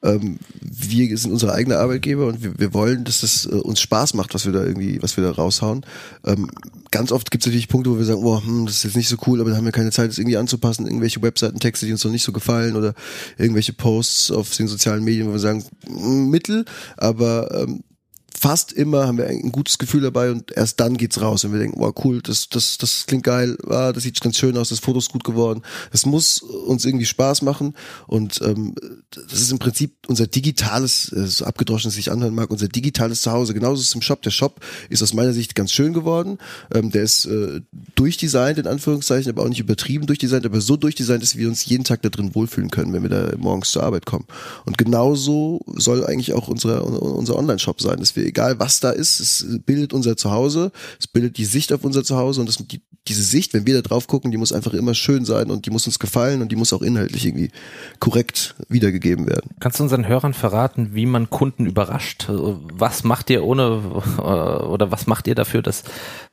Ähm, 0.03 0.41
wir 0.61 1.17
sind 1.17 1.31
unsere 1.31 1.53
eigene 1.53 1.79
Arbeitgeber 1.79 2.27
und 2.27 2.43
wir, 2.43 2.59
wir 2.59 2.75
wollen, 2.75 3.05
dass 3.05 3.21
das 3.21 3.47
äh, 3.47 3.51
uns 3.55 3.81
Spaß 3.81 4.15
macht, 4.15 4.35
was 4.35 4.47
wir 4.47 4.53
da 4.53 4.65
irgendwie, 4.65 5.01
was 5.01 5.17
wir 5.17 5.23
da 5.23 5.31
raushauen. 5.31 5.87
Ähm, 6.25 6.51
ganz 6.91 7.13
oft 7.13 7.31
gibt 7.31 7.45
es 7.45 7.47
natürlich 7.47 7.69
Punkte, 7.69 7.91
wo 7.91 7.99
wir 7.99 8.05
sagen, 8.05 8.25
oh, 8.25 8.43
hm, 8.43 8.67
das 8.67 8.79
ist 8.79 8.85
jetzt 8.85 8.97
nicht 8.97 9.09
so 9.09 9.17
cool, 9.29 9.41
aber 9.41 9.51
da 9.51 9.57
haben 9.57 9.65
wir 9.65 9.71
keine 9.71 9.93
Zeit, 9.93 10.11
das 10.11 10.19
irgendwie 10.19 10.37
anzupassen. 10.37 10.87
Irgendwelche 10.87 11.23
Webseitentexte, 11.23 11.87
die 11.87 11.93
uns 11.93 12.03
noch 12.03 12.11
nicht 12.11 12.25
so 12.25 12.33
gefallen 12.33 12.75
oder 12.75 12.95
irgendwelche 13.39 13.75
Posts 13.75 14.33
auf 14.33 14.51
den 14.57 14.67
sozialen 14.67 15.05
Medien, 15.05 15.29
wo 15.29 15.33
wir 15.33 15.39
sagen, 15.39 15.65
hm, 15.87 16.31
Mittel, 16.31 16.65
aber 16.97 17.63
ähm, 17.63 17.85
fast 18.39 18.73
immer 18.73 19.07
haben 19.07 19.19
wir 19.19 19.27
ein 19.27 19.53
gutes 19.53 19.79
Gefühl 19.79 20.03
dabei 20.03 20.31
und 20.31 20.53
erst 20.53 20.81
dann 20.81 20.97
geht's 20.97 21.21
raus, 21.21 21.45
wenn 21.45 21.53
wir 21.53 21.61
denken, 21.61 21.81
wow, 21.81 21.95
cool, 22.05 22.21
das, 22.23 22.49
das, 22.49 22.79
das 22.79 23.07
klingt 23.07 23.25
geil, 23.25 23.57
ah, 23.69 23.93
das 23.93 24.03
sieht 24.03 24.21
ganz 24.21 24.37
schön 24.39 24.57
aus, 24.57 24.69
das 24.69 24.81
Foto 24.81 24.99
ist 24.99 25.11
gut 25.11 25.25
geworden. 25.25 25.63
Es 25.93 26.07
muss 26.07 26.41
uns 26.41 26.85
irgendwie 26.85 27.07
Spaß 27.07 27.43
machen 27.43 27.75
und 28.07 28.41
ähm, 28.43 28.75
das 29.11 29.41
ist 29.41 29.51
im 29.51 29.59
Prinzip 29.59 29.95
unser 30.07 30.27
digitales, 30.27 31.13
äh, 31.13 31.27
so 31.27 31.45
abgedroschen 31.45 31.89
es 31.89 31.95
sich 31.95 32.13
anhören 32.13 32.35
mag, 32.35 32.51
unser 32.51 32.69
digitales 32.69 33.23
Zuhause. 33.23 33.55
Genauso 33.55 33.81
ist 33.81 33.89
es 33.89 33.95
im 33.95 34.03
Shop. 34.03 34.23
Der 34.23 34.31
Shop 34.31 34.61
ist 34.91 35.03
aus 35.03 35.15
meiner 35.15 35.33
Sicht 35.33 35.55
ganz 35.55 35.73
schön 35.73 35.93
geworden. 35.93 36.39
Ähm, 36.75 36.91
der 36.91 37.03
ist 37.03 37.25
äh, 37.27 37.61
durchdesignt, 37.95 38.59
in 38.59 38.67
Anführungszeichen, 38.67 39.31
aber 39.31 39.43
auch 39.43 39.49
nicht 39.49 39.61
übertrieben 39.61 40.07
durchdesignt, 40.07 40.45
aber 40.45 40.61
so 40.61 40.77
durchdesignt, 40.77 41.23
dass 41.23 41.37
wir 41.37 41.49
uns 41.49 41.65
jeden 41.65 41.85
Tag 41.85 42.03
da 42.03 42.11
drin 42.11 42.35
wohlfühlen 42.35 42.71
können, 42.71 42.93
wenn 42.93 43.03
wir 43.03 43.11
da 43.11 43.33
morgens 43.39 43.71
zur 43.71 43.83
Arbeit 43.83 44.05
kommen. 44.05 44.27
Und 44.65 44.77
genauso 44.77 45.61
soll 45.77 46.05
eigentlich 46.05 46.35
auch 46.35 46.49
unsere, 46.49 46.83
unser 46.83 47.37
Online-Shop 47.37 47.81
sein, 47.81 47.99
dass 47.99 48.17
wir 48.17 48.26
egal 48.27 48.59
was 48.59 48.81
da 48.81 48.91
ist, 48.91 49.21
es 49.21 49.61
bildet 49.65 49.93
unser 49.93 50.17
Zuhause, 50.17 50.73
es 50.99 51.07
bildet 51.07 51.39
die 51.39 51.45
Sicht 51.45 51.73
auf 51.73 51.85
unser 51.85 52.05
Zuhause 52.05 52.41
und 52.41 52.49
das, 52.49 52.59
die, 52.59 52.83
diese 53.09 53.23
Sicht, 53.23 53.55
wenn 53.55 53.67
wir 53.67 53.75
da 53.75 53.83
drauf 53.83 54.07
gucken, 54.07 54.31
die 54.31 54.37
muss 54.37 54.53
einfach 54.53 54.75
immer 54.75 54.95
schön 54.95 55.25
sein 55.25 55.51
und 55.51 55.67
die 55.67 55.71
muss 55.71 55.87
uns 55.87 55.99
gefallen 55.99 56.43
und 56.43 56.51
die 56.51 56.57
muss 56.57 56.73
auch 56.73 56.83
inhaltlich 56.83 57.27
irgendwie 57.27 57.51
korrekt 58.01 58.57
wiedergegeben 58.69 59.27
werden. 59.27 59.51
Kannst 59.61 59.79
du 59.79 59.85
unseren 59.85 60.09
Hörern 60.09 60.35
verraten, 60.35 60.91
wie 60.95 61.07
man 61.07 61.31
Kunden 61.31 61.67
überrascht? 61.67 62.27
Was 62.29 63.05
macht 63.05 63.31
ihr 63.31 63.45
ohne 63.45 63.79
oder 64.19 64.91
was 64.91 65.07
macht 65.07 65.27
ihr 65.29 65.35
dafür, 65.35 65.63
dass, 65.63 65.85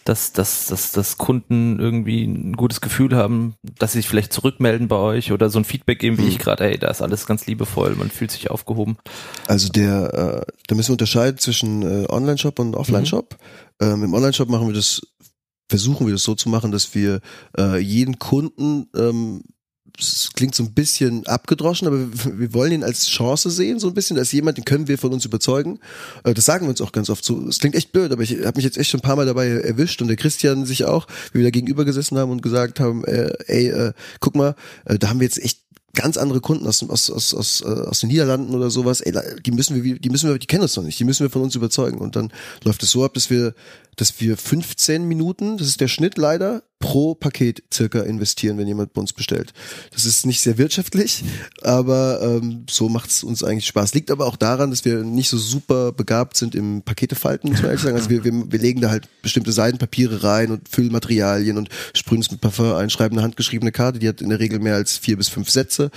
dass, 0.05 0.33
dass, 0.33 0.67
dass, 0.67 0.91
dass 0.91 1.17
Kunden 1.17 1.79
irgendwie 1.79 2.23
ein 2.23 2.53
gutes 2.53 2.81
Gefühl 2.81 3.15
haben, 3.15 3.55
dass 3.79 3.93
sie 3.93 3.99
sich 3.99 4.07
vielleicht 4.07 4.33
zurückmelden 4.33 4.87
bei 4.87 4.97
euch 4.97 5.31
oder 5.31 5.49
so 5.49 5.59
ein 5.59 5.65
Feedback 5.65 5.99
geben 5.99 6.17
wie 6.17 6.23
hm. 6.23 6.29
ich 6.29 6.39
gerade, 6.39 6.65
hey, 6.65 6.77
da 6.77 6.89
ist 6.89 7.01
alles 7.01 7.25
ganz 7.25 7.45
liebevoll, 7.45 7.95
man 7.95 8.09
fühlt 8.09 8.31
sich 8.31 8.51
aufgehoben? 8.51 8.97
Also 9.47 9.69
der, 9.69 10.45
äh, 10.47 10.51
da 10.67 10.75
müssen 10.75 10.89
wir 10.89 10.93
unterscheiden 10.93 11.37
zwischen 11.37 11.81
äh, 11.81 12.05
Online-Shop 12.09 12.59
und 12.59 12.75
Offline-Shop. 12.75 13.37
Mhm. 13.79 13.87
Ähm, 13.87 14.03
Im 14.03 14.13
Online-Shop 14.13 14.49
machen 14.49 14.67
wir 14.67 14.73
das 14.73 15.01
versuchen 15.69 16.05
wir 16.05 16.13
das 16.13 16.23
so 16.23 16.35
zu 16.35 16.49
machen, 16.49 16.71
dass 16.71 16.93
wir 16.93 17.19
äh, 17.57 17.79
jeden 17.79 18.19
Kunden 18.19 18.89
ähm, 18.95 19.43
es 19.99 20.31
klingt 20.33 20.55
so 20.55 20.63
ein 20.63 20.73
bisschen 20.73 21.25
abgedroschen, 21.27 21.87
aber 21.87 21.99
wir 22.39 22.53
wollen 22.53 22.71
ihn 22.71 22.83
als 22.83 23.07
Chance 23.07 23.51
sehen, 23.51 23.79
so 23.79 23.87
ein 23.87 23.93
bisschen, 23.93 24.17
als 24.17 24.31
jemand, 24.31 24.57
den 24.57 24.65
können 24.65 24.87
wir 24.87 24.97
von 24.97 25.13
uns 25.13 25.25
überzeugen. 25.25 25.79
Äh, 26.23 26.33
das 26.33 26.45
sagen 26.45 26.65
wir 26.65 26.69
uns 26.69 26.81
auch 26.81 26.91
ganz 26.91 27.09
oft 27.09 27.23
so. 27.23 27.47
Es 27.47 27.59
klingt 27.59 27.75
echt 27.75 27.91
blöd, 27.91 28.11
aber 28.11 28.23
ich 28.23 28.31
habe 28.43 28.55
mich 28.55 28.65
jetzt 28.65 28.77
echt 28.77 28.89
schon 28.89 28.99
ein 28.99 29.03
paar 29.03 29.15
Mal 29.15 29.25
dabei 29.25 29.47
erwischt 29.47 30.01
und 30.01 30.07
der 30.07 30.17
Christian 30.17 30.65
sich 30.65 30.85
auch, 30.85 31.07
wie 31.31 31.39
wir 31.39 31.45
da 31.45 31.51
gegenüber 31.51 31.85
gesessen 31.85 32.17
haben 32.17 32.31
und 32.31 32.41
gesagt 32.41 32.79
haben, 32.79 33.03
äh, 33.05 33.33
ey, 33.45 33.69
äh, 33.69 33.93
guck 34.19 34.35
mal, 34.35 34.55
äh, 34.85 34.97
da 34.97 35.09
haben 35.09 35.19
wir 35.19 35.25
jetzt 35.25 35.43
echt 35.43 35.59
ganz 35.95 36.17
andere 36.17 36.41
Kunden 36.41 36.65
aus, 36.65 36.81
aus, 36.89 37.11
aus, 37.11 37.33
aus, 37.35 37.61
aus 37.61 37.99
den 37.99 38.09
Niederlanden 38.09 38.55
oder 38.55 38.71
sowas, 38.71 39.01
ey, 39.01 39.13
die 39.45 39.51
müssen 39.51 39.81
wir, 39.81 39.99
die 39.99 40.09
müssen 40.09 40.27
wir, 40.27 40.39
die 40.39 40.47
kennen 40.47 40.63
uns 40.63 40.75
noch 40.75 40.83
nicht, 40.83 40.99
die 40.99 41.03
müssen 41.03 41.23
wir 41.23 41.29
von 41.29 41.43
uns 41.43 41.55
überzeugen. 41.55 41.99
Und 41.99 42.15
dann 42.15 42.31
läuft 42.63 42.81
es 42.81 42.89
so 42.89 43.05
ab, 43.05 43.13
dass 43.13 43.29
wir 43.29 43.53
dass 43.95 44.19
wir 44.19 44.37
15 44.37 45.05
Minuten, 45.05 45.57
das 45.57 45.67
ist 45.67 45.81
der 45.81 45.87
Schnitt 45.87 46.17
leider, 46.17 46.63
pro 46.83 47.15
Paket 47.15 47.63
circa 47.73 48.01
investieren, 48.01 48.57
wenn 48.57 48.67
jemand 48.67 48.91
bei 48.91 48.99
uns 48.99 49.13
bestellt. 49.13 49.53
Das 49.93 50.03
ist 50.03 50.25
nicht 50.25 50.41
sehr 50.41 50.57
wirtschaftlich, 50.57 51.23
aber 51.61 52.21
ähm, 52.21 52.65
so 52.69 52.89
macht 52.89 53.09
es 53.09 53.23
uns 53.23 53.41
eigentlich 53.41 53.67
Spaß. 53.67 53.93
Liegt 53.93 54.11
aber 54.11 54.25
auch 54.25 54.35
daran, 54.35 54.69
dass 54.69 54.83
wir 54.83 55.03
nicht 55.03 55.29
so 55.29 55.37
super 55.37 55.93
begabt 55.93 56.35
sind 56.35 56.55
im 56.55 56.81
Paketefalten, 56.81 57.49
muss 57.49 57.61
man 57.61 57.69
ehrlich 57.69 57.83
sagen. 57.83 57.95
Also 57.95 58.09
wir, 58.09 58.25
wir, 58.25 58.51
wir 58.51 58.59
legen 58.59 58.81
da 58.81 58.89
halt 58.89 59.07
bestimmte 59.21 59.53
Seidenpapiere 59.53 60.23
rein 60.23 60.51
und 60.51 60.67
Füllmaterialien 60.67 61.57
und 61.57 61.69
sprühen 61.93 62.21
es 62.21 62.31
mit 62.31 62.41
Parfum 62.41 62.73
ein, 62.73 62.89
schreiben 62.89 63.15
eine 63.15 63.23
handgeschriebene 63.23 63.71
Karte, 63.71 63.99
die 63.99 64.09
hat 64.09 64.19
in 64.19 64.27
der 64.27 64.39
Regel 64.39 64.59
mehr 64.59 64.75
als 64.75 64.97
vier 64.97 65.15
bis 65.15 65.29
fünf 65.29 65.49
Sätze. 65.49 65.89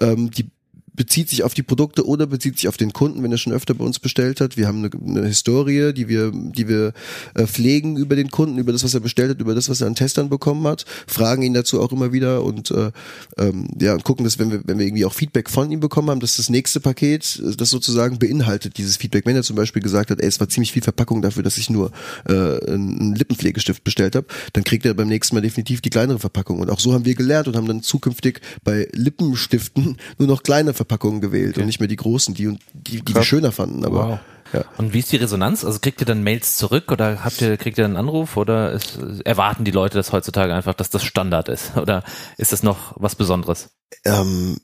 Ähm, 0.00 0.32
die 0.32 0.50
bezieht 0.94 1.30
sich 1.30 1.42
auf 1.42 1.54
die 1.54 1.62
Produkte 1.62 2.06
oder 2.06 2.26
bezieht 2.26 2.58
sich 2.58 2.68
auf 2.68 2.76
den 2.76 2.92
Kunden, 2.92 3.22
wenn 3.22 3.32
er 3.32 3.38
schon 3.38 3.52
öfter 3.52 3.74
bei 3.74 3.84
uns 3.84 3.98
bestellt 3.98 4.40
hat. 4.40 4.56
Wir 4.56 4.66
haben 4.66 4.78
eine, 4.78 5.18
eine 5.18 5.26
Historie, 5.26 5.92
die 5.92 6.08
wir, 6.08 6.30
die 6.32 6.68
wir 6.68 6.92
äh, 7.34 7.46
pflegen 7.46 7.96
über 7.96 8.16
den 8.16 8.30
Kunden, 8.30 8.58
über 8.58 8.72
das, 8.72 8.84
was 8.84 8.94
er 8.94 9.00
bestellt 9.00 9.30
hat, 9.30 9.40
über 9.40 9.54
das, 9.54 9.68
was 9.68 9.80
er 9.80 9.86
an 9.86 9.94
Testern 9.94 10.28
bekommen 10.28 10.66
hat, 10.66 10.84
fragen 11.06 11.42
ihn 11.42 11.54
dazu 11.54 11.80
auch 11.80 11.92
immer 11.92 12.12
wieder 12.12 12.44
und 12.44 12.70
äh, 12.70 12.90
ähm, 13.38 13.68
ja 13.80 13.94
und 13.94 14.04
gucken, 14.04 14.24
dass 14.24 14.38
wenn 14.38 14.50
wir, 14.50 14.60
wenn 14.64 14.78
wir 14.78 14.86
irgendwie 14.86 15.04
auch 15.04 15.14
Feedback 15.14 15.48
von 15.48 15.70
ihm 15.70 15.80
bekommen 15.80 16.10
haben, 16.10 16.20
dass 16.20 16.36
das 16.36 16.50
nächste 16.50 16.80
Paket 16.80 17.40
äh, 17.44 17.56
das 17.56 17.70
sozusagen 17.70 18.18
beinhaltet 18.18 18.76
dieses 18.76 18.96
Feedback. 18.96 19.24
Wenn 19.24 19.36
er 19.36 19.42
zum 19.42 19.56
Beispiel 19.56 19.82
gesagt 19.82 20.10
hat, 20.10 20.20
ey, 20.20 20.28
es 20.28 20.40
war 20.40 20.48
ziemlich 20.48 20.72
viel 20.72 20.82
Verpackung 20.82 21.22
dafür, 21.22 21.42
dass 21.42 21.56
ich 21.56 21.70
nur 21.70 21.90
äh, 22.28 22.32
einen 22.32 23.14
Lippenpflegestift 23.14 23.82
bestellt 23.84 24.14
habe, 24.14 24.26
dann 24.52 24.64
kriegt 24.64 24.84
er 24.84 24.94
beim 24.94 25.08
nächsten 25.08 25.34
Mal 25.34 25.40
definitiv 25.40 25.80
die 25.80 25.90
kleinere 25.90 26.18
Verpackung. 26.18 26.60
Und 26.60 26.70
auch 26.70 26.80
so 26.80 26.92
haben 26.92 27.04
wir 27.04 27.14
gelernt 27.14 27.48
und 27.48 27.56
haben 27.56 27.66
dann 27.66 27.82
zukünftig 27.82 28.40
bei 28.62 28.88
Lippenstiften 28.92 29.96
nur 30.18 30.28
noch 30.28 30.42
kleine 30.42 30.74
Verpackungen 30.74 30.81
gewählt 31.20 31.52
okay. 31.52 31.60
und 31.60 31.66
nicht 31.66 31.80
mehr 31.80 31.88
die 31.88 31.96
großen, 31.96 32.34
die, 32.34 32.58
die, 32.72 33.02
die 33.02 33.14
wir 33.14 33.22
schöner 33.22 33.52
fanden. 33.52 33.84
Aber 33.84 34.08
wow. 34.08 34.18
Ja. 34.52 34.64
Und 34.76 34.92
wie 34.92 34.98
ist 34.98 35.10
die 35.10 35.16
Resonanz? 35.16 35.64
Also 35.64 35.78
kriegt 35.78 36.00
ihr 36.00 36.06
dann 36.06 36.22
Mails 36.22 36.56
zurück 36.56 36.92
oder 36.92 37.24
habt 37.24 37.40
ihr, 37.40 37.56
kriegt 37.56 37.78
ihr 37.78 37.84
einen 37.84 37.96
Anruf 37.96 38.36
oder 38.36 38.72
ist, 38.72 38.98
erwarten 39.24 39.64
die 39.64 39.70
Leute 39.70 39.96
das 39.96 40.12
heutzutage 40.12 40.54
einfach, 40.54 40.74
dass 40.74 40.90
das 40.90 41.04
Standard 41.04 41.48
ist? 41.48 41.76
Oder 41.82 42.02
ist 42.36 42.52
das 42.52 42.62
noch 42.62 42.94
was 42.96 43.14
Besonderes? 43.14 43.70
Ähm, 44.04 44.58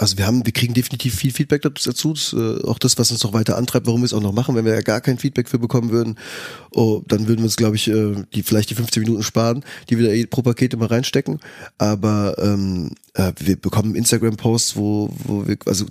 also 0.00 0.16
wir 0.16 0.26
haben, 0.26 0.46
wir 0.46 0.52
kriegen 0.52 0.72
definitiv 0.72 1.14
viel 1.14 1.30
Feedback 1.30 1.60
dazu. 1.60 2.14
Das, 2.14 2.32
äh, 2.32 2.62
auch 2.66 2.78
das, 2.78 2.98
was 2.98 3.10
uns 3.10 3.22
noch 3.22 3.34
weiter 3.34 3.58
antreibt, 3.58 3.86
warum 3.86 4.00
wir 4.00 4.06
es 4.06 4.14
auch 4.14 4.22
noch 4.22 4.32
machen. 4.32 4.54
Wenn 4.54 4.64
wir 4.64 4.72
ja 4.72 4.80
gar 4.80 5.02
kein 5.02 5.18
Feedback 5.18 5.46
für 5.46 5.58
bekommen 5.58 5.90
würden, 5.90 6.16
oh, 6.70 7.02
dann 7.06 7.28
würden 7.28 7.40
wir 7.40 7.44
uns, 7.44 7.56
glaube 7.56 7.76
ich, 7.76 7.88
äh, 7.88 8.14
die 8.32 8.42
vielleicht 8.42 8.70
die 8.70 8.74
15 8.76 9.02
Minuten 9.02 9.22
sparen, 9.22 9.62
die 9.90 9.98
wir 9.98 10.06
da 10.06 10.12
eh 10.14 10.24
pro 10.24 10.40
Paket 10.40 10.72
immer 10.72 10.90
reinstecken. 10.90 11.40
Aber 11.76 12.34
ähm, 12.38 12.92
äh, 13.12 13.32
wir 13.38 13.56
bekommen 13.56 13.94
Instagram-Posts, 13.94 14.76
wo, 14.76 15.10
wo 15.22 15.46
wir, 15.46 15.58
also 15.66 15.84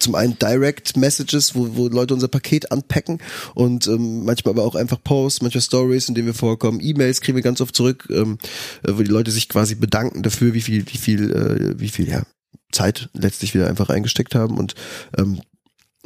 zum 0.00 0.16
einen 0.16 0.38
Direct 0.38 0.98
Messages, 0.98 1.54
wo, 1.54 1.76
wo 1.76 1.88
Leute 1.88 2.12
unser 2.12 2.28
Paket 2.28 2.70
anpacken 2.72 3.20
und 3.54 3.86
ähm, 3.86 4.26
manchmal 4.26 4.52
aber 4.52 4.64
auch 4.64 4.74
einfach 4.74 5.02
Posts, 5.02 5.40
manchmal 5.40 5.62
Stories, 5.62 6.10
in 6.10 6.14
denen 6.14 6.26
wir 6.26 6.34
vorkommen. 6.34 6.80
E-Mails 6.82 7.22
kriegen 7.22 7.36
wir 7.36 7.42
ganz 7.42 7.62
oft 7.62 7.74
zurück, 7.74 8.06
ähm, 8.10 8.36
äh, 8.86 8.92
wo 8.92 9.02
die 9.02 9.10
Leute 9.10 9.30
sich 9.30 9.48
quasi 9.48 9.76
bedanken 9.76 10.22
dafür, 10.22 10.52
wie 10.52 10.60
viel, 10.60 10.84
wie 10.86 10.98
viel, 10.98 11.32
äh, 11.32 11.80
wie 11.80 11.88
viel, 11.88 12.06
ja, 12.06 12.22
Zeit 12.72 13.08
letztlich 13.12 13.54
wieder 13.54 13.68
einfach 13.68 13.88
reingesteckt 13.88 14.34
haben 14.34 14.58
und 14.58 14.74
ähm, 15.16 15.40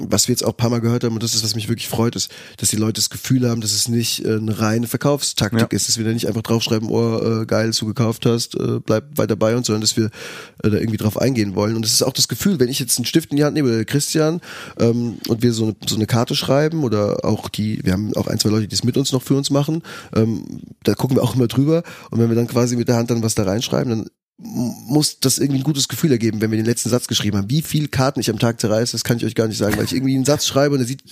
was 0.08 0.28
wir 0.28 0.32
jetzt 0.32 0.44
auch 0.44 0.50
ein 0.50 0.56
paar 0.56 0.70
Mal 0.70 0.80
gehört 0.80 1.04
haben, 1.04 1.14
und 1.14 1.22
das 1.22 1.34
ist, 1.34 1.44
was 1.44 1.54
mich 1.54 1.68
wirklich 1.68 1.88
freut, 1.88 2.16
ist, 2.16 2.30
dass 2.56 2.70
die 2.70 2.76
Leute 2.76 2.94
das 2.94 3.10
Gefühl 3.10 3.48
haben, 3.48 3.60
dass 3.60 3.72
es 3.72 3.88
nicht 3.88 4.24
äh, 4.24 4.36
eine 4.36 4.58
reine 4.58 4.86
Verkaufstaktik 4.86 5.72
ja. 5.72 5.76
ist, 5.76 5.88
dass 5.88 5.98
wir 5.98 6.04
da 6.04 6.12
nicht 6.12 6.26
einfach 6.26 6.42
draufschreiben, 6.42 6.88
oh, 6.88 7.42
äh, 7.42 7.46
geil, 7.46 7.68
dass 7.68 7.78
du 7.78 7.86
gekauft 7.86 8.26
hast, 8.26 8.54
äh, 8.54 8.80
bleib 8.80 9.18
weiter 9.18 9.36
bei 9.36 9.54
uns, 9.56 9.66
sondern 9.66 9.82
dass 9.82 9.96
wir 9.96 10.06
äh, 10.62 10.70
da 10.70 10.76
irgendwie 10.76 10.96
drauf 10.96 11.20
eingehen 11.20 11.54
wollen. 11.54 11.76
Und 11.76 11.84
das 11.84 11.92
ist 11.92 12.02
auch 12.02 12.12
das 12.12 12.28
Gefühl, 12.28 12.58
wenn 12.60 12.68
ich 12.68 12.78
jetzt 12.78 12.98
einen 12.98 13.06
Stift 13.06 13.30
in 13.30 13.36
die 13.36 13.44
Hand 13.44 13.54
nehme, 13.54 13.68
oder 13.68 13.84
Christian, 13.84 14.40
ähm, 14.78 15.18
und 15.28 15.42
wir 15.42 15.52
so 15.52 15.64
eine, 15.64 15.76
so 15.86 15.96
eine 15.96 16.06
Karte 16.06 16.34
schreiben, 16.34 16.84
oder 16.84 17.24
auch 17.24 17.48
die, 17.48 17.84
wir 17.84 17.92
haben 17.92 18.14
auch 18.16 18.26
ein, 18.26 18.38
zwei 18.38 18.50
Leute, 18.50 18.68
die 18.68 18.74
es 18.74 18.84
mit 18.84 18.96
uns 18.96 19.12
noch 19.12 19.22
für 19.22 19.34
uns 19.34 19.50
machen, 19.50 19.82
ähm, 20.14 20.62
da 20.82 20.94
gucken 20.94 21.16
wir 21.16 21.22
auch 21.22 21.34
immer 21.34 21.48
drüber. 21.48 21.82
Und 22.10 22.18
wenn 22.18 22.28
wir 22.28 22.36
dann 22.36 22.48
quasi 22.48 22.76
mit 22.76 22.88
der 22.88 22.96
Hand 22.96 23.10
dann 23.10 23.22
was 23.22 23.34
da 23.34 23.42
reinschreiben, 23.44 23.90
dann 23.90 24.06
muss 24.42 25.20
das 25.20 25.38
irgendwie 25.38 25.60
ein 25.60 25.64
gutes 25.64 25.88
Gefühl 25.88 26.12
ergeben, 26.12 26.40
wenn 26.40 26.50
wir 26.50 26.58
den 26.58 26.66
letzten 26.66 26.88
Satz 26.88 27.06
geschrieben 27.06 27.36
haben. 27.36 27.50
Wie 27.50 27.60
viel 27.60 27.88
Karten 27.88 28.20
ich 28.20 28.30
am 28.30 28.38
Tag 28.38 28.60
zerreiße, 28.60 28.92
das 28.92 29.04
kann 29.04 29.18
ich 29.18 29.24
euch 29.24 29.34
gar 29.34 29.46
nicht 29.46 29.58
sagen, 29.58 29.76
weil 29.76 29.84
ich 29.84 29.94
irgendwie 29.94 30.14
einen 30.14 30.24
Satz 30.24 30.46
schreibe 30.46 30.74
und 30.74 30.78
der 30.78 30.86
sieht, 30.86 31.02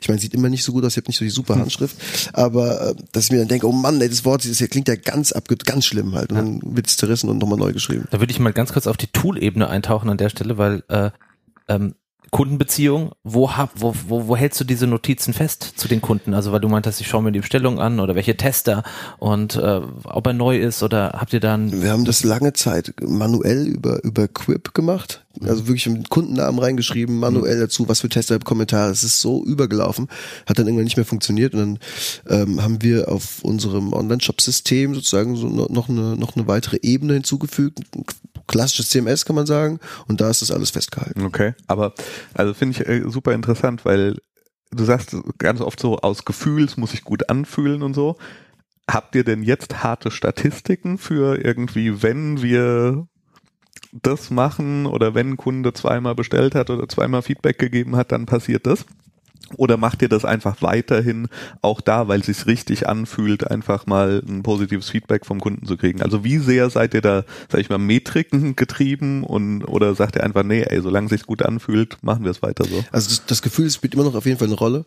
ich 0.00 0.08
meine, 0.08 0.20
sieht 0.20 0.34
immer 0.34 0.48
nicht 0.48 0.62
so 0.62 0.72
gut 0.72 0.84
aus, 0.84 0.92
ich 0.92 0.98
habe 0.98 1.08
nicht 1.08 1.18
so 1.18 1.24
die 1.24 1.30
super 1.30 1.56
Handschrift, 1.56 1.96
aber 2.32 2.90
äh, 2.90 2.94
dass 3.12 3.24
ich 3.24 3.32
mir 3.32 3.38
dann 3.38 3.48
denke, 3.48 3.66
oh 3.66 3.72
Mann, 3.72 4.00
ey, 4.00 4.08
das 4.08 4.24
Wort 4.24 4.48
das 4.48 4.58
hier 4.58 4.68
klingt 4.68 4.88
ja 4.88 4.94
ganz 4.94 5.32
abge 5.32 5.56
ganz 5.56 5.84
schlimm 5.84 6.14
halt. 6.14 6.30
Und 6.30 6.36
dann 6.36 6.60
wird 6.62 6.86
es 6.86 6.96
zerrissen 6.96 7.28
und 7.28 7.38
nochmal 7.38 7.58
neu 7.58 7.72
geschrieben. 7.72 8.06
Da 8.10 8.20
würde 8.20 8.30
ich 8.30 8.38
mal 8.38 8.52
ganz 8.52 8.72
kurz 8.72 8.86
auf 8.86 8.96
die 8.96 9.08
Tool-Ebene 9.08 9.68
eintauchen 9.68 10.08
an 10.08 10.16
der 10.16 10.28
Stelle, 10.28 10.58
weil 10.58 10.84
äh, 10.88 11.10
ähm, 11.68 11.94
Kundenbeziehung, 12.30 13.12
wo, 13.22 13.56
hab, 13.56 13.70
wo, 13.74 13.94
wo, 14.08 14.28
wo 14.28 14.36
hältst 14.36 14.60
du 14.60 14.64
diese 14.64 14.86
Notizen 14.86 15.32
fest 15.32 15.74
zu 15.76 15.88
den 15.88 16.00
Kunden? 16.00 16.34
Also 16.34 16.52
weil 16.52 16.60
du 16.60 16.68
meintest, 16.68 17.00
ich 17.00 17.08
schaue 17.08 17.22
mir 17.22 17.32
die 17.32 17.40
Bestellung 17.40 17.80
an 17.80 18.00
oder 18.00 18.14
welche 18.14 18.36
Tester 18.36 18.82
und 19.18 19.56
äh, 19.56 19.80
ob 20.04 20.26
er 20.26 20.32
neu 20.32 20.58
ist 20.58 20.82
oder 20.82 21.12
habt 21.18 21.32
ihr 21.32 21.40
dann? 21.40 21.82
Wir 21.82 21.90
haben 21.90 22.04
das 22.04 22.24
lange 22.24 22.52
Zeit 22.52 22.94
manuell 23.00 23.66
über 23.66 24.02
über 24.04 24.28
Quip 24.28 24.74
gemacht. 24.74 25.25
Also 25.42 25.66
wirklich 25.66 25.86
mit 25.88 26.08
Kundennamen 26.08 26.60
reingeschrieben, 26.60 27.18
manuell 27.18 27.60
dazu, 27.60 27.88
was 27.88 28.00
für 28.00 28.08
Tester, 28.08 28.38
Kommentare. 28.38 28.90
Es 28.90 29.04
ist 29.04 29.20
so 29.20 29.44
übergelaufen, 29.44 30.08
hat 30.46 30.58
dann 30.58 30.66
irgendwann 30.66 30.84
nicht 30.84 30.96
mehr 30.96 31.06
funktioniert 31.06 31.54
und 31.54 31.60
dann 31.60 31.78
ähm, 32.28 32.62
haben 32.62 32.82
wir 32.82 33.10
auf 33.10 33.42
unserem 33.42 33.92
Online-Shop-System 33.92 34.94
sozusagen 34.94 35.36
so 35.36 35.48
noch 35.48 35.88
eine 35.88 36.16
noch 36.16 36.36
eine 36.36 36.46
weitere 36.46 36.78
Ebene 36.82 37.14
hinzugefügt, 37.14 37.80
klassisches 38.46 38.90
CMS 38.90 39.24
kann 39.24 39.36
man 39.36 39.46
sagen 39.46 39.80
und 40.08 40.20
da 40.20 40.30
ist 40.30 40.42
das 40.42 40.50
alles 40.50 40.70
festgehalten. 40.70 41.24
Okay, 41.24 41.54
aber 41.66 41.94
also 42.34 42.54
finde 42.54 42.80
ich 42.80 42.88
äh, 42.88 43.10
super 43.10 43.32
interessant, 43.32 43.84
weil 43.84 44.16
du 44.70 44.84
sagst 44.84 45.16
ganz 45.38 45.60
oft 45.60 45.80
so 45.80 45.98
aus 45.98 46.24
Gefühls 46.24 46.76
muss 46.76 46.94
ich 46.94 47.04
gut 47.04 47.28
anfühlen 47.28 47.82
und 47.82 47.94
so. 47.94 48.16
Habt 48.88 49.16
ihr 49.16 49.24
denn 49.24 49.42
jetzt 49.42 49.82
harte 49.82 50.12
Statistiken 50.12 50.98
für 50.98 51.44
irgendwie, 51.44 52.02
wenn 52.02 52.40
wir 52.42 53.08
das 53.92 54.30
machen 54.30 54.86
oder 54.86 55.14
wenn 55.14 55.32
ein 55.32 55.36
Kunde 55.36 55.72
zweimal 55.72 56.14
bestellt 56.14 56.54
hat 56.54 56.70
oder 56.70 56.88
zweimal 56.88 57.22
Feedback 57.22 57.58
gegeben 57.58 57.96
hat, 57.96 58.12
dann 58.12 58.26
passiert 58.26 58.66
das? 58.66 58.86
Oder 59.56 59.76
macht 59.76 60.02
ihr 60.02 60.08
das 60.08 60.24
einfach 60.24 60.60
weiterhin 60.60 61.28
auch 61.62 61.80
da, 61.80 62.08
weil 62.08 62.20
es 62.20 62.26
sich 62.26 62.46
richtig 62.46 62.88
anfühlt, 62.88 63.48
einfach 63.48 63.86
mal 63.86 64.22
ein 64.26 64.42
positives 64.42 64.90
Feedback 64.90 65.24
vom 65.24 65.40
Kunden 65.40 65.66
zu 65.66 65.76
kriegen? 65.76 66.02
Also 66.02 66.24
wie 66.24 66.38
sehr 66.38 66.68
seid 66.70 66.94
ihr 66.94 67.00
da, 67.00 67.24
sag 67.50 67.60
ich 67.60 67.68
mal, 67.68 67.78
Metriken 67.78 68.56
getrieben 68.56 69.22
und 69.22 69.64
oder 69.64 69.94
sagt 69.94 70.16
ihr 70.16 70.24
einfach, 70.24 70.42
nee, 70.42 70.62
ey, 70.62 70.80
solange 70.80 71.06
es 71.06 71.10
sich 71.10 71.26
gut 71.26 71.42
anfühlt, 71.42 71.98
machen 72.02 72.24
wir 72.24 72.30
es 72.30 72.42
weiter 72.42 72.64
so? 72.64 72.84
Also 72.90 73.08
das, 73.08 73.26
das 73.26 73.42
Gefühl 73.42 73.70
spielt 73.70 73.94
immer 73.94 74.04
noch 74.04 74.14
auf 74.14 74.26
jeden 74.26 74.38
Fall 74.38 74.48
eine 74.48 74.56
Rolle. 74.56 74.84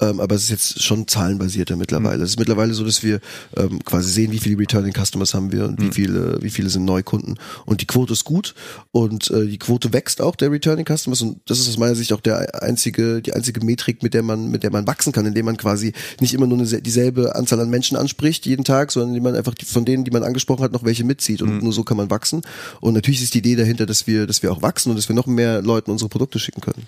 Ähm, 0.00 0.20
aber 0.20 0.34
es 0.34 0.44
ist 0.44 0.50
jetzt 0.50 0.82
schon 0.82 1.06
zahlenbasierter 1.06 1.76
mittlerweile. 1.76 2.18
Mhm. 2.18 2.24
Es 2.24 2.30
ist 2.30 2.38
mittlerweile 2.38 2.74
so, 2.74 2.84
dass 2.84 3.02
wir 3.02 3.20
ähm, 3.56 3.84
quasi 3.84 4.10
sehen, 4.10 4.32
wie 4.32 4.38
viele 4.38 4.58
Returning 4.58 4.92
Customers 4.92 5.32
haben 5.34 5.52
wir 5.52 5.66
und 5.66 5.78
mhm. 5.78 5.86
wie 5.86 5.92
viele, 5.92 6.38
wie 6.42 6.50
viele 6.50 6.70
sind 6.70 6.84
Neukunden. 6.84 7.38
Und 7.66 7.82
die 7.82 7.86
Quote 7.86 8.12
ist 8.12 8.24
gut 8.24 8.54
und 8.90 9.30
äh, 9.30 9.46
die 9.46 9.58
Quote 9.58 9.92
wächst 9.92 10.20
auch 10.20 10.34
der 10.34 10.50
Returning 10.50 10.86
Customers 10.86 11.22
und 11.22 11.40
das 11.46 11.58
ist 11.60 11.68
aus 11.68 11.78
meiner 11.78 11.94
Sicht 11.94 12.12
auch 12.12 12.20
der 12.20 12.62
einzige, 12.62 13.22
die 13.22 13.32
einzige 13.32 13.64
Metrik, 13.64 14.01
mit 14.02 14.14
der 14.14 14.22
man, 14.22 14.50
mit 14.50 14.62
der 14.62 14.70
man 14.70 14.86
wachsen 14.86 15.12
kann, 15.12 15.26
indem 15.26 15.46
man 15.46 15.56
quasi 15.56 15.92
nicht 16.20 16.34
immer 16.34 16.46
nur 16.46 16.58
eine, 16.58 16.66
dieselbe 16.66 17.34
Anzahl 17.34 17.60
an 17.60 17.70
Menschen 17.70 17.96
anspricht 17.96 18.46
jeden 18.46 18.64
Tag, 18.64 18.92
sondern 18.92 19.10
indem 19.10 19.24
man 19.24 19.36
einfach 19.36 19.54
die, 19.54 19.64
von 19.64 19.84
denen, 19.84 20.04
die 20.04 20.10
man 20.10 20.22
angesprochen 20.22 20.62
hat, 20.62 20.72
noch 20.72 20.84
welche 20.84 21.04
mitzieht 21.04 21.42
und 21.42 21.56
mhm. 21.56 21.64
nur 21.64 21.72
so 21.72 21.84
kann 21.84 21.96
man 21.96 22.10
wachsen. 22.10 22.42
Und 22.80 22.94
natürlich 22.94 23.22
ist 23.22 23.34
die 23.34 23.38
Idee 23.38 23.56
dahinter, 23.56 23.86
dass 23.86 24.06
wir, 24.06 24.26
dass 24.26 24.42
wir 24.42 24.52
auch 24.52 24.62
wachsen 24.62 24.90
und 24.90 24.96
dass 24.96 25.08
wir 25.08 25.16
noch 25.16 25.26
mehr 25.26 25.62
Leuten 25.62 25.90
unsere 25.90 26.08
Produkte 26.08 26.38
schicken 26.38 26.60
können 26.60 26.86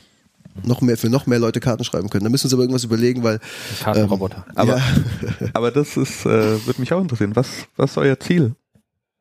noch 0.63 0.81
mehr 0.81 0.97
für 0.97 1.09
noch 1.09 1.27
mehr 1.27 1.39
Leute 1.39 1.61
Karten 1.61 1.85
schreiben 1.85 2.11
können. 2.11 2.25
Da 2.25 2.31
müssen 2.31 2.45
wir 2.45 2.47
uns 2.47 2.55
aber 2.55 2.63
irgendwas 2.63 2.85
überlegen, 2.85 3.23
weil 3.25 3.41
Kartenroboter. 3.81 4.45
Ähm, 4.51 4.53
aber, 4.55 4.77
ja. 4.77 4.83
aber 5.53 5.71
das 5.71 5.97
ist 5.97 6.25
äh, 6.27 6.65
würde 6.65 6.81
mich 6.81 6.93
auch 6.93 7.01
interessieren. 7.01 7.35
Was 7.35 7.49
was 7.77 7.93
ist 7.93 7.99
euer 7.99 8.19
Ziel? 8.21 8.55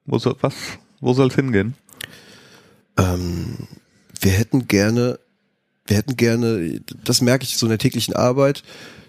Wo 0.05 0.19
soll 0.19 0.35
was 0.41 0.53
wo 0.99 1.13
soll 1.13 1.29
es 1.29 1.35
hingehen? 1.35 1.73
Ähm, 2.97 3.67
wir 4.21 4.31
hätten 4.31 4.67
gerne 4.67 5.19
wir 5.85 5.97
hätten 5.97 6.15
gerne, 6.15 6.81
das 7.03 7.21
merke 7.21 7.43
ich 7.43 7.57
so 7.57 7.65
in 7.65 7.71
der 7.71 7.79
täglichen 7.79 8.15
Arbeit, 8.15 8.63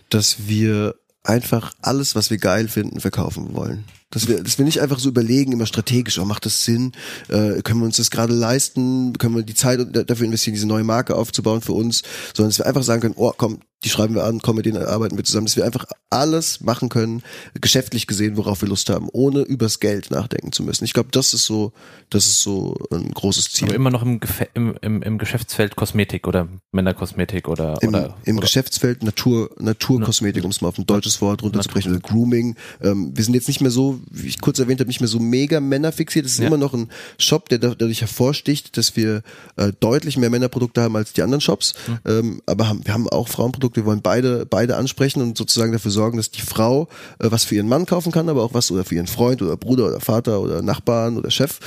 dass 0.09 0.49
wir 0.49 0.95
einfach 1.23 1.73
alles, 1.81 2.15
was 2.15 2.31
wir 2.31 2.39
geil 2.39 2.69
finden, 2.69 3.01
verkaufen 3.01 3.55
wollen. 3.55 3.85
Dass 4.15 4.29
wir, 4.29 4.43
dass 4.43 4.59
wir 4.59 4.65
nicht 4.65 4.81
einfach 4.81 4.99
so 4.99 5.09
überlegen, 5.09 5.53
immer 5.53 5.67
strategisch, 5.67 6.19
oh, 6.19 6.25
macht 6.25 6.47
das 6.47 6.65
Sinn? 6.65 6.93
Äh, 7.29 7.63
können 7.63 7.81
wir 7.81 7.87
uns 7.87 7.99
das 7.99 8.11
gerade 8.11 8.33
leisten? 8.33 9.13
Können 9.19 9.37
wir 9.37 9.43
die 9.43 9.55
Zeit 9.55 9.81
dafür 10.09 10.27
investieren, 10.27 10.55
diese 10.55 10.67
neue 10.67 10.85
Marke 10.85 11.17
aufzubauen 11.17 11.61
für 11.61 11.73
uns? 11.73 12.03
Sondern 12.35 12.51
dass 12.51 12.59
wir 12.59 12.67
einfach 12.67 12.83
sagen 12.83 13.03
können, 13.03 13.15
oh, 13.19 13.33
komm, 13.37 13.61
die 13.85 13.91
schreiben 13.91 14.15
wir 14.15 14.25
an, 14.25 14.41
komm, 14.41 14.57
mit 14.57 14.67
denen 14.67 14.83
arbeiten 14.83 15.17
wir 15.17 15.25
zusammen, 15.25 15.47
dass 15.47 15.57
wir 15.57 15.65
einfach 15.65 15.85
alles 16.09 16.61
machen 16.61 16.89
können, 16.89 17.23
geschäftlich 17.61 18.07
gesehen, 18.07 18.37
worauf 18.37 18.63
wir 18.63 18.69
Lust 18.69 18.89
haben, 18.89 19.09
ohne 19.13 19.41
übers 19.41 19.81
Geld 19.81 20.11
nachdenken 20.11 20.53
zu 20.53 20.63
müssen. 20.63 20.85
Ich 20.85 20.95
glaube, 20.95 21.11
das 21.13 21.35
ist 21.35 21.45
so, 21.45 21.73
das 22.09 22.27
ist 22.27 22.41
so 22.41 22.77
ein 22.91 23.11
großes 23.11 23.51
Ziel. 23.51 23.69
Aber 23.69 23.75
immer 23.75 23.91
noch 23.91 24.03
im, 24.03 24.21
im, 24.55 24.77
im, 24.81 25.03
im 25.03 25.19
Geschäftsfeld 25.19 25.77
Kosmetik 25.77 26.27
oder 26.27 26.49
Männerkosmetik 26.73 27.49
oder 27.49 27.77
im, 27.83 27.91
oder, 27.91 28.17
im 28.25 28.37
oder? 28.37 28.47
Geschäftsfeld 28.47 29.03
Natur 29.03 29.51
Naturkosmetik, 29.59 30.45
um 30.45 30.51
es 30.51 30.61
mal 30.61 30.69
auf 30.69 30.79
ein 30.79 30.87
deutsches 30.87 31.21
Wort 31.21 31.43
runterzubrechen, 31.43 31.93
oder 31.93 32.01
Grooming. 32.01 32.57
Ähm, 32.81 33.13
wir 33.15 33.25
sind 33.25 33.35
jetzt 33.35 33.49
nicht 33.49 33.61
mehr 33.61 33.71
so, 33.71 34.01
wie 34.11 34.29
ich 34.29 34.41
kurz 34.41 34.59
erwähnt 34.59 34.81
habe, 34.81 34.89
nicht 34.89 35.01
mehr 35.01 35.09
so 35.09 35.21
mega 35.21 35.61
männerfixiert. 35.61 36.27
Es 36.27 36.33
ist 36.33 36.41
ja. 36.41 36.47
immer 36.47 36.57
noch 36.57 36.75
ein 36.75 36.91
Shop, 37.19 37.49
der 37.49 37.59
dadurch 37.59 38.01
hervorsticht, 38.01 38.77
dass 38.77 38.97
wir 38.97 39.23
äh, 39.57 39.73
deutlich 39.79 40.17
mehr 40.17 40.31
Männerprodukte 40.31 40.83
haben 40.83 40.97
als 40.97 41.13
die 41.13 41.23
anderen 41.23 41.41
Shops. 41.41 41.75
Mhm. 41.87 41.99
Ähm, 42.07 42.43
aber 42.47 42.69
haben, 42.69 42.81
wir 42.85 42.93
haben 42.93 43.09
auch 43.09 43.29
Frauenprodukte 43.29 43.85
wir 43.85 43.87
wollen 43.87 44.03
beide, 44.03 44.47
beide 44.47 44.77
ansprechen 44.77 45.21
und 45.21 45.37
sozusagen 45.37 45.73
dafür 45.73 45.91
sorgen, 45.91 46.17
dass 46.17 46.31
die 46.31 46.41
Frau 46.41 46.89
äh, 47.19 47.31
was 47.31 47.45
für 47.45 47.55
ihren 47.55 47.69
Mann 47.69 47.87
kaufen 47.87 48.13
kann, 48.13 48.29
aber 48.29 48.43
auch 48.43 48.55
was 48.55 48.71
oder 48.71 48.85
für 48.85 48.95
ihren 48.95 49.07
Freund 49.07 49.43
oder 49.43 49.57
Bruder 49.57 49.87
oder 49.89 50.01
Vater 50.01 50.41
oder 50.41 50.63
Nachbarn 50.63 51.17
oder 51.17 51.31
Chef, 51.31 51.59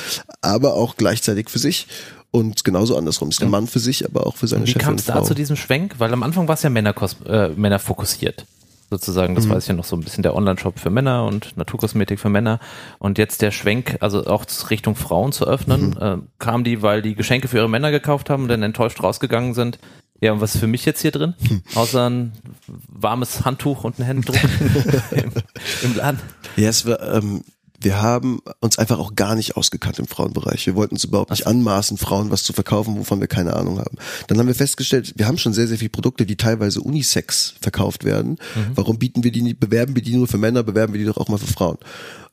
aber 0.41 0.73
auch 0.73 0.97
gleichzeitig 0.97 1.49
für 1.49 1.59
sich. 1.59 1.87
Und 2.31 2.63
genauso 2.63 2.97
andersrum 2.97 3.29
ist 3.29 3.39
der 3.39 3.47
Mann 3.47 3.67
für 3.67 3.79
sich, 3.79 4.05
aber 4.05 4.27
auch 4.27 4.35
für 4.35 4.47
seine 4.47 4.67
Chefin. 4.67 4.81
Wie 4.81 4.85
kam 4.85 4.95
es 4.95 5.05
da 5.05 5.23
zu 5.23 5.33
diesem 5.33 5.55
Schwenk? 5.55 5.95
Weil 5.97 6.11
am 6.11 6.23
Anfang 6.23 6.47
war 6.47 6.55
es 6.55 6.61
ja 6.61 6.69
Männer, 6.69 6.93
äh, 7.25 7.49
Männer 7.49 7.79
fokussiert 7.79 8.45
sozusagen. 8.89 9.35
Das 9.35 9.45
mhm. 9.45 9.51
weiß 9.51 9.63
ich 9.63 9.69
ja 9.69 9.75
noch 9.75 9.85
so 9.85 9.95
ein 9.95 10.01
bisschen 10.01 10.23
der 10.23 10.35
Online-Shop 10.35 10.79
für 10.79 10.89
Männer 10.89 11.25
und 11.25 11.57
Naturkosmetik 11.57 12.19
für 12.19 12.29
Männer. 12.29 12.59
Und 12.99 13.17
jetzt 13.17 13.41
der 13.41 13.51
Schwenk, 13.51 13.97
also 13.99 14.25
auch 14.25 14.45
Richtung 14.69 14.95
Frauen 14.95 15.31
zu 15.31 15.45
öffnen, 15.45 15.91
mhm. 15.91 15.97
äh, 16.01 16.17
kam 16.39 16.63
die, 16.63 16.81
weil 16.81 17.01
die 17.01 17.15
Geschenke 17.15 17.47
für 17.47 17.57
ihre 17.57 17.69
Männer 17.69 17.91
gekauft 17.91 18.29
haben 18.29 18.43
und 18.43 18.49
dann 18.49 18.63
enttäuscht 18.63 19.01
rausgegangen 19.01 19.53
sind. 19.53 19.79
Ja, 20.19 20.31
und 20.31 20.41
was 20.41 20.55
ist 20.55 20.61
für 20.61 20.67
mich 20.67 20.85
jetzt 20.85 21.01
hier 21.01 21.11
drin? 21.11 21.35
Außer 21.75 22.09
ein 22.09 22.33
warmes 22.87 23.45
Handtuch 23.45 23.83
und 23.83 23.99
ein 23.99 24.03
Händedruck 24.03 24.37
im, 25.11 25.31
im 25.83 25.95
Laden. 25.95 26.19
Ja, 26.55 26.69
es 26.69 26.85
war, 26.85 27.01
ähm, 27.01 27.43
wir 27.79 28.01
haben 28.01 28.39
uns 28.59 28.79
einfach 28.79 28.97
auch 28.97 29.15
gar 29.15 29.35
nicht 29.35 29.55
ausgekannt 29.55 29.99
im 29.99 30.07
Frauenbereich. 30.07 30.65
Wir 30.65 30.75
wollten 30.75 30.95
uns 30.95 31.03
überhaupt 31.03 31.29
nicht 31.29 31.45
anmaßen, 31.45 31.97
Frauen 31.97 32.31
was 32.31 32.43
zu 32.43 32.53
verkaufen, 32.53 32.97
wovon 32.97 33.19
wir 33.19 33.27
keine 33.27 33.55
Ahnung 33.55 33.79
haben. 33.79 33.97
Dann 34.27 34.39
haben 34.39 34.47
wir 34.47 34.55
festgestellt, 34.55 35.13
wir 35.15 35.27
haben 35.27 35.37
schon 35.37 35.53
sehr, 35.53 35.67
sehr 35.67 35.77
viele 35.77 35.89
Produkte, 35.89 36.25
die 36.25 36.37
teilweise 36.37 36.81
Unisex 36.81 37.55
verkauft 37.61 38.03
werden. 38.03 38.31
Mhm. 38.31 38.71
Warum 38.75 38.97
bieten 38.97 39.23
wir 39.23 39.31
die 39.31 39.41
nicht, 39.41 39.59
bewerben 39.59 39.95
wir 39.95 40.01
die 40.01 40.15
nur 40.15 40.27
für 40.27 40.37
Männer, 40.37 40.63
bewerben 40.63 40.93
wir 40.93 40.99
die 40.99 41.05
doch 41.05 41.17
auch 41.17 41.27
mal 41.27 41.37
für 41.37 41.47
Frauen? 41.47 41.77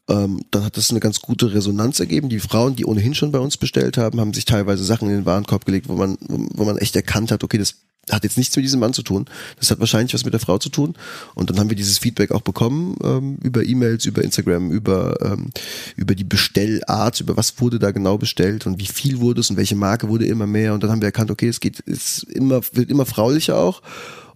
Ähm, 0.09 0.43
dann 0.51 0.65
hat 0.65 0.77
das 0.77 0.91
eine 0.91 1.01
ganz 1.01 1.21
gute 1.21 1.55
Resonanz 1.55 2.01
ergeben. 2.01 2.29
Die 2.29 2.41
Frauen, 2.41 2.77
die 2.77 2.85
ohnehin 2.85 3.15
schon 3.15 3.33
bei 3.33 3.39
uns 3.39 3.57
bestellt 3.57 3.97
haben, 3.97 4.21
haben 4.21 4.35
sich 4.35 4.45
teilweise 4.45 4.85
Sachen 4.85 5.09
in 5.09 5.17
den 5.17 5.27
Warenkorb 5.27 5.65
gelegt, 5.65 5.89
wo 5.89 5.95
man, 5.95 6.19
wo 6.21 6.65
man 6.65 6.79
echt 6.79 6.97
erkannt 6.97 7.31
hat, 7.31 7.43
okay, 7.43 7.59
das 7.59 7.77
hat 8.11 8.25
jetzt 8.25 8.37
nichts 8.37 8.55
mit 8.57 8.65
diesem 8.65 8.81
Mann 8.81 8.93
zu 8.93 9.03
tun. 9.03 9.27
Das 9.59 9.71
hat 9.71 9.81
wahrscheinlich 9.81 10.15
was 10.15 10.25
mit 10.25 10.33
der 10.33 10.41
Frau 10.41 10.59
zu 10.59 10.69
tun. 10.69 10.95
Und 11.35 11.51
dann 11.51 11.59
haben 11.59 11.71
wir 11.71 11.77
dieses 11.77 11.99
Feedback 11.99 12.31
auch 12.33 12.43
bekommen 12.43 12.97
ähm, 13.03 13.39
über 13.43 13.65
E-Mails, 13.65 14.07
über 14.07 14.23
Instagram, 14.23 14.71
über 14.71 15.17
ähm, 15.23 15.51
über 15.97 16.15
die 16.15 16.25
Bestellart, 16.25 17.21
über 17.21 17.37
was 17.37 17.61
wurde 17.61 17.79
da 17.79 17.91
genau 17.91 18.19
bestellt 18.19 18.67
und 18.67 18.79
wie 18.79 18.87
viel 18.87 19.21
wurde 19.21 19.41
es 19.41 19.51
und 19.51 19.57
welche 19.57 19.77
Marke 19.77 20.09
wurde 20.09 20.27
immer 20.27 20.47
mehr. 20.47 20.75
Und 20.75 20.83
dann 20.83 20.91
haben 20.91 21.01
wir 21.01 21.07
erkannt, 21.07 21.31
okay, 21.31 21.49
es 21.49 21.61
geht, 21.61 21.83
es 21.87 22.23
immer 22.23 22.61
wird 22.73 22.91
immer 22.91 23.07
fraulicher 23.07 23.57
auch. 23.57 23.83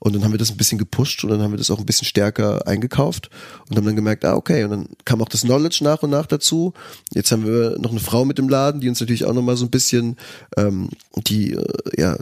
Und 0.00 0.14
dann 0.14 0.22
haben 0.22 0.32
wir 0.32 0.38
das 0.38 0.50
ein 0.50 0.56
bisschen 0.56 0.78
gepusht 0.78 1.24
und 1.24 1.30
dann 1.30 1.42
haben 1.42 1.52
wir 1.52 1.58
das 1.58 1.70
auch 1.70 1.78
ein 1.78 1.86
bisschen 1.86 2.06
stärker 2.06 2.66
eingekauft 2.66 3.30
und 3.68 3.76
haben 3.76 3.84
dann 3.84 3.96
gemerkt, 3.96 4.24
ah, 4.24 4.36
okay. 4.36 4.64
Und 4.64 4.70
dann 4.70 4.88
kam 5.04 5.20
auch 5.20 5.28
das 5.28 5.42
Knowledge 5.42 5.80
nach 5.82 6.02
und 6.02 6.10
nach 6.10 6.26
dazu. 6.26 6.72
Jetzt 7.12 7.32
haben 7.32 7.44
wir 7.44 7.76
noch 7.78 7.90
eine 7.90 8.00
Frau 8.00 8.24
mit 8.24 8.38
im 8.38 8.48
Laden, 8.48 8.80
die 8.80 8.88
uns 8.88 9.00
natürlich 9.00 9.24
auch 9.24 9.34
nochmal 9.34 9.56
so 9.56 9.64
ein 9.64 9.70
bisschen, 9.70 10.16
ähm, 10.56 10.90
die, 11.16 11.52
äh, 11.52 11.64
ja, 11.96 12.16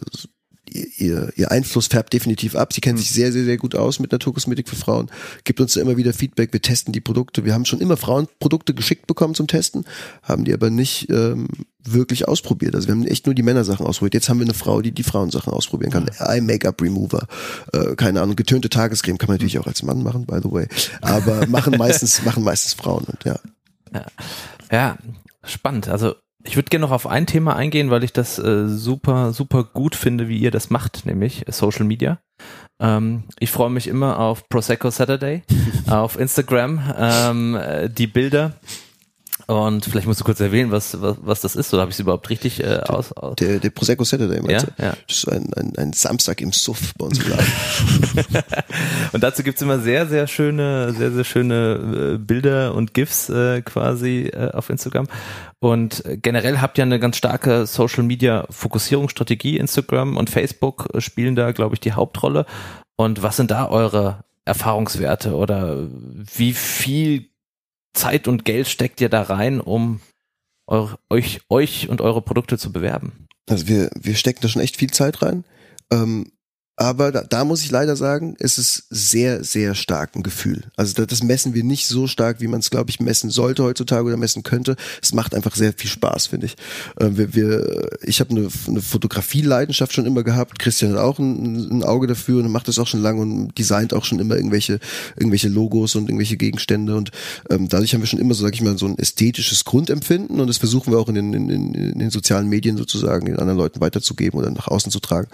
ihr, 0.76 1.32
ihr 1.36 1.50
Einfluss 1.50 1.86
färbt 1.86 2.12
definitiv 2.12 2.54
ab. 2.54 2.72
Sie 2.72 2.80
kennt 2.80 2.98
mhm. 2.98 3.02
sich 3.02 3.10
sehr, 3.10 3.32
sehr, 3.32 3.44
sehr 3.44 3.56
gut 3.56 3.74
aus 3.74 3.98
mit 3.98 4.12
Naturkosmetik 4.12 4.68
für 4.68 4.76
Frauen, 4.76 5.10
gibt 5.44 5.60
uns 5.60 5.76
immer 5.76 5.96
wieder 5.96 6.12
Feedback, 6.12 6.52
wir 6.52 6.62
testen 6.62 6.92
die 6.92 7.00
Produkte. 7.00 7.44
Wir 7.44 7.54
haben 7.54 7.64
schon 7.64 7.80
immer 7.80 7.96
Frauenprodukte 7.96 8.74
geschickt 8.74 9.06
bekommen 9.06 9.34
zum 9.34 9.46
Testen, 9.46 9.84
haben 10.22 10.44
die 10.44 10.52
aber 10.52 10.70
nicht 10.70 11.10
ähm, 11.10 11.48
wirklich 11.84 12.28
ausprobiert. 12.28 12.74
Also 12.74 12.88
wir 12.88 12.94
haben 12.94 13.06
echt 13.06 13.26
nur 13.26 13.34
die 13.34 13.42
Männersachen 13.42 13.86
ausprobiert. 13.86 14.14
Jetzt 14.14 14.28
haben 14.28 14.38
wir 14.38 14.46
eine 14.46 14.54
Frau, 14.54 14.82
die 14.82 14.92
die 14.92 15.02
Frauensachen 15.02 15.52
ausprobieren 15.52 15.92
kann. 15.92 16.10
Eye 16.18 16.40
Make-up 16.40 16.80
Remover, 16.82 17.26
äh, 17.72 17.94
keine 17.96 18.22
Ahnung, 18.22 18.36
getönte 18.36 18.68
Tagescreme 18.68 19.18
kann 19.18 19.28
man 19.28 19.36
natürlich 19.36 19.58
auch 19.58 19.66
als 19.66 19.82
Mann 19.82 20.02
machen, 20.02 20.26
by 20.26 20.40
the 20.42 20.50
way. 20.50 20.66
Aber 21.00 21.46
machen 21.46 21.76
meistens 21.78 22.22
machen 22.24 22.42
meistens 22.42 22.74
Frauen 22.74 23.04
und 23.04 23.24
ja. 23.24 23.38
Ja, 23.92 24.06
ja 24.70 24.98
spannend. 25.44 25.88
Also 25.88 26.14
ich 26.46 26.56
würde 26.56 26.70
gerne 26.70 26.86
noch 26.86 26.92
auf 26.92 27.06
ein 27.06 27.26
Thema 27.26 27.56
eingehen, 27.56 27.90
weil 27.90 28.04
ich 28.04 28.12
das 28.12 28.38
äh, 28.38 28.68
super, 28.68 29.32
super 29.32 29.64
gut 29.64 29.94
finde, 29.94 30.28
wie 30.28 30.38
ihr 30.38 30.50
das 30.50 30.70
macht, 30.70 31.06
nämlich 31.06 31.44
Social 31.48 31.84
Media. 31.84 32.18
Ähm, 32.80 33.24
ich 33.38 33.50
freue 33.50 33.70
mich 33.70 33.88
immer 33.88 34.18
auf 34.18 34.48
Prosecco 34.48 34.90
Saturday 34.90 35.42
auf 35.90 36.18
Instagram. 36.18 36.80
Ähm, 36.96 37.58
die 37.88 38.06
Bilder 38.06 38.54
Und 39.48 39.84
vielleicht 39.84 40.08
musst 40.08 40.18
du 40.20 40.24
kurz 40.24 40.40
erwähnen, 40.40 40.72
was, 40.72 41.00
was, 41.00 41.18
was 41.20 41.40
das 41.40 41.54
ist, 41.54 41.72
oder 41.72 41.82
habe 41.82 41.90
ich 41.90 41.96
es 41.96 42.00
überhaupt 42.00 42.28
richtig 42.30 42.60
äh, 42.64 42.80
aus, 42.88 43.12
aus? 43.12 43.36
Der, 43.36 43.60
der 43.60 43.70
Prosecco 43.70 44.02
Saturday, 44.02 44.40
meinst 44.42 44.66
Ja, 44.66 44.72
du? 44.76 44.82
ja. 44.82 44.96
Das 45.06 45.16
ist 45.18 45.28
ein, 45.28 45.52
ein, 45.54 45.72
ein 45.78 45.92
Samstag 45.92 46.40
im 46.40 46.50
Suff 46.52 46.92
bei 46.98 47.06
uns 47.06 47.20
im 47.22 47.30
Laden. 47.30 47.46
Und 49.12 49.22
dazu 49.22 49.44
gibt's 49.44 49.62
immer 49.62 49.78
sehr, 49.78 50.06
sehr 50.08 50.26
schöne, 50.26 50.92
sehr, 50.94 51.12
sehr 51.12 51.22
schöne 51.22 52.14
äh, 52.14 52.18
Bilder 52.18 52.74
und 52.74 52.92
GIFs 52.92 53.28
äh, 53.28 53.62
quasi 53.62 54.30
äh, 54.32 54.50
auf 54.50 54.68
Instagram. 54.68 55.06
Und 55.60 56.02
generell 56.22 56.58
habt 56.60 56.76
ihr 56.78 56.82
eine 56.84 56.98
ganz 56.98 57.16
starke 57.16 57.66
Social 57.66 58.02
Media 58.02 58.46
Fokussierungsstrategie. 58.50 59.58
Instagram 59.58 60.16
und 60.16 60.28
Facebook 60.28 60.88
äh, 60.92 61.00
spielen 61.00 61.36
da, 61.36 61.52
glaube 61.52 61.74
ich, 61.76 61.80
die 61.80 61.92
Hauptrolle. 61.92 62.46
Und 62.96 63.22
was 63.22 63.36
sind 63.36 63.52
da 63.52 63.68
eure 63.68 64.24
Erfahrungswerte 64.44 65.34
oder 65.34 65.86
wie 66.34 66.52
viel 66.52 67.26
Zeit 67.96 68.28
und 68.28 68.44
Geld 68.44 68.68
steckt 68.68 69.00
ihr 69.00 69.08
da 69.08 69.22
rein, 69.22 69.60
um 69.60 70.00
euch, 70.66 71.40
euch 71.48 71.88
und 71.88 72.00
eure 72.00 72.22
Produkte 72.22 72.58
zu 72.58 72.72
bewerben? 72.72 73.26
Also 73.48 73.68
wir, 73.68 73.90
wir 73.94 74.14
stecken 74.14 74.40
da 74.42 74.48
schon 74.48 74.62
echt 74.62 74.76
viel 74.76 74.90
Zeit 74.90 75.22
rein. 75.22 75.44
Ähm, 75.92 76.32
aber 76.76 77.10
da, 77.10 77.22
da 77.22 77.44
muss 77.46 77.62
ich 77.62 77.70
leider 77.70 77.96
sagen, 77.96 78.36
es 78.38 78.58
ist 78.58 78.84
sehr, 78.90 79.42
sehr 79.42 79.74
stark 79.74 80.14
ein 80.14 80.22
Gefühl. 80.22 80.64
Also 80.76 80.92
da, 80.92 81.06
das 81.06 81.22
messen 81.22 81.54
wir 81.54 81.64
nicht 81.64 81.86
so 81.86 82.06
stark, 82.06 82.40
wie 82.40 82.48
man 82.48 82.60
es, 82.60 82.68
glaube 82.68 82.90
ich, 82.90 83.00
messen 83.00 83.30
sollte 83.30 83.64
heutzutage 83.64 84.04
oder 84.04 84.18
messen 84.18 84.42
könnte. 84.42 84.76
Es 85.02 85.14
macht 85.14 85.34
einfach 85.34 85.54
sehr 85.54 85.72
viel 85.72 85.88
Spaß, 85.88 86.26
finde 86.26 86.46
ich. 86.46 86.56
Äh, 87.00 87.16
wir, 87.16 87.34
wir, 87.34 87.88
ich 88.02 88.20
habe 88.20 88.30
eine, 88.30 88.48
eine 88.66 88.82
Fotografie-Leidenschaft 88.82 89.94
schon 89.94 90.04
immer 90.04 90.22
gehabt. 90.22 90.58
Christian 90.58 90.92
hat 90.92 90.98
auch 90.98 91.18
ein, 91.18 91.78
ein 91.78 91.82
Auge 91.82 92.06
dafür 92.06 92.44
und 92.44 92.52
macht 92.52 92.68
das 92.68 92.78
auch 92.78 92.86
schon 92.86 93.00
lange 93.00 93.22
und 93.22 93.56
designt 93.56 93.94
auch 93.94 94.04
schon 94.04 94.20
immer 94.20 94.36
irgendwelche, 94.36 94.78
irgendwelche 95.16 95.48
Logos 95.48 95.94
und 95.94 96.10
irgendwelche 96.10 96.36
Gegenstände. 96.36 96.94
Und 96.94 97.10
ähm, 97.48 97.70
dadurch 97.70 97.94
haben 97.94 98.02
wir 98.02 98.06
schon 98.06 98.20
immer, 98.20 98.34
so 98.34 98.44
sag 98.44 98.54
ich 98.54 98.60
mal, 98.60 98.76
so 98.76 98.84
ein 98.84 98.98
ästhetisches 98.98 99.64
Grundempfinden 99.64 100.40
und 100.40 100.46
das 100.46 100.58
versuchen 100.58 100.92
wir 100.92 100.98
auch 100.98 101.08
in 101.08 101.14
den, 101.14 101.32
in, 101.32 101.48
in, 101.48 101.74
in 101.74 101.98
den 101.98 102.10
sozialen 102.10 102.50
Medien 102.50 102.76
sozusagen 102.76 103.24
den 103.24 103.38
anderen 103.38 103.58
Leuten 103.58 103.80
weiterzugeben 103.80 104.38
oder 104.38 104.50
nach 104.50 104.68
außen 104.68 104.92
zu 104.92 105.00
tragen. 105.00 105.28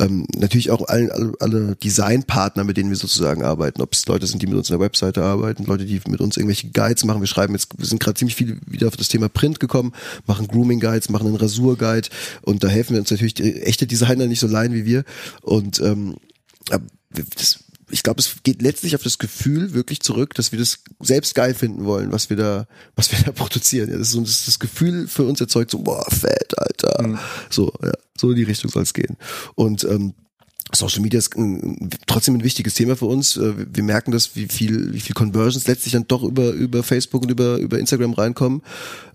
Ähm, 0.00 0.26
natürlich 0.36 0.72
auch 0.72 0.87
alle, 0.88 1.32
alle, 1.40 1.76
Designpartner, 1.76 2.64
mit 2.64 2.76
denen 2.76 2.90
wir 2.90 2.96
sozusagen 2.96 3.42
arbeiten, 3.42 3.82
ob 3.82 3.92
es 3.92 4.06
Leute 4.06 4.26
sind, 4.26 4.42
die 4.42 4.46
mit 4.46 4.56
uns 4.56 4.70
in 4.70 4.74
der 4.74 4.84
Webseite 4.84 5.22
arbeiten, 5.22 5.64
Leute, 5.64 5.84
die 5.84 6.00
mit 6.08 6.20
uns 6.20 6.36
irgendwelche 6.36 6.70
Guides 6.70 7.04
machen. 7.04 7.20
Wir 7.20 7.26
schreiben 7.26 7.54
jetzt, 7.54 7.78
wir 7.78 7.86
sind 7.86 8.00
gerade 8.00 8.18
ziemlich 8.18 8.36
viel 8.36 8.58
wieder 8.66 8.88
auf 8.88 8.96
das 8.96 9.08
Thema 9.08 9.28
Print 9.28 9.60
gekommen, 9.60 9.92
machen 10.26 10.48
Grooming 10.48 10.80
Guides, 10.80 11.08
machen 11.08 11.26
einen 11.26 11.36
Rasur 11.36 11.76
Guide 11.76 12.08
und 12.42 12.64
da 12.64 12.68
helfen 12.68 12.94
wir 12.94 13.00
uns 13.00 13.10
natürlich 13.10 13.34
die, 13.34 13.62
echte 13.62 13.86
Designer 13.86 14.26
nicht 14.26 14.40
so 14.40 14.46
leiden 14.46 14.74
wie 14.74 14.84
wir 14.84 15.04
und 15.42 15.80
ähm, 15.80 16.16
das, 17.36 17.60
ich 17.90 18.02
glaube, 18.02 18.20
es 18.20 18.36
geht 18.42 18.62
letztlich 18.62 18.94
auf 18.94 19.02
das 19.02 19.18
Gefühl 19.18 19.72
wirklich 19.72 20.00
zurück, 20.00 20.34
dass 20.34 20.52
wir 20.52 20.58
das 20.58 20.80
selbst 21.00 21.34
geil 21.34 21.54
finden 21.54 21.84
wollen, 21.84 22.12
was 22.12 22.30
wir 22.30 22.36
da, 22.36 22.66
was 22.96 23.10
wir 23.12 23.18
da 23.24 23.32
produzieren. 23.32 23.90
Ja, 23.90 23.98
das 23.98 24.08
ist 24.08 24.12
so 24.14 24.20
das, 24.20 24.44
das 24.44 24.58
Gefühl 24.58 25.08
für 25.08 25.24
uns 25.24 25.40
erzeugt 25.40 25.70
so, 25.70 25.78
boah, 25.78 26.04
fett, 26.10 26.58
Alter. 26.58 27.18
So, 27.50 27.72
ja, 27.82 27.92
so 28.16 28.30
in 28.30 28.36
die 28.36 28.42
Richtung 28.42 28.70
soll 28.70 28.82
es 28.82 28.94
gehen. 28.94 29.16
Und 29.54 29.84
ähm, 29.84 30.14
Social 30.72 31.00
Media 31.00 31.18
ist 31.18 31.34
trotzdem 32.06 32.34
ein 32.34 32.44
wichtiges 32.44 32.74
Thema 32.74 32.96
für 32.96 33.06
uns. 33.06 33.36
Äh, 33.36 33.54
Wir 33.72 33.82
merken 33.82 34.12
das, 34.12 34.36
wie 34.36 34.46
viel, 34.46 34.92
wie 34.92 35.00
viel 35.00 35.14
Conversions 35.14 35.66
letztlich 35.66 35.92
dann 35.92 36.06
doch 36.08 36.22
über, 36.22 36.50
über 36.50 36.82
Facebook 36.82 37.22
und 37.22 37.30
über, 37.30 37.58
über 37.58 37.78
Instagram 37.78 38.12
reinkommen. 38.12 38.62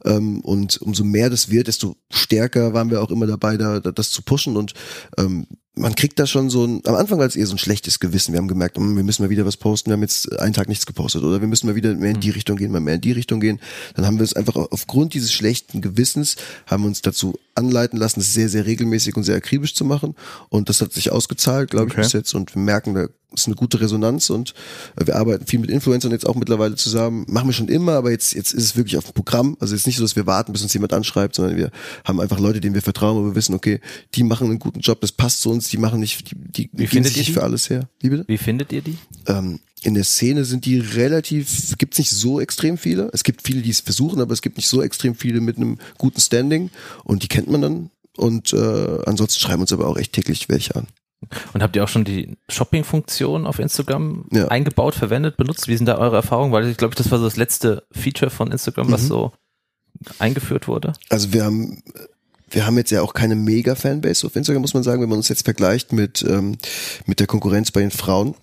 Ähm, 0.06 0.40
Und 0.42 0.82
umso 0.82 1.04
mehr 1.04 1.30
das 1.30 1.50
wird, 1.50 1.68
desto 1.68 1.96
stärker 2.10 2.74
waren 2.74 2.90
wir 2.90 3.02
auch 3.02 3.12
immer 3.12 3.28
dabei, 3.28 3.58
da, 3.58 3.80
da 3.80 3.92
das 3.92 4.10
zu 4.10 4.22
pushen. 4.22 4.58
Und 4.58 4.74
ähm, 5.18 5.48
man 5.76 5.96
kriegt 5.96 6.20
da 6.20 6.28
schon 6.28 6.50
so 6.52 6.66
ein, 6.66 6.82
am 6.86 6.96
Anfang 6.96 7.18
war 7.18 7.26
es 7.26 7.36
eher 7.36 7.48
so 7.48 7.56
ein 7.56 7.58
schlechtes 7.58 8.00
Gewissen. 8.00 8.32
Wir 8.34 8.38
haben 8.38 8.48
gemerkt, 8.48 8.78
hm, 8.78 8.96
wir 8.96 9.04
müssen 9.04 9.24
mal 9.24 9.30
wieder 9.30 9.46
was 9.46 9.58
posten, 9.58 9.90
wir 9.90 9.94
haben 9.94 10.02
jetzt 10.04 10.32
einen 10.40 10.54
Tag 10.54 10.70
nichts 10.70 10.86
gepostet 10.86 11.24
oder 11.24 11.42
wir 11.42 11.48
müssen 11.48 11.66
mal 11.66 11.76
wieder 11.76 11.94
mehr 11.96 12.12
in 12.12 12.20
die 12.20 12.30
Richtung 12.30 12.58
gehen, 12.58 12.72
mal 12.72 12.80
mehr 12.80 12.96
in 12.96 13.02
die 13.02 13.12
Richtung 13.12 13.40
gehen. 13.40 13.60
Dann 13.96 14.06
haben 14.06 14.18
wir 14.18 14.24
es 14.24 14.34
einfach 14.34 14.56
aufgrund 14.56 15.14
dieses 15.16 15.34
schlechten 15.34 15.82
Gewissens, 15.82 16.36
haben 16.68 16.84
wir 16.84 16.88
uns 16.88 17.02
dazu 17.02 17.40
anleiten 17.56 17.98
lassen, 17.98 18.20
es 18.20 18.34
sehr, 18.34 18.50
sehr 18.50 18.66
regelmäßig 18.66 19.16
und 19.18 19.24
sehr 19.24 19.36
akribisch 19.36 19.74
zu 19.74 19.84
machen. 19.86 20.16
Und 20.50 20.70
das 20.70 20.82
hat 20.82 20.94
sich 20.94 21.12
ausgezahlt, 21.12 21.72
glaube 21.72 21.88
ich, 21.88 21.94
Okay. 21.94 22.02
bis 22.02 22.14
jetzt. 22.14 22.34
Und 22.34 22.54
wir 22.54 22.62
merken, 22.62 22.94
da 22.94 23.08
ist 23.34 23.48
eine 23.48 23.56
gute 23.56 23.80
Resonanz 23.80 24.30
und 24.30 24.54
äh, 24.96 25.08
wir 25.08 25.16
arbeiten 25.16 25.46
viel 25.46 25.60
mit 25.60 25.70
Influencern 25.70 26.12
jetzt 26.12 26.28
auch 26.28 26.36
mittlerweile 26.36 26.76
zusammen. 26.76 27.26
Machen 27.28 27.48
wir 27.48 27.54
schon 27.54 27.68
immer, 27.68 27.94
aber 27.94 28.12
jetzt, 28.12 28.34
jetzt 28.34 28.54
ist 28.54 28.64
es 28.64 28.76
wirklich 28.76 28.98
auf 28.98 29.06
dem 29.06 29.14
Programm. 29.14 29.58
Also 29.60 29.76
jetzt 29.76 29.88
nicht 29.88 29.98
so, 29.98 30.04
dass 30.04 30.16
wir 30.16 30.26
warten, 30.26 30.54
bis 30.54 30.64
uns 30.64 30.74
jemand 30.74 30.94
anschreibt, 30.94 31.36
sondern 31.36 31.58
wir 31.58 31.72
haben 32.06 32.20
einfach 32.20 32.40
Leute, 32.40 32.62
denen 32.62 32.76
wir 32.76 32.82
vertrauen, 32.82 33.18
wo 33.18 33.26
wir 33.26 33.36
wissen, 33.36 33.56
okay, 33.56 33.80
die 34.16 34.24
machen 34.24 34.50
einen 34.50 34.60
guten 34.60 34.80
Job, 34.80 35.02
das 35.02 35.12
passt 35.12 35.42
zu 35.42 35.52
uns, 35.52 35.70
die 35.70 35.78
machen 35.78 36.00
nicht, 36.00 36.32
die, 36.32 36.68
die 36.68 36.70
Wie 36.74 36.88
findet 36.88 37.14
sich 37.14 37.32
für 37.32 37.44
alles 37.44 37.70
her. 37.70 37.90
Wie 38.00 38.10
bitte? 38.10 38.26
Wie 38.28 38.38
findet 38.38 38.72
ihr 38.72 38.82
die? 38.82 38.98
ähm, 39.28 39.60
in 39.82 39.96
der 39.96 40.04
Szene 40.06 40.46
sind 40.46 40.66
die 40.66 40.80
relativ, 40.80 41.78
gibt 41.78 41.94
es 41.94 42.00
nicht 42.00 42.12
so 42.12 42.40
extrem 42.40 42.78
viele. 42.78 43.10
Es 43.12 43.24
gibt 43.24 43.42
viele, 43.46 43.62
die 43.62 43.70
es 43.70 43.82
versuchen, 43.82 44.22
aber 44.22 44.34
es 44.34 44.42
gibt 44.42 44.58
nicht 44.58 44.70
so 44.70 44.82
extrem 44.82 45.16
viele 45.16 45.42
mit 45.42 45.58
einem 45.58 45.78
guten 45.98 46.22
Standing 46.22 46.70
und 47.04 47.24
die 47.24 47.28
kennt 47.28 47.50
man 47.50 47.62
dann. 47.62 47.90
Und 48.16 48.54
äh, 48.54 49.00
ansonsten 49.06 49.40
schreiben 49.42 49.62
uns 49.62 49.74
aber 49.74 49.88
auch 49.88 49.98
echt 49.98 50.14
täglich 50.14 50.48
welche 50.48 50.76
an. 50.76 50.88
Und 51.54 51.64
habt 51.64 51.76
ihr 51.76 51.84
auch 51.84 51.88
schon 51.88 52.04
die 52.04 52.38
Shopping-Funktion 52.50 53.46
auf 53.46 53.60
Instagram 53.60 54.26
Ja. 54.32 54.48
eingebaut, 54.48 54.96
verwendet, 54.96 55.38
benutzt? 55.38 55.68
Wie 55.68 55.76
sind 55.78 55.86
da 55.88 55.98
eure 55.98 56.16
Erfahrungen? 56.18 56.52
Weil 56.52 56.68
ich 56.68 56.78
glaube, 56.78 56.96
das 56.96 57.10
war 57.12 57.20
so 57.20 57.26
das 57.26 57.36
letzte 57.38 57.84
Feature 57.92 58.30
von 58.32 58.52
Instagram, 58.52 58.92
was 58.92 59.04
Mhm. 59.04 59.08
so 59.08 59.32
eingeführt 60.20 60.68
wurde. 60.68 60.94
Also 61.10 61.34
wir 61.34 61.46
haben 61.46 61.82
wir 62.50 62.68
haben 62.68 62.78
jetzt 62.78 62.92
ja 62.92 63.02
auch 63.02 63.14
keine 63.16 63.36
mega 63.36 63.74
Fanbase 63.74 64.28
auf 64.28 64.36
Instagram, 64.36 64.62
muss 64.62 64.76
man 64.76 64.84
sagen, 64.84 65.02
wenn 65.02 65.10
man 65.10 65.18
uns 65.18 65.28
jetzt 65.30 65.44
vergleicht 65.46 65.92
mit 65.92 66.24
ähm, 66.28 66.58
mit 67.08 67.20
der 67.20 67.26
Konkurrenz 67.28 67.72
bei 67.72 67.80
den 67.82 67.90
Frauen, 67.92 68.36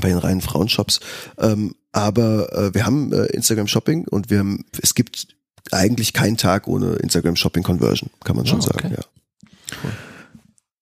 bei 0.00 0.08
den 0.08 0.18
reinen 0.18 0.40
Frauenshops. 0.40 1.00
Ähm, 1.38 1.74
aber 1.92 2.52
äh, 2.52 2.74
wir 2.74 2.86
haben 2.86 3.12
äh, 3.12 3.24
Instagram 3.26 3.66
Shopping 3.66 4.06
und 4.06 4.30
wir 4.30 4.38
haben 4.40 4.64
es 4.80 4.94
gibt 4.94 5.28
eigentlich 5.72 6.12
keinen 6.12 6.36
Tag 6.36 6.68
ohne 6.68 6.94
Instagram 6.96 7.34
Shopping 7.34 7.64
Conversion, 7.64 8.10
kann 8.22 8.36
man 8.36 8.46
schon 8.46 8.60
Ah, 8.60 8.66
okay. 8.74 8.82
sagen. 8.90 8.94
Ja. 8.96 9.90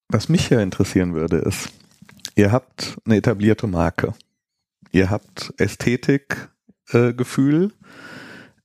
Was 0.09 0.29
mich 0.29 0.51
ja 0.51 0.61
interessieren 0.61 1.15
würde, 1.15 1.39
ist, 1.39 1.71
ihr 2.35 2.53
habt 2.53 2.99
eine 3.05 3.17
etablierte 3.17 3.67
Marke. 3.67 4.15
Ihr 4.93 5.11
habt 5.11 5.53
Ästhetik, 5.59 6.49
äh. 6.93 7.13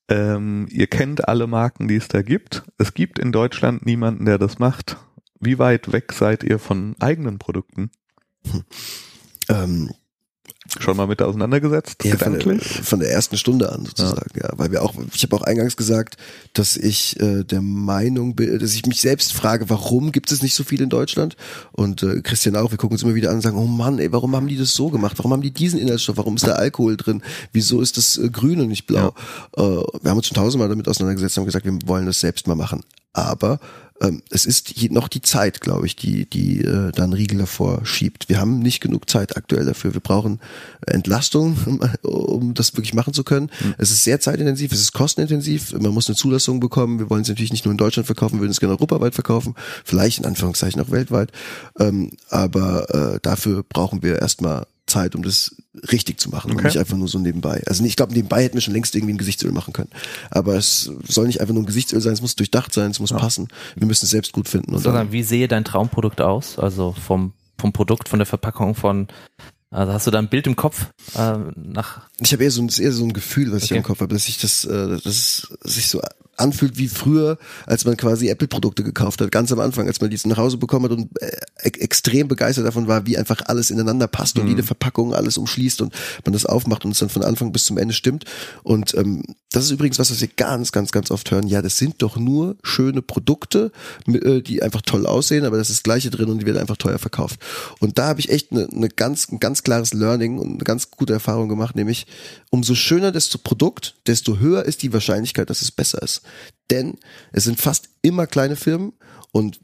Ähm, 0.10 0.68
ihr 0.72 0.88
kennt 0.88 1.28
alle 1.28 1.48
Marken, 1.48 1.88
die 1.88 1.96
es 1.96 2.08
da 2.08 2.22
gibt. 2.22 2.64
Es 2.78 2.94
gibt 2.94 3.20
in 3.20 3.32
Deutschland 3.32 3.86
niemanden, 3.86 4.26
der 4.26 4.38
das 4.38 4.60
macht. 4.60 4.98
Wie 5.40 5.60
weit 5.60 5.92
weg 5.92 6.12
seid 6.14 6.44
ihr 6.44 6.60
von 6.60 6.96
eigenen 7.00 7.40
Produkten? 7.40 7.92
Ähm, 9.48 9.92
Schon 10.80 10.98
mal 10.98 11.08
mit 11.08 11.22
auseinandergesetzt? 11.22 12.04
Ja, 12.04 12.18
von 12.18 12.38
der, 12.38 12.60
von 12.60 13.00
der 13.00 13.12
ersten 13.12 13.38
Stunde 13.38 13.72
an 13.72 13.86
sozusagen, 13.86 14.30
ja. 14.36 14.50
Weil 14.56 14.72
wir 14.72 14.84
auch, 14.84 14.94
ich 15.14 15.24
habe 15.24 15.36
auch 15.36 15.42
eingangs 15.42 15.76
gesagt, 15.76 16.18
dass 16.54 16.78
ich 16.78 17.20
äh, 17.20 17.44
der 17.44 17.62
Meinung 17.62 18.36
bin, 18.36 18.60
dass 18.60 18.74
ich 18.74 18.86
mich 18.86 19.02
selbst 19.02 19.34
frage, 19.34 19.70
warum 19.70 20.12
gibt 20.12 20.32
es 20.32 20.42
nicht 20.42 20.56
so 20.56 20.64
viel 20.64 20.82
in 20.82 20.90
Deutschland? 20.90 21.36
Und 21.72 22.04
äh, 22.04 22.22
Christian 22.22 22.56
auch, 22.56 22.72
wir 22.72 22.78
gucken 22.78 22.96
uns 22.96 23.04
immer 23.04 23.16
wieder 23.16 23.30
an 23.30 23.38
und 23.38 23.42
sagen, 23.42 23.58
oh 23.58 23.66
Mann, 23.66 24.00
ey, 24.00 24.12
warum 24.12 24.36
haben 24.36 24.48
die 24.48 24.58
das 24.58 24.74
so 24.74 24.90
gemacht? 24.90 25.18
Warum 25.18 25.32
haben 25.32 25.42
die 25.42 25.52
diesen 25.52 25.80
Inhaltsstoff? 25.80 26.18
Warum 26.18 26.36
ist 26.36 26.46
da 26.46 26.54
Alkohol 26.54 26.98
drin? 26.98 27.22
Wieso 27.52 27.82
ist 27.82 27.98
das 27.98 28.18
äh, 28.18 28.30
grün 28.30 28.62
und 28.62 28.68
nicht 28.68 28.86
blau? 28.86 29.14
Äh, 29.58 29.62
wir 29.62 30.10
haben 30.12 30.18
uns 30.18 30.28
schon 30.28 30.36
tausendmal 30.36 30.70
damit 30.70 30.88
auseinandergesetzt 30.88 31.38
und 31.38 31.42
haben 31.42 31.46
gesagt, 31.48 31.66
wir 31.66 31.78
wollen 31.88 32.06
das 32.06 32.20
selbst 32.20 32.48
mal 32.48 32.56
machen. 32.56 32.82
Aber 33.14 33.60
ähm, 34.02 34.22
es 34.30 34.46
ist 34.46 34.92
noch 34.92 35.08
die 35.08 35.22
Zeit, 35.22 35.62
glaube 35.62 35.86
ich, 35.86 35.96
die, 35.96 36.30
die 36.30 36.62
äh, 36.62 36.92
da 36.92 37.04
einen 37.04 37.14
Riegel 37.14 37.40
davor 37.40 37.86
schiebt. 37.86 38.30
Wir 38.30 38.40
haben 38.40 38.60
nicht 38.60 38.82
genug 38.82 39.10
Zeit 39.10 39.36
aktuell 39.36 39.66
dafür. 39.66 39.94
Wir 39.94 40.02
brauchen 40.02 40.40
Entlastung, 40.86 41.58
um, 42.04 42.54
das 42.54 42.76
wirklich 42.76 42.94
machen 42.94 43.14
zu 43.14 43.24
können. 43.24 43.50
Es 43.78 43.92
ist 43.92 44.04
sehr 44.04 44.20
zeitintensiv, 44.20 44.72
es 44.72 44.82
ist 44.82 44.94
kostenintensiv. 44.94 45.74
Man 45.74 45.94
muss 45.94 46.08
eine 46.08 46.16
Zulassung 46.16 46.60
bekommen. 46.60 47.00
Wir 47.00 47.10
wollen 47.10 47.24
es 47.24 47.30
natürlich 47.30 47.52
nicht 47.52 47.66
nur 47.66 47.72
in 47.72 47.78
Deutschland 47.78 48.06
verkaufen, 48.06 48.36
wir 48.36 48.42
würden 48.42 48.52
es 48.52 48.60
gerne 48.60 48.74
europaweit 48.74 49.16
verkaufen, 49.16 49.56
vielleicht 49.84 50.20
in 50.20 50.26
Anführungszeichen 50.26 50.82
auch 50.82 50.92
weltweit. 50.92 51.32
Ähm, 51.80 52.12
aber 52.30 53.16
äh, 53.16 53.20
dafür 53.22 53.64
brauchen 53.64 54.04
wir 54.04 54.20
erstmal 54.20 54.66
Zeit, 54.90 55.16
um 55.16 55.24
das 55.24 55.56
richtig 55.92 56.20
zu 56.20 56.30
machen 56.30 56.52
und 56.52 56.58
Okay. 56.58 56.68
nicht 56.68 56.78
einfach 56.78 56.98
nur 56.98 57.08
so 57.08 57.20
nebenbei. 57.20 57.64
Also 57.68 57.84
ich 57.86 57.96
glaube, 57.96 58.14
nebenbei 58.14 58.44
hätten 58.44 58.56
wir 58.56 58.62
schon 58.62 58.74
längst 58.74 58.96
irgendwie 58.96 59.14
ein 59.14 59.18
Gesichtsöl 59.18 59.52
machen 59.52 59.72
können. 59.74 59.90
Aber 60.32 60.56
es 60.56 60.92
soll 61.08 61.28
nicht 61.28 61.40
einfach 61.40 61.54
nur 61.54 61.64
ein 61.64 61.68
Gesichtsöl 61.68 62.02
sein, 62.02 62.14
es 62.14 62.22
muss 62.22 62.36
durchdacht 62.36 62.74
sein, 62.74 62.92
es 62.92 63.00
muss 63.00 63.12
passen. 63.12 63.48
Wir 63.76 63.88
müssen 63.88 64.06
es 64.06 64.12
selbst 64.12 64.34
gut 64.34 64.50
finden. 64.50 64.74
Und 64.76 64.82
Sondern 64.82 65.06
dann, 65.08 65.12
wie 65.14 65.24
sehe 65.24 65.48
dein 65.48 65.64
Traumprodukt 65.64 66.20
aus? 66.22 66.60
Also 66.60 66.94
vom, 66.94 67.34
vom 67.58 67.72
Produkt, 67.72 68.10
von 68.10 68.20
der 68.20 68.26
Verpackung, 68.26 68.76
von 68.76 69.08
also 69.72 69.94
hast 69.94 70.08
du 70.08 70.12
da 70.12 70.18
ein 70.18 70.30
Bild 70.30 70.48
im 70.48 70.56
Kopf 70.56 70.88
äh, 71.16 71.38
nach 71.56 72.02
ich 72.20 72.34
habe 72.34 72.44
eher 72.44 72.50
so, 72.50 72.62
ein- 72.64 72.70
eher 72.70 72.92
so 72.92 73.04
ein 73.04 73.14
Gefühl, 73.14 73.52
was 73.52 73.64
ich 73.64 73.72
Okay. 73.72 73.78
im 73.78 73.84
Kopf 73.84 74.02
habe, 74.02 74.12
dass 74.14 74.28
ich 74.28 74.40
das, 74.40 74.66
äh, 74.66 74.88
dass 74.90 75.06
es 75.06 75.48
sich 75.62 75.88
so 75.90 76.02
anfühlt 76.40 76.78
wie 76.78 76.88
früher, 76.88 77.38
als 77.66 77.86
man 77.86 77.98
quasi 77.98 78.30
Apple-Produkte 78.30 78.84
gekauft 78.84 79.22
hat, 79.22 79.32
ganz 79.32 79.52
am 79.52 79.60
Anfang, 79.60 79.88
als 79.88 80.02
man 80.02 80.10
die 80.10 80.20
nach 80.26 80.38
Hause 80.38 80.58
bekommen 80.58 80.86
hat 80.86 80.92
und 80.92 81.10
äh, 81.22 81.32
extrem 81.64 82.28
begeistert 82.28 82.66
davon 82.66 82.88
war, 82.88 83.06
wie 83.06 83.18
einfach 83.18 83.42
alles 83.46 83.72
ineinander 83.72 84.08
passt 84.08 84.38
und 84.38 84.44
Mhm. 84.44 84.50
jede 84.50 84.64
Verpackung 84.64 85.14
alles 85.14 85.38
umschließt 85.38 85.82
und 85.82 85.94
man 86.26 86.34
das 86.34 86.46
aufmacht 86.46 86.86
und 86.86 86.92
es 86.92 87.00
dann 87.00 87.10
von 87.10 87.24
Anfang 87.24 87.52
bis 87.52 87.66
zum 87.66 87.78
Ende 87.78 87.94
stimmt. 87.94 88.26
Und 88.64 88.94
ähm, 88.96 89.24
das 89.52 89.66
ist 89.66 89.72
übrigens 89.72 90.00
was, 90.00 90.12
was 90.12 90.22
wir 90.22 90.28
ganz, 90.28 90.72
ganz, 90.72 90.92
ganz 90.92 91.12
oft 91.12 91.32
hören. 91.32 91.48
Ja, 91.48 91.62
das 91.62 91.78
sind 91.78 92.02
doch 92.02 92.18
nur 92.18 92.56
schöne 92.64 93.02
Produkte, 93.02 93.72
äh, 94.08 94.42
die 94.42 94.62
einfach 94.62 94.82
toll 94.82 95.06
aussehen, 95.06 95.46
aber 95.46 95.58
das 95.58 95.70
ist 95.70 95.80
das 95.80 95.84
Gleiche 95.84 96.10
drin 96.10 96.30
und 96.30 96.40
die 96.40 96.46
werden 96.46 96.58
einfach 96.58 96.78
teuer 96.78 97.00
verkauft. 97.00 97.40
Und 97.80 97.98
da 97.98 98.08
habe 98.08 98.20
ich 98.20 98.30
echt 98.30 98.52
eine, 98.52 98.68
eine 98.68 98.90
ganz, 98.90 99.30
ein 99.32 99.40
ganz 99.40 99.64
klares 99.64 99.94
Learning 99.94 100.38
und 100.38 100.50
eine 100.50 100.64
ganz 100.64 100.92
gute 100.92 101.14
Erfahrung 101.14 101.50
gemacht, 101.50 101.76
nämlich 101.76 102.06
umso 102.50 102.76
schöner 102.76 103.12
das 103.12 103.30
Produkt, 103.38 103.96
desto 104.08 104.40
höher 104.40 104.64
ist 104.66 104.82
die 104.84 104.94
Wahrscheinlichkeit, 104.94 105.50
dass 105.50 105.62
es 105.62 105.72
besser 105.72 106.02
ist. 106.02 106.22
Denn 106.72 106.98
es 107.32 107.44
sind 107.44 107.60
fast 107.60 107.90
immer 108.02 108.28
kleine 108.28 108.56
Firmen 108.56 108.94
und 109.32 109.60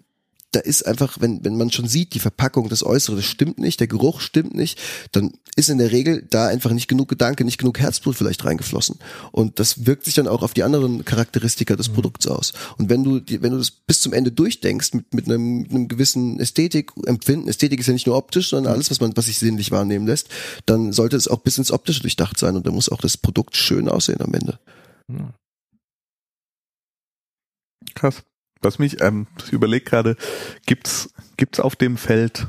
da 0.56 0.62
ist 0.62 0.84
einfach, 0.84 1.18
wenn, 1.20 1.44
wenn 1.44 1.58
man 1.58 1.70
schon 1.70 1.88
sieht, 1.88 2.14
die 2.14 2.20
Verpackung, 2.20 2.70
das 2.70 2.82
Äußere, 2.82 3.18
das 3.18 3.26
stimmt 3.26 3.60
nicht, 3.60 3.82
der 3.82 3.88
Geruch 3.88 4.22
stimmt 4.22 4.56
nicht, 4.56 4.80
dann 5.12 5.34
ist 5.58 5.70
in 5.70 5.80
der 5.80 5.92
Regel 5.92 6.26
da 6.30 6.48
einfach 6.48 6.72
nicht 6.72 6.88
genug 6.88 7.10
Gedanke, 7.10 7.44
nicht 7.44 7.58
genug 7.58 7.78
Herzblut 7.78 8.16
vielleicht 8.16 8.46
reingeflossen. 8.46 8.98
Und 9.34 9.60
das 9.60 9.86
wirkt 9.86 10.06
sich 10.06 10.14
dann 10.14 10.30
auch 10.30 10.44
auf 10.44 10.54
die 10.54 10.64
anderen 10.64 11.04
Charakteristika 11.04 11.76
des 11.76 11.90
Produkts 11.90 12.26
aus. 12.28 12.54
Und 12.78 12.90
wenn 12.90 13.04
du, 13.04 13.22
wenn 13.42 13.52
du 13.52 13.58
das 13.58 13.70
bis 13.70 14.00
zum 14.00 14.14
Ende 14.14 14.32
durchdenkst, 14.32 14.94
mit, 14.94 15.14
mit, 15.14 15.26
einem, 15.26 15.64
mit 15.64 15.72
einem 15.72 15.88
gewissen 15.90 16.40
Ästhetikempfinden, 16.40 17.50
Ästhetik 17.50 17.82
ist 17.82 17.88
ja 17.88 17.94
nicht 17.94 18.08
nur 18.08 18.16
optisch, 18.16 18.50
sondern 18.50 18.74
alles, 18.74 18.90
was 18.90 19.02
man, 19.02 19.16
was 19.18 19.26
sich 19.26 19.40
sinnlich 19.40 19.72
wahrnehmen 19.72 20.08
lässt, 20.08 20.30
dann 20.66 20.94
sollte 20.94 21.18
es 21.18 21.28
auch 21.28 21.40
bis 21.40 21.58
ins 21.58 21.72
Optische 21.72 22.02
durchdacht 22.02 22.40
sein 22.40 22.56
und 22.56 22.66
dann 22.66 22.74
muss 22.74 22.88
auch 22.88 23.02
das 23.02 23.18
Produkt 23.18 23.58
schön 23.58 23.90
aussehen 23.90 24.22
am 24.22 24.34
Ende. 24.34 24.58
Krass. 27.94 28.24
Was 28.66 28.80
mich, 28.80 29.00
ähm, 29.02 29.28
ich 29.46 29.54
überlege 29.54 29.86
gerade, 29.86 30.16
gibt's, 30.66 31.14
gibt's 31.38 31.60
auf 31.60 31.76
dem 31.76 31.98
Feld 31.98 32.48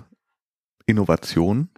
Innovation? 0.86 1.68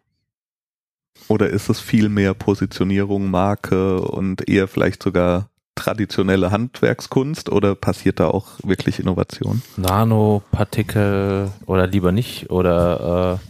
Oder 1.27 1.51
ist 1.51 1.69
es 1.69 1.81
viel 1.81 2.09
mehr 2.09 2.35
Positionierung, 2.35 3.33
Marke 3.33 4.01
und 4.01 4.49
eher 4.49 4.69
vielleicht 4.69 5.03
sogar 5.03 5.51
traditionelle 5.75 6.53
Handwerkskunst 6.53 7.51
oder 7.51 7.75
passiert 7.75 8.21
da 8.21 8.29
auch 8.29 8.47
wirklich 8.63 9.01
Innovation? 9.01 9.61
Nanopartikel 9.77 11.51
oder 11.67 11.89
lieber 11.89 12.13
nicht 12.13 12.49
oder 12.51 13.41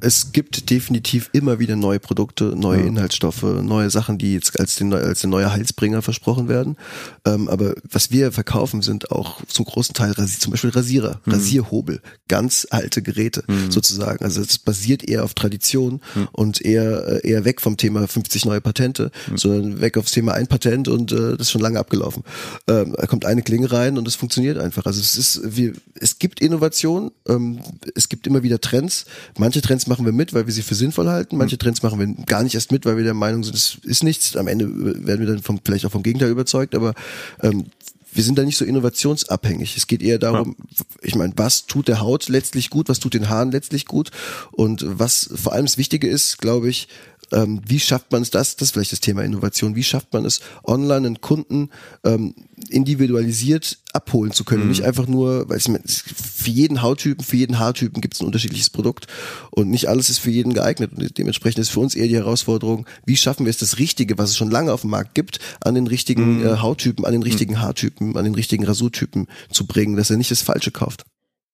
es 0.00 0.32
gibt 0.32 0.70
definitiv 0.70 1.30
immer 1.32 1.58
wieder 1.58 1.76
neue 1.76 2.00
Produkte, 2.00 2.44
neue 2.56 2.80
Ja. 2.80 2.86
Inhaltsstoffe, 2.86 3.42
neue 3.42 3.90
Sachen, 3.90 4.18
die 4.18 4.34
jetzt 4.34 4.58
als, 4.58 4.76
den, 4.76 4.92
als 4.92 5.20
der 5.20 5.30
neue 5.30 5.52
Heilsbringer 5.52 6.02
versprochen 6.02 6.48
werden. 6.48 6.76
Ähm, 7.24 7.48
aber 7.48 7.74
was 7.90 8.10
wir 8.10 8.32
verkaufen, 8.32 8.82
sind 8.82 9.10
auch 9.10 9.44
zum 9.46 9.64
großen 9.64 9.94
Teil 9.94 10.12
Rasi 10.12 10.38
zum 10.38 10.50
Beispiel 10.52 10.70
Rasierer, 10.70 11.20
Mhm. 11.24 11.32
Rasierhobel, 11.32 12.00
ganz 12.28 12.66
alte 12.70 13.02
Geräte 13.02 13.44
Mhm. 13.46 13.70
sozusagen. 13.70 14.24
Also 14.24 14.40
es 14.40 14.58
basiert 14.58 15.08
eher 15.08 15.24
auf 15.24 15.34
Tradition 15.34 16.00
Mhm. 16.14 16.28
und 16.32 16.64
eher, 16.64 17.22
äh, 17.24 17.28
eher 17.28 17.44
weg 17.44 17.60
vom 17.60 17.76
Thema 17.76 18.06
50 18.08 18.44
neue 18.44 18.60
Patente, 18.60 19.10
Mhm. 19.30 19.36
sondern 19.38 19.80
weg 19.80 19.96
aufs 19.98 20.12
Thema 20.12 20.32
ein 20.32 20.46
Patent 20.46 20.88
und 20.88 21.12
äh, 21.12 21.32
das 21.36 21.48
ist 21.48 21.50
schon 21.50 21.60
lange 21.60 21.78
abgelaufen. 21.78 22.22
Ähm, 22.68 22.94
da 22.96 23.06
kommt 23.06 23.24
eine 23.24 23.42
Klinge 23.42 23.70
rein 23.70 23.98
und 23.98 24.08
es 24.08 24.14
funktioniert 24.14 24.58
einfach. 24.58 24.86
Also 24.86 25.00
es 25.00 25.16
ist, 25.16 25.40
wir, 25.56 25.72
es 25.94 26.18
gibt 26.18 26.40
Innovation, 26.40 27.10
ähm, 27.28 27.60
es 27.94 28.08
gibt 28.08 28.26
immer 28.26 28.42
wieder 28.42 28.60
Trends. 28.60 29.04
Manche 29.38 29.60
Trends 29.60 29.86
machen 29.90 30.06
wir 30.06 30.12
mit, 30.12 30.32
weil 30.32 30.46
wir 30.46 30.54
sie 30.54 30.62
für 30.62 30.74
sinnvoll 30.74 31.08
halten. 31.08 31.36
Manche 31.36 31.58
Trends 31.58 31.82
machen 31.82 31.98
wir 31.98 32.24
gar 32.24 32.42
nicht 32.42 32.54
erst 32.54 32.72
mit, 32.72 32.86
weil 32.86 32.96
wir 32.96 33.04
der 33.04 33.12
Meinung 33.12 33.44
sind, 33.44 33.54
es 33.54 33.76
ist 33.82 34.02
nichts. 34.02 34.36
Am 34.36 34.48
Ende 34.48 34.66
werden 35.06 35.20
wir 35.20 35.26
dann 35.26 35.42
vom, 35.42 35.60
vielleicht 35.62 35.84
auch 35.84 35.90
vom 35.90 36.02
Gegenteil 36.02 36.30
überzeugt, 36.30 36.74
aber 36.74 36.94
ähm, 37.42 37.66
wir 38.12 38.24
sind 38.24 38.38
da 38.38 38.42
nicht 38.42 38.56
so 38.56 38.64
innovationsabhängig. 38.64 39.76
Es 39.76 39.86
geht 39.86 40.02
eher 40.02 40.18
darum, 40.18 40.56
ich 41.02 41.14
meine, 41.14 41.32
was 41.36 41.66
tut 41.66 41.88
der 41.88 42.00
Haut 42.00 42.28
letztlich 42.28 42.70
gut, 42.70 42.88
was 42.88 42.98
tut 42.98 43.14
den 43.14 43.28
Haaren 43.28 43.52
letztlich 43.52 43.84
gut 43.84 44.10
und 44.52 44.84
was 44.86 45.30
vor 45.34 45.52
allem 45.52 45.66
das 45.66 45.78
Wichtige 45.78 46.08
ist, 46.08 46.38
glaube 46.38 46.68
ich, 46.68 46.88
ähm, 47.32 47.60
wie 47.66 47.80
schafft 47.80 48.10
man 48.12 48.22
es 48.22 48.30
das, 48.30 48.56
das 48.56 48.68
ist 48.68 48.72
vielleicht 48.72 48.92
das 48.92 49.00
Thema 49.00 49.22
Innovation, 49.22 49.76
wie 49.76 49.82
schafft 49.82 50.12
man 50.12 50.24
es, 50.24 50.40
online 50.64 51.06
einen 51.06 51.20
Kunden 51.20 51.70
ähm, 52.04 52.34
individualisiert 52.68 53.78
abholen 53.92 54.32
zu 54.32 54.44
können. 54.44 54.64
Mhm. 54.64 54.68
Nicht 54.70 54.84
einfach 54.84 55.06
nur, 55.06 55.48
weil 55.48 55.58
es- 55.58 56.04
für 56.14 56.50
jeden 56.50 56.82
Hauttypen, 56.82 57.24
für 57.24 57.36
jeden 57.36 57.58
Haartypen 57.58 58.00
gibt 58.00 58.14
es 58.14 58.20
ein 58.20 58.26
unterschiedliches 58.26 58.70
Produkt 58.70 59.06
und 59.50 59.70
nicht 59.70 59.88
alles 59.88 60.10
ist 60.10 60.18
für 60.18 60.30
jeden 60.30 60.54
geeignet. 60.54 60.92
Und 60.96 61.18
dementsprechend 61.18 61.58
ist 61.60 61.70
für 61.70 61.80
uns 61.80 61.94
eher 61.94 62.08
die 62.08 62.16
Herausforderung, 62.16 62.86
wie 63.06 63.16
schaffen 63.16 63.46
wir 63.46 63.50
es, 63.50 63.58
das 63.58 63.78
Richtige, 63.78 64.18
was 64.18 64.30
es 64.30 64.36
schon 64.36 64.50
lange 64.50 64.72
auf 64.72 64.82
dem 64.82 64.90
Markt 64.90 65.14
gibt, 65.14 65.38
an 65.60 65.74
den 65.74 65.86
richtigen 65.86 66.38
Mhm. 66.40 66.46
äh, 66.46 66.56
Hauttypen, 66.58 67.04
an 67.04 67.12
den 67.12 67.22
richtigen 67.22 67.60
Haartypen, 67.60 68.16
an 68.16 68.24
den 68.24 68.34
richtigen 68.34 68.64
Rasurtypen 68.64 69.26
zu 69.50 69.66
bringen, 69.66 69.96
dass 69.96 70.10
er 70.10 70.16
nicht 70.16 70.30
das 70.30 70.42
Falsche 70.42 70.70
kauft. 70.70 71.04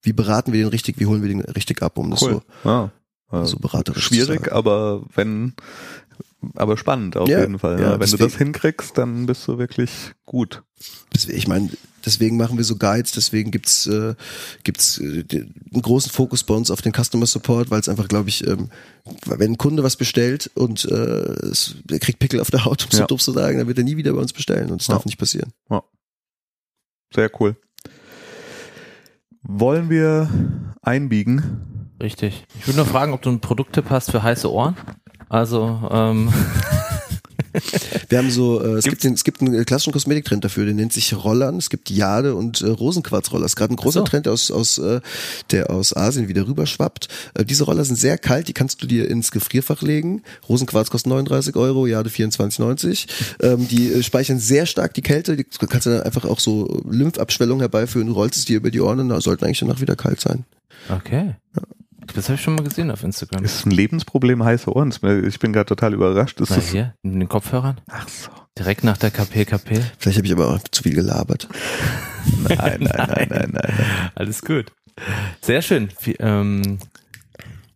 Wie 0.03 0.13
beraten 0.13 0.53
wir 0.53 0.61
den 0.63 0.69
richtig, 0.69 1.01
wie 1.01 1.07
holen 1.07 1.23
wir 1.23 1.29
den 1.29 1.41
richtig 1.41 1.83
ab, 1.83 1.99
um 1.99 2.11
das 2.11 2.23
Cool. 2.23 2.33
So, 2.33 2.43
so 2.65 2.91
beraterisch 3.31 4.09
zu 4.09 4.15
Schwierig, 4.15 4.53
aber 4.53 5.03
wenn, 5.15 5.55
aber 6.55 6.77
spannend 6.77 7.17
auf 7.17 7.29
Ja, 7.29 7.41
jeden 7.41 7.59
Fall. 7.59 7.81
ja, 7.81 7.87
ne? 7.87 7.93
Wenn 7.93 7.99
du 8.01 8.05
deswegen- 8.17 8.23
das 8.25 8.37
hinkriegst, 8.39 8.99
dann 8.99 9.27
bist 9.27 9.47
du 9.49 9.59
wirklich 9.59 9.91
gut. 10.25 10.63
Ich 11.29 11.49
meine, 11.49 11.71
deswegen 12.05 12.37
machen 12.37 12.57
wir 12.59 12.65
so 12.65 12.77
Guides, 12.77 13.13
deswegen 13.13 13.51
gibt's 13.51 13.87
äh, 13.87 14.15
gibt's 14.63 14.99
äh, 14.99 15.25
einen 15.33 15.83
großen 15.83 16.13
Fokus 16.13 16.45
bei 16.45 16.55
uns 16.55 16.71
auf 16.71 16.83
den 16.83 16.93
Customer 16.93 17.27
Support, 17.27 17.71
weil 17.71 17.81
es 17.81 17.89
einfach, 17.89 18.07
glaube 18.09 18.29
ich, 18.29 18.47
ähm, 18.47 18.69
wenn 19.25 19.53
ein 19.53 19.59
Kunde 19.59 19.83
was 19.83 19.97
bestellt 19.97 20.51
und 20.55 20.85
äh, 20.85 20.95
es, 20.95 21.77
er 21.91 21.99
kriegt 21.99 22.19
Pickel 22.19 22.41
auf 22.41 22.51
der 22.51 22.65
Haut, 22.65 22.83
um 22.85 22.89
es 22.93 22.99
Ja. 22.99 23.05
so 23.05 23.07
doof 23.09 23.23
zu 23.23 23.33
sagen, 23.33 23.59
dann 23.59 23.67
wird 23.67 23.79
er 23.79 23.85
nie 23.85 23.97
wieder 23.97 24.13
bei 24.13 24.21
uns 24.21 24.33
bestellen 24.35 24.71
und 24.71 24.81
das 24.83 24.89
Ja. 24.89 24.95
darf 24.95 25.07
nicht 25.07 25.19
passieren. 25.19 25.53
Sehr 27.15 27.31
cool. 27.41 27.57
Wollen 29.43 29.89
wir 29.91 30.29
einbiegen? 30.83 31.76
Richtig. 32.01 32.45
Ich 32.61 32.67
würde 32.67 32.79
nur 32.79 32.87
fragen, 32.87 33.13
ob 33.13 33.23
du 33.23 33.31
einen 33.31 33.41
Produkttipp 33.41 33.91
hast 33.91 34.11
für 34.11 34.23
heiße 34.23 34.51
Ohren. 34.53 34.77
Also 35.29 35.89
ähm, 35.91 36.33
Wir 38.11 38.19
haben 38.19 38.31
so, 38.31 38.61
äh, 38.63 38.75
es, 38.75 38.85
Gibt's- 38.85 38.91
gibt 38.91 39.05
den, 39.05 39.15
es 39.15 39.25
gibt 39.25 39.41
einen 39.41 39.65
klassischen 39.65 39.93
Kosmetiktrend 39.93 40.45
dafür, 40.45 40.67
der 40.67 40.75
nennt 40.75 40.93
sich 40.93 41.15
Rollern. 41.17 41.57
Es 41.57 41.71
gibt 41.71 41.89
Jade 41.91 42.35
und 42.35 42.61
äh, 42.61 42.69
Rosenquarzroller. 42.69 43.43
Das 43.45 43.53
ist 43.53 43.57
gerade 43.57 43.73
ein 43.73 43.77
großer 43.77 44.01
so. 44.01 44.05
Trend 44.05 44.29
aus, 44.29 44.51
aus 44.51 44.77
äh, 44.79 45.01
der 45.51 45.71
aus 45.71 45.97
Asien 45.97 46.29
wieder 46.29 46.47
rüberschwappt. 46.47 47.09
Äh, 47.35 47.45
diese 47.45 47.65
Roller 47.65 47.85
sind 47.85 47.97
sehr 47.97 48.19
kalt, 48.19 48.49
die 48.49 48.53
kannst 48.53 48.83
du 48.83 48.87
dir 48.87 49.09
ins 49.09 49.31
Gefrierfach 49.31 49.81
legen. 49.83 50.23
Rosenquarz 50.49 50.91
kostet 50.91 51.09
39 51.11 51.57
Euro, 51.57 51.87
Jade 51.87 52.11
24,90. 52.11 53.07
Ähm, 53.43 53.67
die 53.69 53.91
äh, 53.93 54.03
speichern 54.03 54.39
sehr 54.39 54.67
stark 54.67 54.93
die 54.95 55.03
Kälte. 55.03 55.37
Die, 55.37 55.45
du 55.45 55.67
kannst 55.67 55.87
dann 55.87 56.03
einfach 56.03 56.27
auch 56.27 56.41
so 56.41 56.83
Lymphabschwellung 56.89 57.61
herbeiführen. 57.61 58.09
Du 58.09 58.13
rollst 58.13 58.39
es 58.39 58.45
dir 58.45 58.59
über 58.59 58.71
die 58.71 58.81
Ohren 58.81 59.01
und 59.01 59.09
da 59.09 59.21
sollten 59.21 59.45
eigentlich 59.47 59.61
danach 59.61 59.81
wieder 59.81 59.97
kalt 59.97 60.21
sein. 60.21 60.45
okay. 60.91 61.35
Das 62.15 62.29
habe 62.29 62.35
ich 62.37 62.41
schon 62.43 62.55
mal 62.55 62.65
gesehen 62.65 62.91
auf 62.91 63.03
Instagram. 63.03 63.45
Ist 63.45 63.67
ein 63.67 63.71
Lebensproblem 63.71 64.43
heiße 64.45 64.73
Ohren? 64.73 64.93
Ich 65.27 65.39
bin 65.39 65.53
gerade 65.53 65.67
total 65.67 65.93
überrascht. 65.95 66.41
Ist 66.41 66.51
Na 66.51 66.57
das, 66.57 66.69
hier, 66.71 66.95
in 67.03 67.19
den 67.19 67.29
Kopfhörern. 67.29 67.81
ach 67.91 68.09
so. 68.09 68.31
Direkt 68.59 68.85
nach 68.85 68.97
der 68.97 69.11
KPKP. 69.11 69.83
Vielleicht 69.99 70.17
habe 70.19 70.27
ich 70.27 70.33
aber 70.33 70.49
auch 70.49 70.59
zu 70.71 70.83
viel 70.83 70.95
gelabert. 70.95 71.47
Nein, 72.49 72.79
nein, 72.81 73.09
nein, 73.09 73.27
nein, 73.31 73.51
nein. 73.53 73.73
Alles 74.15 74.43
gut. 74.43 74.73
Sehr 75.43 75.63
schön. 75.63 75.89
Vi- 76.03 76.17
ähm, 76.19 76.79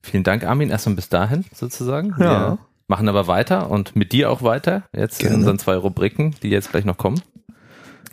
vielen 0.03 0.25
Dank, 0.25 0.43
Armin, 0.45 0.71
erstmal 0.71 0.97
bis 0.97 1.09
dahin 1.09 1.45
sozusagen. 1.55 2.15
Ja. 2.19 2.53
Wir 2.53 2.59
machen 2.89 3.09
aber 3.09 3.27
weiter 3.29 3.71
und 3.71 3.95
mit 3.95 4.11
dir 4.13 4.31
auch 4.31 4.43
weiter, 4.43 4.83
jetzt 4.93 5.21
Gerne. 5.21 5.35
in 5.35 5.41
unseren 5.41 5.59
zwei 5.61 5.77
Rubriken, 5.77 6.35
die 6.43 6.49
jetzt 6.49 6.71
gleich 6.73 6.85
noch 6.85 6.97
kommen. 6.97 7.21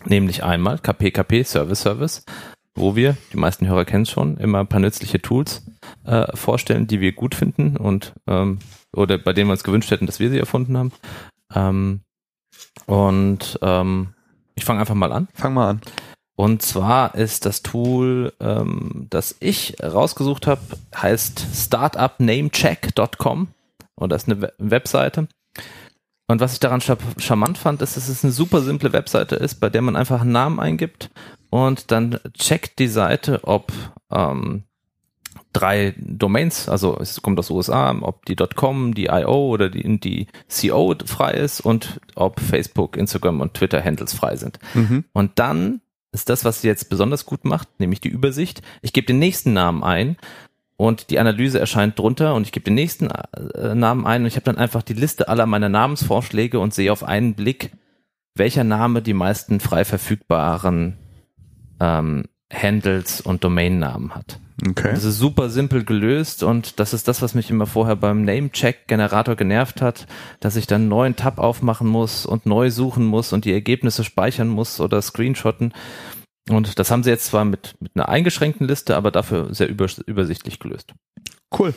Nämlich 0.05 0.43
einmal 0.43 0.77
KPKP 0.77 1.43
Service 1.43 1.81
Service, 1.81 2.23
wo 2.77 2.95
wir, 2.95 3.17
die 3.33 3.37
meisten 3.37 3.67
Hörer 3.67 3.85
kennen 3.85 4.03
es 4.03 4.09
schon, 4.11 4.37
immer 4.37 4.59
ein 4.59 4.67
paar 4.67 4.79
nützliche 4.79 5.21
Tools 5.21 5.65
äh, 6.05 6.25
vorstellen, 6.35 6.87
die 6.87 7.01
wir 7.01 7.11
gut 7.11 7.35
finden 7.35 7.75
und 7.77 8.13
ähm, 8.27 8.59
oder 8.95 9.17
bei 9.17 9.33
denen 9.33 9.49
wir 9.49 9.53
uns 9.53 9.63
gewünscht 9.63 9.91
hätten, 9.91 10.05
dass 10.05 10.19
wir 10.19 10.29
sie 10.29 10.39
erfunden 10.39 10.77
haben. 10.77 10.91
Ähm, 11.53 12.01
und 12.85 13.59
ähm, 13.61 14.13
ich 14.55 14.65
fange 14.65 14.79
einfach 14.79 14.95
mal 14.95 15.11
an. 15.11 15.27
Fang 15.33 15.53
mal 15.53 15.69
an. 15.69 15.81
Und 16.35 16.61
zwar 16.61 17.15
ist 17.15 17.45
das 17.45 17.63
Tool, 17.63 18.31
ähm, 18.39 19.07
das 19.09 19.35
ich 19.39 19.75
rausgesucht 19.83 20.45
habe, 20.47 20.61
heißt 20.95 21.45
startupnamecheck.com 21.53 23.47
und 23.95 24.11
das 24.11 24.23
ist 24.23 24.29
eine 24.29 24.41
We- 24.43 24.53
Webseite. 24.59 25.27
Und 26.29 26.41
was 26.41 26.53
ich 26.53 26.59
daran 26.59 26.81
charmant 26.81 27.57
fand, 27.57 27.81
ist, 27.81 27.95
dass 27.97 28.09
es 28.09 28.23
eine 28.23 28.33
super 28.33 28.61
simple 28.61 28.93
Webseite 28.93 29.35
ist, 29.35 29.55
bei 29.55 29.69
der 29.69 29.81
man 29.81 29.95
einfach 29.95 30.21
einen 30.21 30.33
Namen 30.33 30.59
eingibt 30.59 31.09
und 31.49 31.91
dann 31.91 32.19
checkt 32.33 32.79
die 32.79 32.87
Seite, 32.87 33.41
ob 33.43 33.71
ähm, 34.11 34.63
drei 35.53 35.95
Domains, 35.97 36.69
also 36.69 36.97
es 36.99 37.21
kommt 37.21 37.39
aus 37.39 37.47
den 37.47 37.55
USA, 37.55 37.95
ob 38.01 38.25
die 38.25 38.35
.com, 38.35 38.93
die 38.93 39.05
IO 39.05 39.47
oder 39.47 39.69
die, 39.69 39.99
die 39.99 40.27
CO 40.49 40.95
frei 41.05 41.31
ist 41.31 41.61
und 41.61 41.99
ob 42.15 42.39
Facebook, 42.39 42.97
Instagram 42.97 43.41
und 43.41 43.53
Twitter 43.53 43.83
Handles 43.83 44.13
frei 44.13 44.35
sind. 44.35 44.59
Mhm. 44.73 45.05
Und 45.13 45.39
dann 45.39 45.81
ist 46.11 46.29
das, 46.29 46.45
was 46.45 46.61
sie 46.61 46.67
jetzt 46.67 46.89
besonders 46.89 47.25
gut 47.25 47.43
macht, 47.45 47.79
nämlich 47.79 48.01
die 48.01 48.09
Übersicht. 48.09 48.61
Ich 48.81 48.93
gebe 48.93 49.07
den 49.07 49.19
nächsten 49.19 49.53
Namen 49.53 49.83
ein 49.83 50.17
und 50.75 51.09
die 51.09 51.19
Analyse 51.19 51.59
erscheint 51.59 51.97
drunter 51.97 52.35
und 52.35 52.43
ich 52.43 52.51
gebe 52.51 52.63
den 52.63 52.75
nächsten 52.75 53.09
äh, 53.09 53.75
Namen 53.75 54.05
ein 54.05 54.21
und 54.21 54.27
ich 54.27 54.35
habe 54.35 54.45
dann 54.45 54.57
einfach 54.57 54.83
die 54.83 54.93
Liste 54.93 55.27
aller 55.27 55.45
meiner 55.45 55.69
Namensvorschläge 55.69 56.59
und 56.59 56.73
sehe 56.73 56.91
auf 56.91 57.03
einen 57.03 57.33
Blick, 57.33 57.71
welcher 58.35 58.63
Name 58.63 59.01
die 59.01 59.13
meisten 59.13 59.59
frei 59.59 59.85
verfügbaren 59.85 60.97
ähm, 61.79 62.25
Handles 62.51 63.21
und 63.21 63.43
Domainnamen 63.43 64.15
hat. 64.15 64.39
Okay. 64.65 64.91
Das 64.91 65.03
ist 65.03 65.19
super 65.19 65.49
simpel 65.49 65.85
gelöst 65.85 66.41
und 66.41 66.79
das 66.79 66.93
ist 66.93 67.07
das, 67.07 67.21
was 67.21 67.35
mich 67.35 67.51
immer 67.51 67.67
vorher 67.67 67.95
beim 67.95 68.23
Name-Check-Generator 68.23 69.35
genervt 69.35 69.83
hat, 69.83 70.07
dass 70.39 70.55
ich 70.55 70.65
dann 70.65 70.81
einen 70.81 70.89
neuen 70.89 71.15
Tab 71.15 71.37
aufmachen 71.37 71.87
muss 71.87 72.25
und 72.25 72.47
neu 72.47 72.71
suchen 72.71 73.05
muss 73.05 73.33
und 73.33 73.45
die 73.45 73.53
Ergebnisse 73.53 74.03
speichern 74.03 74.47
muss 74.47 74.79
oder 74.79 74.99
screenshotten. 75.01 75.73
Und 76.49 76.79
das 76.79 76.89
haben 76.89 77.03
sie 77.03 77.11
jetzt 77.11 77.25
zwar 77.25 77.45
mit, 77.45 77.75
mit 77.79 77.91
einer 77.95 78.09
eingeschränkten 78.09 78.67
Liste, 78.67 78.95
aber 78.95 79.11
dafür 79.11 79.53
sehr 79.53 79.69
übers 79.69 79.99
übersichtlich 79.99 80.59
gelöst. 80.59 80.93
Cool. 81.57 81.75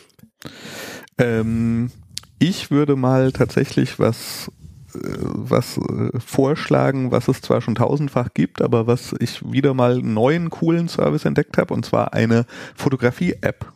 Ähm, 1.18 1.90
ich 2.38 2.70
würde 2.70 2.96
mal 2.96 3.32
tatsächlich 3.32 3.98
was 3.98 4.50
was 4.94 5.78
äh, 5.78 6.18
vorschlagen, 6.18 7.10
was 7.10 7.28
es 7.28 7.40
zwar 7.40 7.60
schon 7.60 7.74
tausendfach 7.74 8.28
gibt, 8.34 8.62
aber 8.62 8.86
was 8.86 9.14
ich 9.18 9.50
wieder 9.50 9.74
mal 9.74 9.98
einen 9.98 10.14
neuen 10.14 10.50
coolen 10.50 10.88
Service 10.88 11.24
entdeckt 11.24 11.58
habe, 11.58 11.74
und 11.74 11.84
zwar 11.84 12.12
eine 12.14 12.46
Fotografie-App 12.76 13.72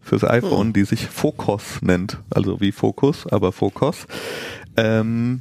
fürs 0.00 0.24
iPhone, 0.24 0.72
die 0.72 0.84
sich 0.84 1.06
Focus 1.06 1.80
nennt, 1.80 2.18
also 2.30 2.60
wie 2.60 2.72
Fokus, 2.72 3.26
aber 3.26 3.52
Focus, 3.52 4.06
ähm, 4.76 5.40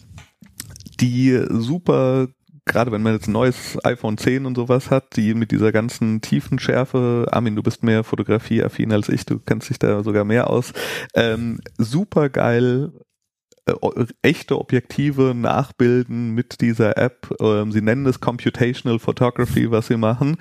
die 1.00 1.40
super 1.50 2.28
gerade 2.66 2.92
wenn 2.92 3.02
man 3.02 3.14
jetzt 3.14 3.28
ein 3.28 3.34
neues 3.34 3.78
iPhone 3.84 4.18
10 4.18 4.46
und 4.46 4.56
sowas 4.56 4.90
hat, 4.90 5.16
die 5.16 5.34
mit 5.34 5.52
dieser 5.52 5.72
ganzen 5.72 6.22
tiefen 6.22 6.60
Schärfe, 6.60 7.28
Armin, 7.32 7.56
du 7.56 7.64
bist 7.64 7.84
mehr 7.84 8.04
fotografieaffin 8.04 8.92
als 8.92 9.10
ich, 9.10 9.26
du 9.26 9.40
kennst 9.40 9.70
dich 9.70 9.80
da 9.80 10.04
sogar 10.04 10.24
mehr 10.24 10.50
aus, 10.50 10.72
ähm, 11.14 11.60
super 11.78 12.30
geil 12.30 12.92
echte 14.22 14.60
Objektive 14.60 15.34
nachbilden 15.36 16.32
mit 16.32 16.60
dieser 16.62 16.98
App. 16.98 17.34
Ähm, 17.40 17.72
sie 17.72 17.82
nennen 17.82 18.06
es 18.06 18.20
Computational 18.20 19.00
Photography, 19.00 19.72
was 19.72 19.88
sie 19.88 19.98
machen. 19.98 20.38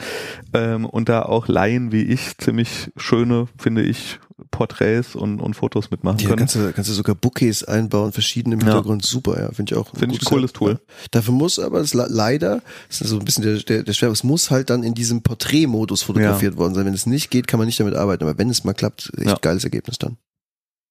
Ähm, 0.52 0.84
und 0.86 1.08
da 1.08 1.22
auch 1.22 1.46
Laien 1.48 1.92
wie 1.92 2.02
ich 2.02 2.36
ziemlich 2.38 2.90
schöne, 2.96 3.46
finde 3.58 3.82
ich, 3.82 4.18
Porträts 4.50 5.14
und, 5.14 5.40
und 5.40 5.54
Fotos 5.54 5.90
mitmachen 5.92 6.18
Ja, 6.18 6.26
können. 6.28 6.38
kannst 6.40 6.56
du, 6.56 6.72
kannst 6.72 6.90
du 6.90 6.94
sogar 6.94 7.14
Bouquets 7.14 7.62
einbauen, 7.62 8.12
verschiedene 8.12 8.54
im 8.56 8.60
Ja. 8.60 8.66
Hintergrund. 8.66 9.04
Super, 9.04 9.40
ja, 9.40 9.52
finde 9.52 9.72
ich 9.72 9.78
auch. 9.78 9.88
Finde 9.96 10.16
ich 10.16 10.22
ein 10.22 10.24
cooles 10.24 10.52
Tool. 10.52 10.72
Ja. 10.72 10.78
Dafür 11.12 11.32
muss 11.32 11.58
aber 11.60 11.80
es 11.80 11.94
le- 11.94 12.08
leider, 12.10 12.60
das 12.88 13.02
ist 13.02 13.10
so 13.10 13.18
ein 13.18 13.24
bisschen 13.24 13.44
der, 13.44 13.58
der, 13.58 13.82
der 13.84 13.92
Schwerpunkt, 13.92 14.18
es 14.18 14.24
muss 14.24 14.50
halt 14.50 14.68
dann 14.70 14.82
in 14.82 14.94
diesem 14.94 15.22
Porträtmodus 15.22 16.02
fotografiert 16.02 16.56
worden 16.56 16.74
sein. 16.74 16.86
Wenn 16.86 16.94
es 16.94 17.06
nicht 17.06 17.30
geht, 17.30 17.46
kann 17.46 17.58
man 17.58 17.66
nicht 17.66 17.78
damit 17.78 17.94
arbeiten. 17.94 18.24
Aber 18.24 18.36
wenn 18.36 18.50
es 18.50 18.64
mal 18.64 18.72
klappt, 18.74 19.12
echt 19.16 19.26
Ja. 19.28 19.38
geiles 19.40 19.62
Ergebnis 19.64 19.98
dann. 19.98 20.16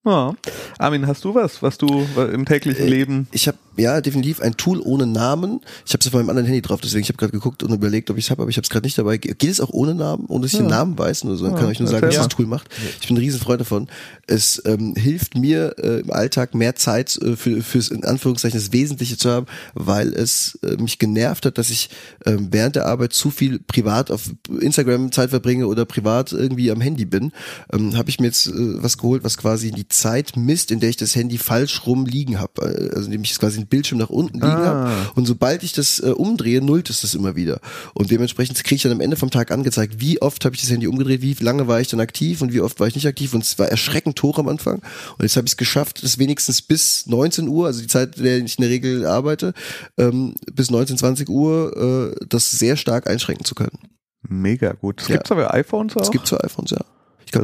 Ja. 0.03 0.33
Armin, 0.79 1.05
hast 1.05 1.23
du 1.25 1.35
was, 1.35 1.61
was 1.61 1.77
du 1.77 1.87
im 2.33 2.45
täglichen 2.45 2.85
Äh, 2.87 2.89
Leben 2.89 3.27
Ich 3.31 3.47
habe 3.47 3.57
ja 3.77 4.01
definitiv 4.01 4.41
ein 4.41 4.57
Tool 4.57 4.79
ohne 4.83 5.05
Namen. 5.05 5.61
Ich 5.85 5.93
habe 5.93 6.01
es 6.01 6.07
auf 6.07 6.13
meinem 6.13 6.29
anderen 6.29 6.47
Handy 6.47 6.61
drauf, 6.61 6.81
deswegen 6.81 7.03
ich 7.03 7.09
habe 7.09 7.17
gerade 7.17 7.31
geguckt 7.31 7.61
und 7.61 7.71
überlegt, 7.71 8.09
ob 8.09 8.17
ich 8.17 8.25
es 8.25 8.31
habe, 8.31 8.41
aber 8.41 8.49
ich 8.49 8.57
habe 8.57 8.63
es 8.63 8.69
gerade 8.71 8.85
nicht 8.87 8.97
dabei. 8.97 9.17
Geht 9.17 9.43
es 9.43 9.61
auch 9.61 9.69
ohne 9.69 9.93
Namen, 9.93 10.25
ohne 10.27 10.41
dass 10.43 10.53
ich 10.53 10.57
den 10.59 10.69
Ja. 10.69 10.77
Namen 10.77 10.97
weiß? 10.97 11.23
Nur 11.25 11.37
so, 11.37 11.45
dann 11.45 11.53
Ja, 11.53 11.59
kann 11.61 11.71
ich 11.71 11.79
nur 11.79 11.87
sagen, 11.87 12.07
was 12.07 12.15
das 12.15 12.27
Tool 12.29 12.47
macht. 12.47 12.67
Ich 12.99 13.07
bin 13.07 13.15
ein 13.15 13.19
Riesenfreund 13.19 13.61
davon. 13.61 13.87
Es 14.25 14.59
ähm, 14.65 14.95
hilft 14.95 15.37
mir 15.37 15.75
äh, 15.77 15.99
im 15.99 16.11
Alltag 16.11 16.55
mehr 16.55 16.75
Zeit 16.75 17.15
äh, 17.17 17.35
für 17.35 17.61
fürs 17.61 17.89
in 17.89 18.03
Anführungszeichen 18.03 18.59
das 18.59 18.73
Wesentliche 18.73 19.17
zu 19.17 19.29
haben, 19.29 19.45
weil 19.75 20.13
es 20.13 20.57
äh, 20.63 20.77
mich 20.81 20.97
genervt 20.97 21.45
hat, 21.45 21.59
dass 21.59 21.69
ich 21.69 21.91
ähm, 22.25 22.47
während 22.49 22.75
der 22.75 22.87
Arbeit 22.87 23.13
zu 23.13 23.29
viel 23.29 23.59
privat 23.59 24.09
auf 24.09 24.31
Instagram 24.59 25.11
Zeit 25.11 25.29
verbringe 25.29 25.67
oder 25.67 25.85
privat 25.85 26.31
irgendwie 26.33 26.71
am 26.71 26.81
Handy 26.81 27.05
bin. 27.05 27.31
Ähm, 27.71 27.95
habe 27.95 28.09
ich 28.09 28.19
mir 28.19 28.27
jetzt 28.27 28.47
äh, 28.47 28.51
was 28.81 28.97
geholt, 28.97 29.23
was 29.23 29.37
quasi 29.37 29.69
die 29.71 29.87
Zeit 29.91 30.35
misst, 30.35 30.71
in 30.71 30.79
der 30.79 30.89
ich 30.89 30.97
das 30.97 31.15
Handy 31.15 31.37
falsch 31.37 31.85
rum 31.85 32.05
liegen 32.05 32.39
habe. 32.39 32.61
Äh, 32.61 32.89
Also 32.95 33.05
indem 33.05 33.23
ich 33.23 33.37
quasi 33.37 33.57
den 33.59 33.67
Bildschirm 33.67 33.99
nach 33.99 34.09
unten 34.09 34.35
liegen 34.39 34.47
Ah. 34.47 34.65
habe 34.65 35.11
und 35.15 35.25
sobald 35.27 35.61
ich 35.63 35.73
das 35.73 35.99
äh, 35.99 36.07
umdrehe, 36.09 36.61
nullt 36.61 36.89
es 36.89 37.01
das 37.01 37.13
immer 37.13 37.35
wieder. 37.35 37.59
Und 37.93 38.09
dementsprechend 38.11 38.61
kriege 38.63 38.75
ich 38.75 38.81
dann 38.83 38.91
am 38.93 39.01
Ende 39.01 39.15
vom 39.17 39.29
Tag 39.29 39.51
angezeigt, 39.51 39.99
wie 39.99 40.21
oft 40.21 40.43
habe 40.45 40.55
ich 40.55 40.61
das 40.61 40.71
Handy 40.71 40.87
umgedreht, 40.87 41.21
wie 41.21 41.33
lange 41.43 41.67
war 41.67 41.79
ich 41.81 41.87
dann 41.89 41.99
aktiv 41.99 42.41
und 42.41 42.53
wie 42.53 42.61
oft 42.61 42.79
war 42.79 42.87
ich 42.87 42.95
nicht 42.95 43.07
aktiv. 43.07 43.33
Und 43.33 43.43
es 43.43 43.59
war 43.59 43.67
erschreckend 43.67 44.21
hoch 44.23 44.39
am 44.39 44.47
Anfang. 44.47 44.75
Und 45.17 45.21
jetzt 45.23 45.35
habe 45.37 45.45
ich 45.45 45.53
es 45.53 45.57
geschafft, 45.57 46.01
das 46.03 46.17
wenigstens 46.17 46.61
bis 46.61 47.05
19 47.07 47.47
Uhr, 47.47 47.67
also 47.67 47.81
die 47.81 47.87
Zeit, 47.87 48.17
in 48.17 48.23
der 48.23 48.37
ich 48.37 48.57
in 48.57 48.61
der 48.61 48.69
Regel 48.71 49.05
arbeite, 49.05 49.53
ähm, 49.97 50.35
bis 50.53 50.71
19, 50.71 50.97
20 50.97 51.29
Uhr, 51.29 52.13
äh, 52.21 52.25
das 52.29 52.49
sehr 52.51 52.77
stark 52.77 53.07
einschränken 53.07 53.45
zu 53.45 53.55
können. 53.55 53.77
mega 54.27 54.73
gut. 54.73 55.01
Es 55.01 55.07
Ja. 55.07 55.15
gibt's 55.15 55.31
aber 55.31 55.53
iPhones 55.53 55.97
auch. 55.97 56.01
Es 56.01 56.11
gibt 56.11 56.29
für 56.29 56.43
iPhones, 56.43 56.71
ja. 56.71 56.79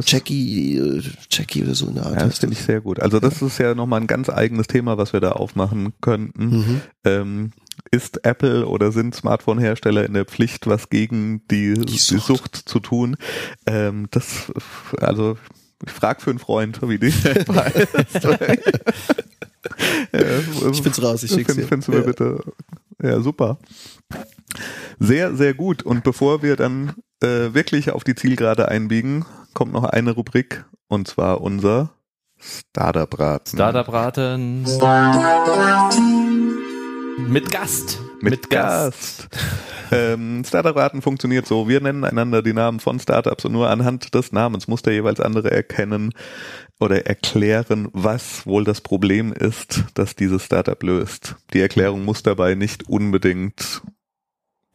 Jackie, 0.06 0.76
äh, 0.78 1.02
Jackie 1.30 1.62
oder 1.64 1.74
so 1.74 1.86
in 1.88 1.94
der 1.94 2.06
Art. 2.06 2.14
ja, 2.20 2.26
das 2.26 2.38
finde 2.38 2.54
ich 2.54 2.62
sehr 2.62 2.80
gut. 2.80 3.00
Also 3.00 3.20
das 3.20 3.40
ist 3.42 3.58
ja 3.58 3.74
nochmal 3.74 4.00
ein 4.00 4.06
ganz 4.06 4.28
eigenes 4.28 4.66
Thema, 4.66 4.98
was 4.98 5.12
wir 5.12 5.20
da 5.20 5.32
aufmachen 5.32 5.92
könnten. 6.00 6.44
Mhm. 6.50 6.80
Ähm, 7.04 7.50
ist 7.90 8.24
Apple 8.26 8.66
oder 8.66 8.92
sind 8.92 9.14
Smartphone-Hersteller 9.14 10.04
in 10.04 10.12
der 10.14 10.24
Pflicht, 10.26 10.66
was 10.66 10.90
gegen 10.90 11.46
die, 11.50 11.74
die, 11.74 11.96
Sucht. 11.96 12.26
Sucht. 12.26 12.56
zu 12.56 12.80
tun? 12.80 13.16
Ähm, 13.66 14.08
das, 14.10 14.52
also 14.98 15.38
ich 15.86 15.92
frage 15.92 16.20
für 16.20 16.30
einen 16.30 16.38
Freund, 16.40 16.80
wie 16.82 16.98
die 16.98 17.12
heißt. 17.12 17.88
Ich 20.72 20.82
find's 20.82 21.02
raus, 21.02 21.22
ich 21.22 21.30
schick's 21.30 21.54
find. 21.54 21.66
Findest 21.68 21.88
du 21.88 21.92
mir 21.92 21.98
Ja. 22.00 22.04
bitte? 22.04 22.40
Ja, 23.02 23.20
super. 23.20 23.58
Sehr, 24.98 25.34
sehr 25.36 25.54
gut. 25.54 25.82
Und 25.82 26.02
bevor 26.04 26.42
wir 26.42 26.56
dann 26.56 26.94
äh, 27.22 27.54
wirklich 27.54 27.90
auf 27.90 28.04
die 28.04 28.14
Zielgerade 28.14 28.68
einbiegen, 28.68 29.24
kommt 29.54 29.72
noch 29.72 29.84
eine 29.84 30.12
Rubrik 30.12 30.64
und 30.88 31.08
zwar 31.08 31.40
unser 31.40 31.90
Startup-Raten. 32.38 33.56
Startup-Raten 33.56 34.64
mit 37.26 37.50
Gast. 37.50 38.00
Mit, 38.20 38.48
Gast. 38.48 39.28
ähm, 39.90 40.44
Startup-Raten 40.44 41.02
funktioniert 41.02 41.46
so. 41.46 41.68
Wir 41.68 41.80
nennen 41.80 42.04
einander 42.04 42.42
die 42.42 42.52
Namen 42.52 42.80
von 42.80 43.00
Startups 43.00 43.44
und 43.44 43.52
nur 43.52 43.68
anhand 43.70 44.14
des 44.14 44.32
Namens 44.32 44.68
muss 44.68 44.82
der 44.82 44.92
jeweils 44.92 45.20
andere 45.20 45.50
erkennen 45.50 46.12
oder 46.80 47.06
erklären, 47.06 47.88
was 47.92 48.46
wohl 48.46 48.64
das 48.64 48.80
Problem 48.80 49.32
ist, 49.32 49.84
das 49.94 50.14
dieses 50.14 50.44
Startup 50.44 50.80
löst. 50.82 51.36
Die 51.52 51.60
Erklärung 51.60 52.04
muss 52.04 52.22
dabei 52.22 52.54
nicht 52.54 52.88
unbedingt 52.88 53.82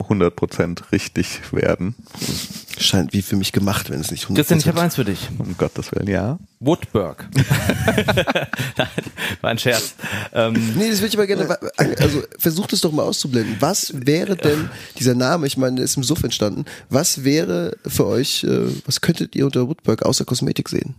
100% 0.01 0.91
richtig 0.91 1.53
werden. 1.53 1.95
Scheint 2.77 3.13
wie 3.13 3.21
für 3.21 3.35
mich 3.35 3.51
gemacht, 3.51 3.89
wenn 3.89 4.01
es 4.01 4.11
nicht 4.11 4.25
100% 4.25 4.35
Christian, 4.35 4.59
ich 4.59 4.67
habe 4.67 4.81
eins 4.81 4.95
für 4.95 5.05
dich. 5.05 5.29
Um 5.37 5.55
Gottes 5.57 5.91
Willen, 5.91 6.07
ja. 6.07 6.39
Woodburg. 6.59 7.29
Nein, 8.77 8.87
war 9.41 9.49
ein 9.51 9.57
Scherz. 9.57 9.95
Ähm, 10.33 10.53
Nee, 10.75 10.89
das 10.89 10.99
würde 10.99 11.07
ich 11.07 11.17
aber 11.17 11.27
gerne, 11.27 11.57
also 11.77 12.23
versucht 12.37 12.73
es 12.73 12.81
doch 12.81 12.91
mal 12.91 13.03
auszublenden. 13.03 13.57
Was 13.59 13.93
wäre 13.95 14.35
denn 14.35 14.69
dieser 14.97 15.15
Name, 15.15 15.47
ich 15.47 15.57
meine, 15.57 15.77
der 15.77 15.85
ist 15.85 15.95
im 15.97 16.03
Suff 16.03 16.23
entstanden, 16.23 16.65
was 16.89 17.23
wäre 17.23 17.77
für 17.85 18.05
euch, 18.07 18.43
äh, 18.43 18.67
was 18.85 19.01
könntet 19.01 19.35
ihr 19.35 19.45
unter 19.45 19.67
Woodburg 19.67 20.03
außer 20.03 20.25
Kosmetik 20.25 20.69
sehen? 20.69 20.95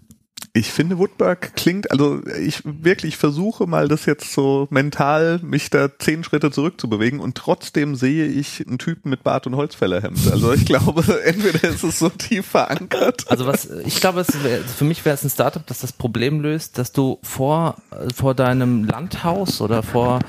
Ich 0.53 0.73
finde 0.73 0.99
Woodburg 0.99 1.55
klingt, 1.57 1.91
also 1.91 2.21
ich 2.41 2.63
wirklich 2.65 3.17
versuche 3.17 3.67
mal 3.67 3.89
das 3.89 4.07
jetzt 4.07 4.33
so 4.33 4.67
mental, 4.71 5.41
mich 5.43 5.71
da 5.71 5.89
zehn 5.99 6.25
Schritte 6.25 6.51
zurückzubewegen 6.51 7.21
und 7.21 7.37
trotzdem 7.37 7.95
sehe 7.95 8.27
ich 8.27 8.67
einen 8.67 8.79
Typen 8.79 9.11
mit 9.11 9.23
Bart 9.23 9.47
und 9.47 9.57
Holzfällerhemd. 9.57 10.31
Also 10.31 10.53
ich 10.53 10.67
glaube, 10.67 11.03
entweder 11.25 11.69
ist 11.69 11.85
es 11.85 11.99
so 11.99 12.09
tief 12.09 12.47
verankert. 12.47 13.25
Also 13.29 13.47
was, 13.47 13.69
ich 13.85 14.01
glaube, 14.01 14.21
es 14.21 14.43
wär, 14.43 14.61
für 14.61 14.85
mich 14.85 15.05
wäre 15.05 15.15
es 15.15 15.25
ein 15.25 15.31
Startup, 15.31 15.67
das 15.67 15.81
das 15.81 15.93
Problem 15.93 16.41
löst, 16.41 16.79
dass 16.79 16.93
du 16.93 17.19
vor, 17.23 17.77
vor 18.15 18.35
deinem 18.35 18.85
Landhaus 18.85 19.61
oder 19.61 19.83
vor 19.83 20.21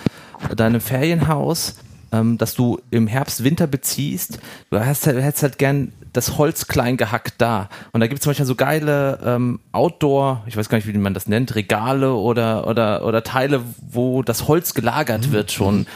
deinem 0.55 0.82
Ferienhaus, 0.82 1.76
ähm, 2.11 2.38
dass 2.38 2.55
du 2.55 2.80
im 2.91 3.07
Herbst 3.07 3.43
Winter 3.43 3.68
beziehst, 3.68 4.39
du 4.70 4.86
hast 4.86 5.05
hättest 5.05 5.43
halt 5.43 5.57
gern 5.57 5.93
das 6.16 6.38
Holz 6.38 6.68
klein 6.68 6.97
gehackt 6.97 7.36
da. 7.39 7.70
Und 7.91 8.01
da 8.01 8.07
gibt 8.07 8.20
es 8.20 8.24
zum 8.24 8.32
Beispiel 8.32 8.45
so 8.45 8.55
geile 8.55 9.20
ähm, 9.26 9.59
Outdoor, 9.72 10.43
ich 10.47 10.55
weiß 10.55 10.70
gar 10.70 10.78
nicht, 10.78 10.88
wie 10.88 10.97
man 10.97 11.13
das 11.13 11.28
nennt, 11.28 11.55
Regale 11.55 12.13
oder, 12.13 12.68
oder, 12.68 13.05
oder 13.05 13.24
Teile, 13.24 13.61
wo 13.82 14.22
das 14.22 14.47
Holz 14.47 14.74
gelagert 14.74 15.32
wird 15.32 15.51
schon 15.51 15.88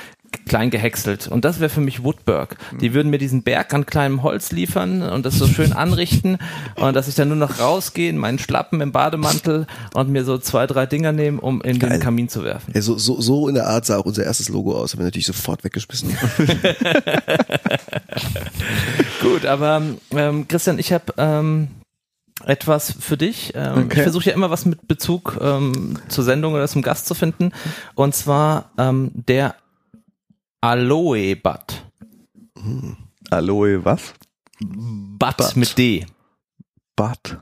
klein 0.48 0.70
gehäckselt. 0.70 1.28
Und 1.28 1.46
das 1.46 1.60
wäre 1.60 1.70
für 1.70 1.82
mich 1.82 2.04
Woodburg. 2.04 2.58
Die 2.82 2.94
würden 2.94 3.10
mir 3.10 3.18
diesen 3.18 3.44
Berg 3.44 3.74
an 3.74 3.86
kleinem 3.86 4.24
Holz 4.24 4.52
liefern 4.52 5.02
und 5.02 5.26
das 5.26 5.36
so 5.36 5.48
schön 5.48 5.74
anrichten 5.74 6.38
und 6.76 6.96
dass 6.96 7.08
ich 7.08 7.16
dann 7.16 7.28
nur 7.28 7.38
noch 7.38 7.60
rausgehe 7.60 8.10
in 8.10 8.18
meinen 8.18 8.40
Schlappen 8.40 8.82
im 8.82 8.92
Bademantel 8.92 9.68
und 9.94 10.10
mir 10.10 10.26
so 10.26 10.38
zwei, 10.38 10.68
drei 10.68 10.86
Dinger 10.86 11.12
nehmen, 11.12 11.40
um 11.40 11.62
in 11.62 11.80
Geil. 11.80 11.92
den 11.92 12.00
Kamin 12.00 12.30
zu 12.30 12.44
werfen. 12.44 12.72
Ja, 12.74 12.82
so, 12.82 12.98
so, 12.98 13.22
so 13.22 13.48
in 13.48 13.56
der 13.56 13.68
Art 13.68 13.86
sah 13.86 13.98
auch 13.98 14.06
unser 14.06 14.24
erstes 14.24 14.50
Logo 14.50 14.76
aus, 14.76 14.94
haben 14.94 15.00
wir 15.00 15.06
natürlich 15.06 15.28
sofort 15.28 15.64
weggeschmissen. 15.64 16.18
Gut, 19.22 19.46
aber 19.46 19.82
ähm, 20.12 20.48
Christian, 20.48 20.80
ich 20.80 20.92
habe 20.94 21.14
ähm, 21.18 21.68
etwas 22.46 22.94
für 23.00 23.18
dich. 23.18 23.54
Ähm, 23.56 23.70
Okay. 23.90 23.98
Ich 23.98 24.04
versuche 24.04 24.26
ja 24.26 24.34
immer 24.34 24.50
was 24.50 24.66
mit 24.66 24.88
Bezug 24.88 25.38
ähm, 25.42 26.00
zur 26.08 26.24
Sendung 26.24 26.54
oder 26.54 26.68
zum 26.68 26.82
Gast 26.82 27.06
zu 27.06 27.14
finden. 27.14 27.52
Und 27.96 28.16
zwar 28.16 28.72
ähm, 28.78 29.12
der 29.14 29.56
Aloe 30.62 31.36
Bud. 31.36 31.84
Aloe 33.32 33.84
was? 33.86 34.14
Bud, 34.60 35.38
Bud. 35.38 35.56
mit 35.56 35.78
D. 35.78 36.06
Bad. 36.96 37.40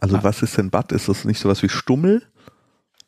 Also 0.00 0.16
Ah. 0.16 0.24
was 0.24 0.42
ist 0.42 0.56
denn 0.56 0.70
Bad? 0.70 0.92
Ist 0.92 1.08
das 1.08 1.24
nicht 1.24 1.38
sowas 1.38 1.62
wie 1.62 1.68
Stummel? 1.68 2.22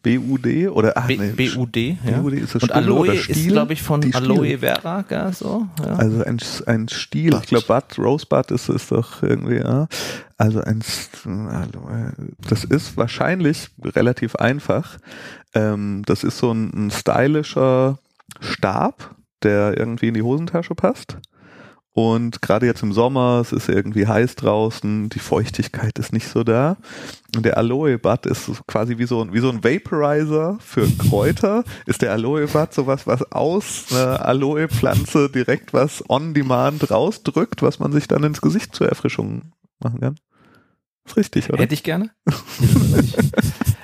BUD 0.02 0.68
oder 0.70 0.94
ach, 0.96 1.06
B, 1.06 1.16
nee, 1.16 1.30
BUD, 1.30 1.76
ja. 1.76 2.18
BUD 2.20 2.32
ist 2.32 2.56
das 2.56 2.64
Und 2.64 2.72
Aloe 2.72 3.14
ist, 3.14 3.22
Stiel? 3.22 3.52
glaube 3.52 3.72
ich, 3.72 3.82
von 3.82 4.00
Die 4.00 4.08
Stiel. 4.12 4.30
Aloe 4.32 4.58
Vera, 4.58 5.02
gell, 5.02 5.32
so. 5.32 5.68
Ja. 5.78 5.94
Also 5.94 6.24
ein, 6.24 6.38
ein 6.66 6.88
Stiel, 6.88 7.32
ich 7.40 7.46
glaube 7.46 7.66
Bud, 7.68 7.98
Rosebud 8.04 8.50
ist 8.50 8.68
es 8.68 8.88
doch 8.88 9.22
irgendwie, 9.22 9.58
ja. 9.58 9.86
Also 10.36 10.60
ein, 10.60 10.82
Aloe. 11.24 12.14
das 12.48 12.64
ist 12.64 12.96
wahrscheinlich 12.96 13.68
relativ 13.84 14.34
einfach. 14.34 14.98
Ähm, 15.54 16.02
das 16.04 16.24
ist 16.24 16.38
so 16.38 16.50
ein, 16.52 16.86
ein 16.88 16.90
stylischer 16.90 17.98
Stab, 18.40 19.16
der 19.42 19.76
irgendwie 19.76 20.08
in 20.08 20.14
die 20.14 20.22
Hosentasche 20.22 20.74
passt. 20.74 21.18
Und 21.94 22.40
gerade 22.40 22.64
jetzt 22.64 22.82
im 22.82 22.94
Sommer, 22.94 23.40
es 23.42 23.52
ist 23.52 23.68
irgendwie 23.68 24.06
heiß 24.06 24.36
draußen, 24.36 25.10
die 25.10 25.18
Feuchtigkeit 25.18 25.98
ist 25.98 26.12
nicht 26.12 26.26
so 26.26 26.42
da. 26.42 26.78
Und 27.36 27.44
der 27.44 27.58
Aloe 27.58 27.98
Bud 27.98 28.24
ist 28.24 28.50
quasi 28.66 28.96
wie 28.96 29.04
so 29.04 29.22
ein, 29.22 29.34
wie 29.34 29.40
so 29.40 29.50
ein 29.50 29.62
Vaporizer 29.62 30.56
für 30.60 30.88
Kräuter. 30.96 31.64
Ist 31.84 32.00
der 32.00 32.12
Aloe 32.12 32.46
Bud 32.46 32.72
sowas, 32.72 33.06
was 33.06 33.30
aus 33.30 33.92
einer 33.92 34.24
Aloe 34.24 34.68
Pflanze 34.68 35.28
direkt 35.28 35.74
was 35.74 36.02
on 36.08 36.32
demand 36.32 36.90
rausdrückt, 36.90 37.60
was 37.60 37.78
man 37.78 37.92
sich 37.92 38.08
dann 38.08 38.24
ins 38.24 38.40
Gesicht 38.40 38.74
zur 38.74 38.88
Erfrischung 38.88 39.52
machen 39.78 40.00
kann? 40.00 40.14
Ist 41.04 41.16
richtig, 41.18 41.50
oder? 41.50 41.62
Hätte 41.62 41.74
ich 41.74 41.82
gerne. 41.82 42.10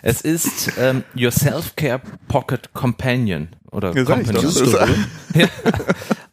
es 0.03 0.21
ist 0.23 0.73
ähm, 0.79 1.05
Your 1.17 1.31
Self-Care 1.31 2.01
Pocket 2.29 2.73
Companion 2.75 3.49
oder 3.71 3.95
Ja. 3.95 4.05
Companion. 4.05 4.43
Das 4.45 4.57
ist- 4.57 4.77
Ja. 5.35 5.49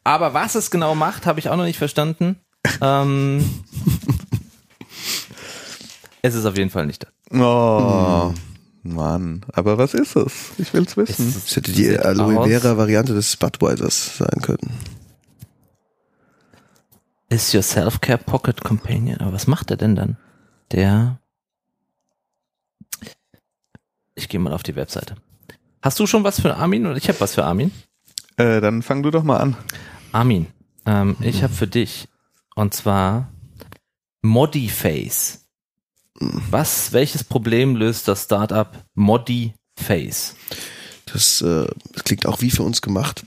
Aber 0.04 0.34
was 0.34 0.56
es 0.56 0.70
genau 0.72 0.96
macht, 0.96 1.26
habe 1.26 1.40
ich 1.40 1.50
auch 1.50 1.58
noch 1.58 1.64
nicht 1.66 1.78
verstanden. 1.80 2.38
Ähm, 2.82 3.64
es 6.22 6.34
ist 6.36 6.46
auf 6.46 6.58
jeden 6.58 6.70
Fall 6.70 6.86
nicht 6.86 7.04
das. 7.04 7.12
Oh, 7.40 8.34
Mann. 8.84 9.42
Aber 9.54 9.78
was 9.78 9.94
ist 9.94 10.16
es? 10.16 10.52
Ich 10.58 10.74
will's 10.74 10.96
wissen. 10.98 11.28
Es 11.30 11.46
Das 11.46 11.56
hätte 11.56 11.72
die 11.72 11.98
Aloe 11.98 12.48
Vera 12.48 12.78
Variante 12.78 13.14
des 13.14 13.36
Budweisers 13.38 14.18
sein 14.18 14.42
können. 14.42 14.72
Ist 17.30 17.54
Your 17.56 17.64
Self-Care 17.64 18.20
Pocket 18.20 18.64
Companion. 18.64 19.20
Aber 19.22 19.34
was 19.34 19.48
macht 19.48 19.72
er 19.72 19.78
denn 19.78 19.96
dann? 19.96 20.18
Der. 20.72 21.20
Ich 24.14 24.25
gehe 24.36 24.42
mal 24.42 24.52
auf 24.52 24.64
die 24.64 24.76
Webseite. 24.76 25.16
Hast 25.82 25.98
du 25.98 26.06
schon 26.08 26.26
was 26.26 26.42
für 26.42 26.58
Armin 26.58 26.86
oder 26.86 26.98
ich 26.98 27.08
habe 27.08 27.22
was 27.22 27.36
für 27.36 27.46
Armin? 27.46 27.72
Äh, 28.36 28.60
dann 28.60 28.82
fang 28.82 29.02
du 29.02 29.10
doch 29.10 29.24
mal 29.24 29.38
an. 29.38 29.56
Armin, 30.12 30.48
ähm, 30.86 31.16
ich 31.22 31.42
habe 31.42 31.54
für 31.54 31.68
dich 31.68 32.10
und 32.54 32.74
zwar 32.74 33.32
Modiface. 34.24 35.46
Was, 36.20 36.92
welches 36.92 37.24
Problem 37.24 37.78
löst 37.78 38.10
das 38.10 38.24
Startup 38.24 38.68
Modiface? 38.94 40.36
Das, 41.06 41.42
äh, 41.42 41.68
das 41.94 42.04
klingt 42.04 42.26
auch 42.26 42.42
wie 42.42 42.52
für 42.52 42.64
uns 42.64 42.82
gemacht. 42.82 43.26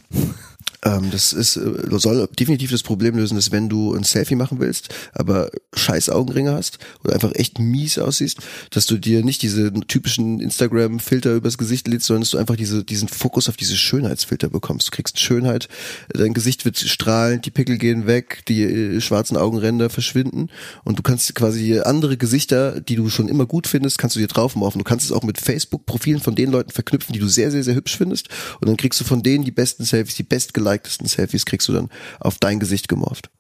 Ähm, 0.85 1.11
das 1.11 1.33
ist, 1.33 1.57
äh, 1.57 1.99
soll 1.99 2.29
definitiv 2.39 2.71
das 2.71 2.83
Problem 2.85 3.17
lösen, 3.17 3.35
dass 3.35 3.51
wenn 3.51 3.69
du 3.69 3.95
ein 3.95 4.05
Selfie 4.05 4.37
machen 4.37 4.61
willst, 4.61 4.95
aber 5.13 5.51
scheiß 5.75 6.09
Augenringe 6.11 6.53
hast 6.53 6.79
oder 7.03 7.15
einfach 7.15 7.35
echt 7.35 7.59
mies 7.59 7.99
aussiehst, 7.99 8.39
dass 8.71 8.87
du 8.87 8.97
dir 8.97 9.25
nicht 9.25 9.43
diese 9.43 9.73
typischen 9.73 10.41
Instagram-Filter 10.41 11.35
übers 11.35 11.59
Gesicht 11.59 11.89
lädst, 11.89 12.07
sondern 12.07 12.23
dass 12.23 12.31
du 12.31 12.39
einfach 12.39 12.57
diese, 12.57 12.85
diesen 12.85 13.09
Fokus 13.09 13.49
auf 13.49 13.57
diese 13.57 13.77
Schönheitsfilter 13.77 14.49
bekommst. 14.49 14.89
Du 14.89 14.91
kriegst 14.93 15.19
Schönheit, 15.19 15.69
dein 16.11 16.33
Gesicht 16.33 16.65
wird 16.65 16.79
strahlend, 16.79 17.45
die 17.45 17.51
Pickel 17.51 17.79
gehen 17.79 18.07
weg, 18.07 18.43
die 18.47 18.63
äh, 18.63 19.01
schwarzen 19.01 19.37
Augenränder 19.37 19.91
verschwinden 19.91 20.49
und 20.85 20.99
du 20.99 21.03
kannst 21.03 21.35
quasi 21.35 21.81
andere 21.81 22.17
Gesichter, 22.17 22.81
die 22.81 22.97
du 22.97 23.09
schon 23.09 23.29
immer 23.29 23.47
gut 23.47 23.67
findest, 23.67 23.99
kannst 23.99 24.15
du 24.15 24.21
dir 24.21 24.29
draufmorfen. 24.29 24.79
Du 24.79 24.85
kannst 24.85 25.05
es 25.05 25.13
auch 25.13 25.25
mit 25.25 25.39
Facebook-Profilen 25.39 26.21
von 26.21 26.37
den 26.37 26.53
Leuten 26.53 26.71
verknüpfen, 26.71 27.13
die 27.13 27.19
du 27.19 27.27
sehr, 27.27 27.51
sehr, 27.51 27.65
sehr 27.65 27.75
hübsch 27.75 27.97
findest 27.97 28.29
und 28.61 28.69
dann 28.69 28.77
kriegst 28.77 29.01
du 29.01 29.05
von 29.05 29.25
denen 29.25 29.45
die 29.45 29.51
besten 29.51 29.85
Selfies, 29.85 30.15
die 30.15 30.23
bestgelikedesten 30.69 31.07
Selfies 31.07 31.45
kriegst 31.47 31.69
du 31.69 31.73
dann 31.73 31.91
auf 32.21 32.39
dein 32.39 32.61
Gesicht 32.61 32.89
gemorft. 32.89 33.31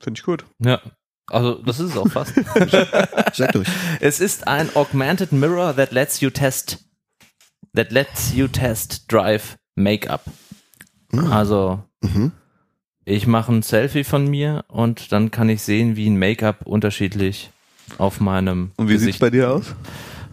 Finde 0.00 0.18
ich 0.18 0.24
gut. 0.24 0.44
Ja, 0.64 0.80
also 1.28 1.54
das 1.54 1.80
ist 1.80 1.90
es 1.90 1.96
auch 1.96 2.08
fast. 2.08 2.34
Sag 3.34 3.52
durch. 3.52 3.68
es 4.00 4.20
ist 4.20 4.46
ein 4.46 4.74
augmented 4.76 5.32
mirror 5.32 5.74
that 5.76 5.92
lets 5.92 6.20
you 6.20 6.30
test 6.30 6.78
that 7.74 7.90
lets 7.92 8.32
you 8.34 8.48
test 8.48 9.04
drive 9.10 9.56
Make-up. 9.76 10.24
Also 11.30 11.82
Mhm. 12.02 12.32
ich 13.04 13.26
mache 13.26 13.52
ein 13.52 13.62
Selfie 13.62 14.04
von 14.04 14.26
mir 14.28 14.64
und 14.68 15.12
dann 15.12 15.30
kann 15.30 15.48
ich 15.48 15.62
sehen, 15.62 15.96
wie 15.96 16.08
ein 16.08 16.18
Make-up 16.18 16.66
unterschiedlich 16.66 17.50
auf 17.98 18.20
meinem 18.20 18.70
Und 18.76 18.88
wie 18.88 18.92
sieht's 18.92 19.02
Gesicht 19.02 19.20
bei 19.20 19.30
dir 19.30 19.50
aus? 19.50 19.74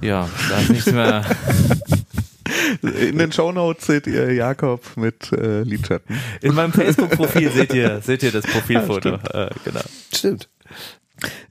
Ja, 0.02 0.30
da 0.50 0.60
ist 0.60 0.70
nichts 0.70 0.92
mehr. 0.92 1.26
In 2.82 3.18
den 3.18 3.32
Shownotes 3.32 3.86
seht 3.86 4.08
ihr 4.08 4.34
Jakob 4.34 4.82
mit 4.96 5.32
äh, 5.32 5.62
Lidschatten. 5.64 6.16
In 6.42 6.56
meinem 6.56 6.74
Facebook-Profil 6.74 7.52
seht 7.52 7.74
ihr, 7.74 8.02
seht 8.02 8.24
ihr 8.24 8.32
das 8.32 8.46
Profilfoto. 8.46 9.10
äh, 9.34 9.50
genau. 9.64 9.82
Stimmt. 10.14 10.50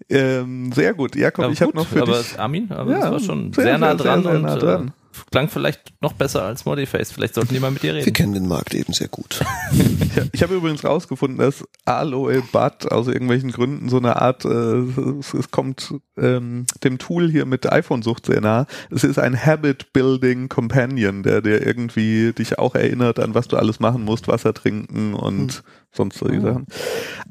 Ähm, 0.08 0.72
sehr 0.72 0.94
gut. 0.94 1.16
Jakob, 1.16 1.44
Aber 1.44 1.52
ich 1.52 1.60
habe 1.60 1.76
noch 1.76 1.86
für 1.86 2.02
aber 2.02 2.18
dich. 2.18 2.38
Armin, 2.38 2.70
aber 2.70 2.92
Ja, 2.92 3.00
das 3.00 3.10
war 3.10 3.20
schon 3.20 3.52
sehr, 3.52 3.64
sehr, 3.64 3.78
nah 3.78 3.88
sehr, 3.88 3.96
dran 3.96 4.22
sehr, 4.22 4.30
sehr 4.30 4.40
und 4.40 4.42
nah 4.46 4.56
dran. 4.56 4.88
Äh, 4.88 4.90
klang 5.30 5.48
vielleicht 5.48 5.92
noch 6.00 6.12
besser 6.12 6.42
als 6.42 6.64
Modiface. 6.64 7.12
Vielleicht 7.12 7.34
sollten 7.34 7.54
die 7.54 7.60
mal 7.60 7.70
mit 7.70 7.82
dir 7.82 7.94
Wir 7.94 8.00
reden. 8.02 8.12
kennen 8.12 8.34
den 8.34 8.48
Markt 8.48 8.74
eben 8.74 8.92
sehr 8.92 9.08
gut. 9.08 9.40
Ich, 9.72 10.22
ich 10.32 10.42
habe 10.42 10.54
übrigens 10.54 10.84
rausgefunden, 10.84 11.38
dass 11.38 11.64
Aloe 11.84 12.42
Bud 12.52 12.90
aus 12.90 13.08
irgendwelchen 13.08 13.50
Gründen 13.52 13.88
so 13.88 13.98
eine 13.98 14.16
Art, 14.16 14.44
äh, 14.44 14.48
es, 14.48 15.34
es 15.34 15.50
kommt 15.50 15.94
ähm, 16.16 16.66
dem 16.84 16.98
Tool 16.98 17.30
hier 17.30 17.46
mit 17.46 17.70
iPhone-Sucht 17.70 18.26
sehr 18.26 18.40
nah. 18.40 18.66
Es 18.90 19.04
ist 19.04 19.18
ein 19.18 19.36
Habit-Building 19.44 20.48
Companion, 20.48 21.22
der 21.22 21.40
dir 21.42 21.66
irgendwie 21.66 22.32
dich 22.32 22.58
auch 22.58 22.74
erinnert 22.74 23.18
an, 23.18 23.34
was 23.34 23.48
du 23.48 23.56
alles 23.56 23.80
machen 23.80 24.04
musst, 24.04 24.28
Wasser 24.28 24.54
trinken 24.54 25.14
und 25.14 25.62
sonst 25.92 26.18
solche 26.18 26.40
Sachen. 26.40 26.66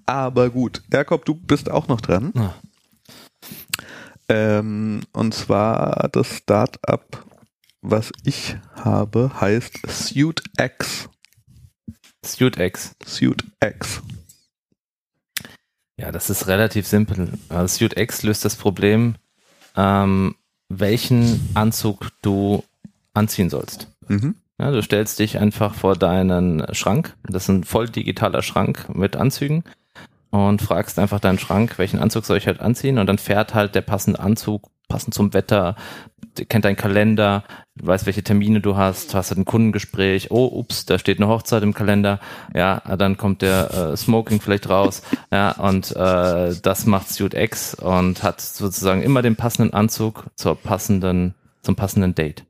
Aber 0.05 0.49
gut, 0.49 0.81
Jakob, 0.91 1.25
du 1.25 1.36
bist 1.36 1.69
auch 1.69 1.88
noch 1.88 2.01
dran. 2.01 2.31
Ah. 2.36 2.53
Ähm, 4.27 5.01
und 5.13 5.33
zwar 5.33 6.09
das 6.11 6.38
Startup, 6.38 7.05
was 7.89 8.11
ich 8.23 8.57
habe, 8.75 9.31
heißt 9.39 9.79
Suit 9.88 10.43
X. 10.59 11.09
Suit 12.25 12.57
X. 12.57 12.95
Suit 13.05 13.43
X. 13.63 14.01
Ja, 15.97 16.11
das 16.11 16.29
ist 16.29 16.47
relativ 16.47 16.88
simpel. 16.88 17.33
Also 17.49 17.77
Suit 17.77 17.97
X 17.97 18.23
löst 18.23 18.43
das 18.43 18.55
Problem, 18.55 19.15
ähm, 19.75 20.36
welchen 20.69 21.49
Anzug 21.53 22.09
du 22.21 22.63
anziehen 23.13 23.49
sollst. 23.49 23.88
Mhm. 24.07 24.36
Ja, 24.59 24.71
du 24.71 24.81
stellst 24.81 25.19
dich 25.19 25.38
einfach 25.38 25.75
vor 25.75 25.95
deinen 25.95 26.73
Schrank. 26.73 27.15
Das 27.23 27.43
ist 27.43 27.49
ein 27.49 27.63
voll 27.63 27.89
digitaler 27.89 28.41
Schrank 28.41 28.88
mit 28.93 29.15
Anzügen 29.15 29.63
und 30.31 30.61
fragst 30.61 30.97
einfach 30.97 31.19
deinen 31.19 31.39
Schrank, 31.39 31.77
welchen 31.77 31.99
Anzug 31.99 32.25
soll 32.25 32.38
ich 32.38 32.47
halt 32.47 32.59
anziehen 32.61 32.97
und 32.97 33.07
dann 33.07 33.17
fährt 33.17 33.53
halt 33.53 33.75
der 33.75 33.81
passende 33.81 34.19
Anzug, 34.19 34.69
passend 34.88 35.13
zum 35.13 35.33
Wetter, 35.33 35.75
kennt 36.49 36.65
deinen 36.65 36.75
Kalender, 36.75 37.43
weiß, 37.75 38.05
welche 38.05 38.23
Termine 38.23 38.59
du 38.59 38.75
hast, 38.75 39.15
hast 39.15 39.31
ein 39.31 39.45
Kundengespräch, 39.45 40.31
oh, 40.31 40.47
ups, 40.47 40.86
da 40.86 40.99
steht 40.99 41.19
eine 41.19 41.27
Hochzeit 41.27 41.63
im 41.63 41.73
Kalender, 41.73 42.19
ja, 42.53 42.81
dann 42.97 43.17
kommt 43.17 43.41
der 43.41 43.73
äh, 43.93 43.97
Smoking 43.97 44.41
vielleicht 44.41 44.69
raus, 44.69 45.01
ja, 45.31 45.51
und 45.51 45.95
äh, 45.95 46.55
das 46.61 46.86
macht 46.86 47.09
Suit 47.09 47.33
X 47.33 47.75
und 47.75 48.23
hat 48.23 48.41
sozusagen 48.41 49.01
immer 49.01 49.21
den 49.21 49.36
passenden 49.36 49.73
Anzug 49.73 50.25
zur 50.36 50.55
passenden, 50.55 51.36
zum 51.61 51.75
passenden 51.75 52.15
Date. 52.15 52.43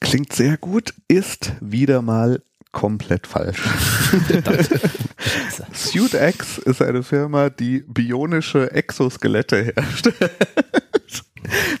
Klingt 0.00 0.32
sehr 0.32 0.56
gut, 0.58 0.94
ist 1.08 1.52
wieder 1.60 2.02
mal 2.02 2.42
komplett 2.74 3.26
falsch. 3.26 3.62
Suit 5.72 6.12
X 6.12 6.58
ist 6.58 6.82
eine 6.82 7.02
Firma, 7.02 7.48
die 7.48 7.84
bionische 7.86 8.70
Exoskelette 8.72 9.72
herstellt. 9.74 10.16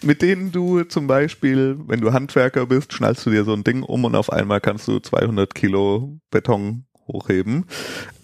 Mit 0.02 0.22
denen 0.22 0.52
du 0.52 0.84
zum 0.84 1.06
Beispiel, 1.06 1.76
wenn 1.86 2.00
du 2.00 2.12
Handwerker 2.12 2.66
bist, 2.66 2.92
schnallst 2.92 3.26
du 3.26 3.30
dir 3.30 3.44
so 3.44 3.52
ein 3.52 3.64
Ding 3.64 3.82
um 3.82 4.04
und 4.04 4.14
auf 4.14 4.30
einmal 4.30 4.60
kannst 4.60 4.88
du 4.88 5.00
200 5.00 5.54
Kilo 5.54 6.18
Beton 6.30 6.84
hochheben. 7.06 7.64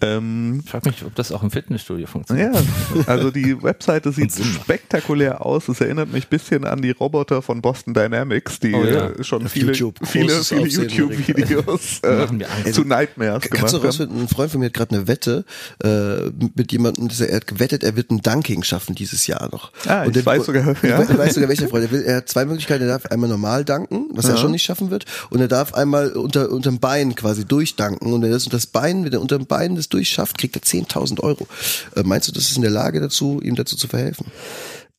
Ähm, 0.01 0.61
Ich 0.63 0.69
frage 0.71 0.89
mich, 0.89 1.05
ob 1.05 1.13
das 1.15 1.31
auch 1.31 1.43
im 1.43 1.51
Fitnessstudio 1.51 2.07
funktioniert. 2.07 2.55
ja, 2.55 2.61
also 3.07 3.29
die 3.31 3.61
Webseite 3.63 4.11
sieht 4.11 4.31
spektakulär 4.33 5.45
aus. 5.45 5.67
Es 5.69 5.79
erinnert 5.81 6.11
mich 6.11 6.25
ein 6.25 6.29
bisschen 6.29 6.65
an 6.65 6.81
die 6.81 6.91
Roboter 6.91 7.41
von 7.41 7.61
Boston 7.61 7.93
Dynamics, 7.93 8.59
die 8.59 8.73
Oh 8.73 8.83
ja. 8.83 9.09
äh, 9.09 9.23
schon 9.23 9.45
Auf 9.45 9.51
viele, 9.51 9.67
YouTube. 9.73 9.99
viele, 10.07 10.29
viele 10.43 10.61
YouTube-Videos 10.67 11.99
äh, 12.03 12.71
zu 12.71 12.83
Nightmares 12.83 13.41
Kannst 13.43 13.45
du 13.45 13.57
gemacht 13.57 13.73
haben. 13.73 13.85
rausfinden, 13.85 14.21
ein 14.21 14.27
Freund 14.27 14.51
von 14.51 14.59
mir 14.59 14.67
hat 14.67 14.73
gerade 14.73 14.95
eine 14.95 15.07
Wette 15.07 15.45
äh, 15.83 16.31
mit 16.55 16.71
jemandem, 16.71 17.09
er, 17.19 17.29
er 17.29 17.35
hat 17.37 17.47
gewettet, 17.47 17.83
er 17.83 17.95
wird 17.95 18.11
ein 18.11 18.21
Dunking 18.21 18.63
schaffen 18.63 18.95
dieses 18.95 19.27
Jahr 19.27 19.49
noch. 19.51 19.71
Ah, 19.85 20.05
ich 20.05 20.13
der- 20.13 20.25
weiß 20.25 20.45
sogar, 20.45 20.71
ich 20.71 20.81
ja. 20.89 21.01
Ich 21.01 21.17
weiß 21.17 21.35
sogar, 21.35 21.49
welcher 21.49 21.67
Freund. 21.67 21.85
Er, 21.85 21.91
will, 21.91 22.01
er 22.03 22.17
hat 22.17 22.29
zwei 22.29 22.45
Möglichkeiten. 22.45 22.83
Er 22.83 22.89
darf 22.89 23.05
einmal 23.07 23.29
normal 23.29 23.65
danken, 23.65 24.07
was 24.11 24.25
er 24.25 24.31
Ja. 24.31 24.37
schon 24.37 24.51
nicht 24.51 24.63
schaffen 24.63 24.89
wird, 24.91 25.05
und 25.29 25.39
er 25.39 25.47
darf 25.47 25.73
einmal 25.73 26.11
unter 26.13 26.49
unterm 26.51 26.79
Bein 26.79 27.15
quasi 27.15 27.45
durchdanken. 27.45 28.11
Und 28.13 28.23
er 28.23 28.29
das 28.31 28.45
unter 28.45 28.57
das 28.57 28.67
Bein, 28.71 29.05
wenn 29.05 29.13
er 29.13 29.21
unter 29.21 29.37
dem 29.37 29.47
Bein 29.47 29.75
das 29.75 29.89
durchschafft, 29.89 30.37
kriegt 30.37 30.55
er 30.55 30.61
10.000 30.61 31.19
Euro. 31.21 31.47
Äh, 31.95 32.03
meinst 32.03 32.27
du, 32.27 32.31
das 32.31 32.45
ist 32.49 32.55
in 32.55 32.61
der 32.61 32.71
Lage 32.71 32.99
dazu, 32.99 33.39
ihm 33.41 33.55
dazu 33.55 33.75
zu 33.75 33.87
verhelfen? 33.87 34.27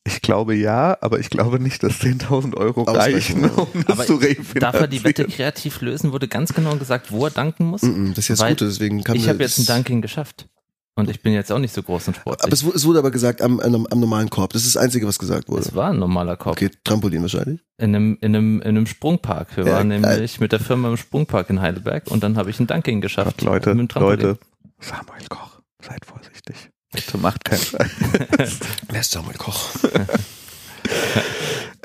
Ich 0.05 0.21
glaube 0.21 0.53
ja, 0.53 0.97
aber 0.99 1.19
ich 1.19 1.29
glaube 1.29 1.59
nicht, 1.61 1.81
dass 1.81 1.93
10.000 2.01 2.55
Euro 2.57 2.83
Ausreichen, 2.83 3.45
reichen, 3.45 3.55
um 3.57 3.67
das 3.85 3.89
Aber 3.99 4.05
zu 4.05 4.15
refinanzieren. 4.15 4.59
darf 4.59 4.75
er 4.75 4.87
die 4.87 5.03
Wette 5.03 5.25
kreativ 5.25 5.79
lösen? 5.79 6.11
Wurde 6.11 6.27
ganz 6.27 6.53
genau 6.53 6.75
gesagt, 6.75 7.11
wo 7.11 7.25
er 7.25 7.31
danken 7.31 7.65
muss? 7.65 7.83
Mm, 7.83 8.09
mm, 8.09 8.13
Das 8.13 8.29
ist 8.29 8.39
jetzt 8.39 8.45
gut, 8.45 8.61
deswegen 8.61 9.03
kann 9.03 9.15
ich 9.15 9.29
habe 9.29 9.41
jetzt 9.41 9.59
ein 9.59 9.65
Dunking 9.65 10.01
geschafft. 10.01 10.47
Und 10.95 11.09
ich 11.09 11.23
bin 11.23 11.33
jetzt 11.33 11.51
auch 11.51 11.57
nicht 11.57 11.73
so 11.73 11.81
groß 11.81 12.09
und 12.09 12.17
sportlich. 12.17 12.43
Aber 12.43 12.53
es, 12.53 12.63
wu- 12.63 12.71
es 12.71 12.85
wurde 12.85 12.99
aber 12.99 13.09
gesagt 13.09 13.41
am, 13.41 13.59
am, 13.59 13.87
am 13.87 13.99
normalen 13.99 14.29
Korb. 14.29 14.53
Das 14.53 14.63
ist 14.63 14.75
das 14.75 14.81
Einzige, 14.83 15.07
was 15.07 15.17
gesagt 15.17 15.49
wurde. 15.49 15.61
es 15.63 15.73
war 15.73 15.89
ein 15.89 15.97
normaler 15.97 16.37
Korb. 16.37 16.55
Okay, 16.57 16.69
Trampolin 16.83 17.23
wahrscheinlich. 17.23 17.61
In 17.79 17.95
einem, 17.95 18.17
in 18.21 18.35
einem, 18.35 18.61
in 18.61 18.67
einem 18.69 18.85
Sprungpark. 18.85 19.57
Wir 19.57 19.65
Ja, 19.65 19.71
waren 19.73 19.89
geil. 19.89 20.01
nämlich 20.01 20.39
mit 20.39 20.51
der 20.51 20.59
Firma 20.59 20.89
im 20.89 20.97
Sprungpark 20.97 21.49
in 21.49 21.61
Heidelberg 21.61 22.11
und 22.11 22.21
dann 22.21 22.37
habe 22.37 22.51
ich 22.51 22.59
ein 22.59 22.67
Dunking 22.67 23.01
geschafft. 23.01 23.39
Gott, 23.39 23.47
Leute, 23.47 23.69
mit 23.71 23.79
dem 23.79 23.89
Trampolin. 23.89 24.19
Leute, 24.21 24.39
Samuel 24.79 25.25
Koch, 25.29 25.61
seid 25.81 26.05
vorsichtig. 26.05 26.69
Bitte 26.91 27.17
macht 27.17 27.43
keinen 27.43 27.63
Scheiß. 27.63 27.89
Wer 28.89 29.01
ist 29.01 29.11
Samuel 29.11 29.37
Koch? 29.37 29.69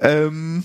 ähm, 0.01 0.65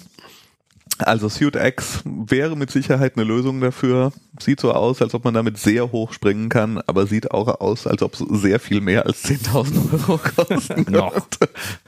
also 1.04 1.30
Suit 1.30 1.56
X 1.56 2.02
wäre 2.06 2.56
mit 2.58 2.72
Sicherheit 2.72 3.14
eine 3.16 3.24
Lösung 3.26 3.62
dafür. 3.62 4.12
Sieht 4.40 4.60
so 4.60 4.72
aus, 4.74 5.02
als 5.02 5.14
ob 5.14 5.24
man 5.26 5.34
damit 5.34 5.58
sehr 5.58 5.92
hoch 5.92 6.14
springen 6.14 6.50
kann, 6.50 6.82
aber 6.88 7.06
sieht 7.08 7.32
auch 7.32 7.60
aus, 7.62 7.86
als 7.88 8.02
ob 8.02 8.14
es 8.14 8.20
sehr 8.42 8.60
viel 8.60 8.82
mehr 8.82 9.06
als 9.06 9.24
10.000 9.26 9.94
Euro 9.94 10.18
kosten 10.20 10.86
Noch. 10.92 11.16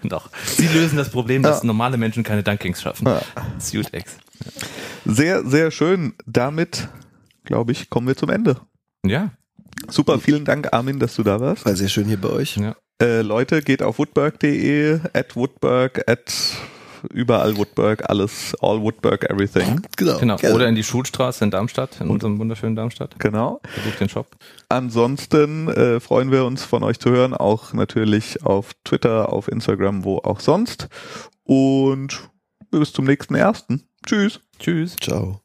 Doch. 0.03 0.29
Sie 0.45 0.67
lösen 0.67 0.97
das 0.97 1.09
Problem, 1.09 1.41
dass 1.43 1.61
Ja. 1.61 1.67
normale 1.67 1.97
Menschen 1.97 2.23
keine 2.23 2.43
Dunkings 2.43 2.81
schaffen. 2.81 3.07
Ja. 3.07 3.21
Suit 3.59 3.93
X. 3.93 4.17
Sehr, 5.05 5.45
sehr 5.45 5.71
schön. 5.71 6.13
Damit, 6.25 6.87
glaube 7.43 7.71
ich, 7.71 7.89
kommen 7.89 8.07
wir 8.07 8.15
zum 8.15 8.29
Ende. 8.29 8.57
Ja. 9.05 9.31
Super, 9.89 10.19
vielen 10.19 10.45
Dank, 10.45 10.73
Armin, 10.73 10.99
dass 10.99 11.15
du 11.15 11.23
da 11.23 11.39
warst. 11.39 11.65
War 11.65 11.75
sehr 11.75 11.89
schön 11.89 12.05
hier 12.05 12.17
bei 12.21 12.29
euch. 12.29 12.57
ja. 12.57 12.75
Äh, 13.01 13.23
Leute, 13.23 13.61
geht 13.61 13.83
auf 13.83 13.99
woodberg.de, 13.99 14.99
at 15.13 15.35
woodberg, 15.35 16.09
at 16.09 16.31
überall 17.13 17.57
Woodberg, 17.57 18.09
alles, 18.09 18.55
all 18.61 18.81
Woodberg, 18.81 19.29
everything. 19.29 19.81
Genau. 19.97 20.17
Genau. 20.17 20.35
gerne. 20.37 20.55
Oder 20.55 20.67
in 20.67 20.75
die 20.75 20.83
Schulstraße 20.83 21.43
in 21.43 21.51
Darmstadt, 21.51 22.01
in 22.01 22.09
unserem 22.09 22.39
wunderschönen 22.39 22.75
Darmstadt. 22.75 23.15
Genau. 23.19 23.61
Besucht 23.75 23.99
den 23.99 24.09
Shop. 24.09 24.27
Ansonsten 24.69 25.67
äh, 25.69 25.99
freuen 25.99 26.31
wir 26.31 26.45
uns 26.45 26.63
von 26.63 26.83
euch 26.83 26.99
zu 26.99 27.09
hören, 27.09 27.33
auch 27.33 27.73
natürlich 27.73 28.43
auf 28.45 28.71
Twitter, 28.83 29.31
auf 29.31 29.47
Instagram, 29.47 30.03
wo 30.03 30.17
auch 30.17 30.39
sonst. 30.39 30.87
Und 31.43 32.29
bis 32.71 32.93
zum 32.93 33.05
nächsten 33.05 33.35
ersten. 33.35 33.83
Tschüss. 34.05 34.39
Tschüss. 34.59 34.95
Ciao. 34.99 35.44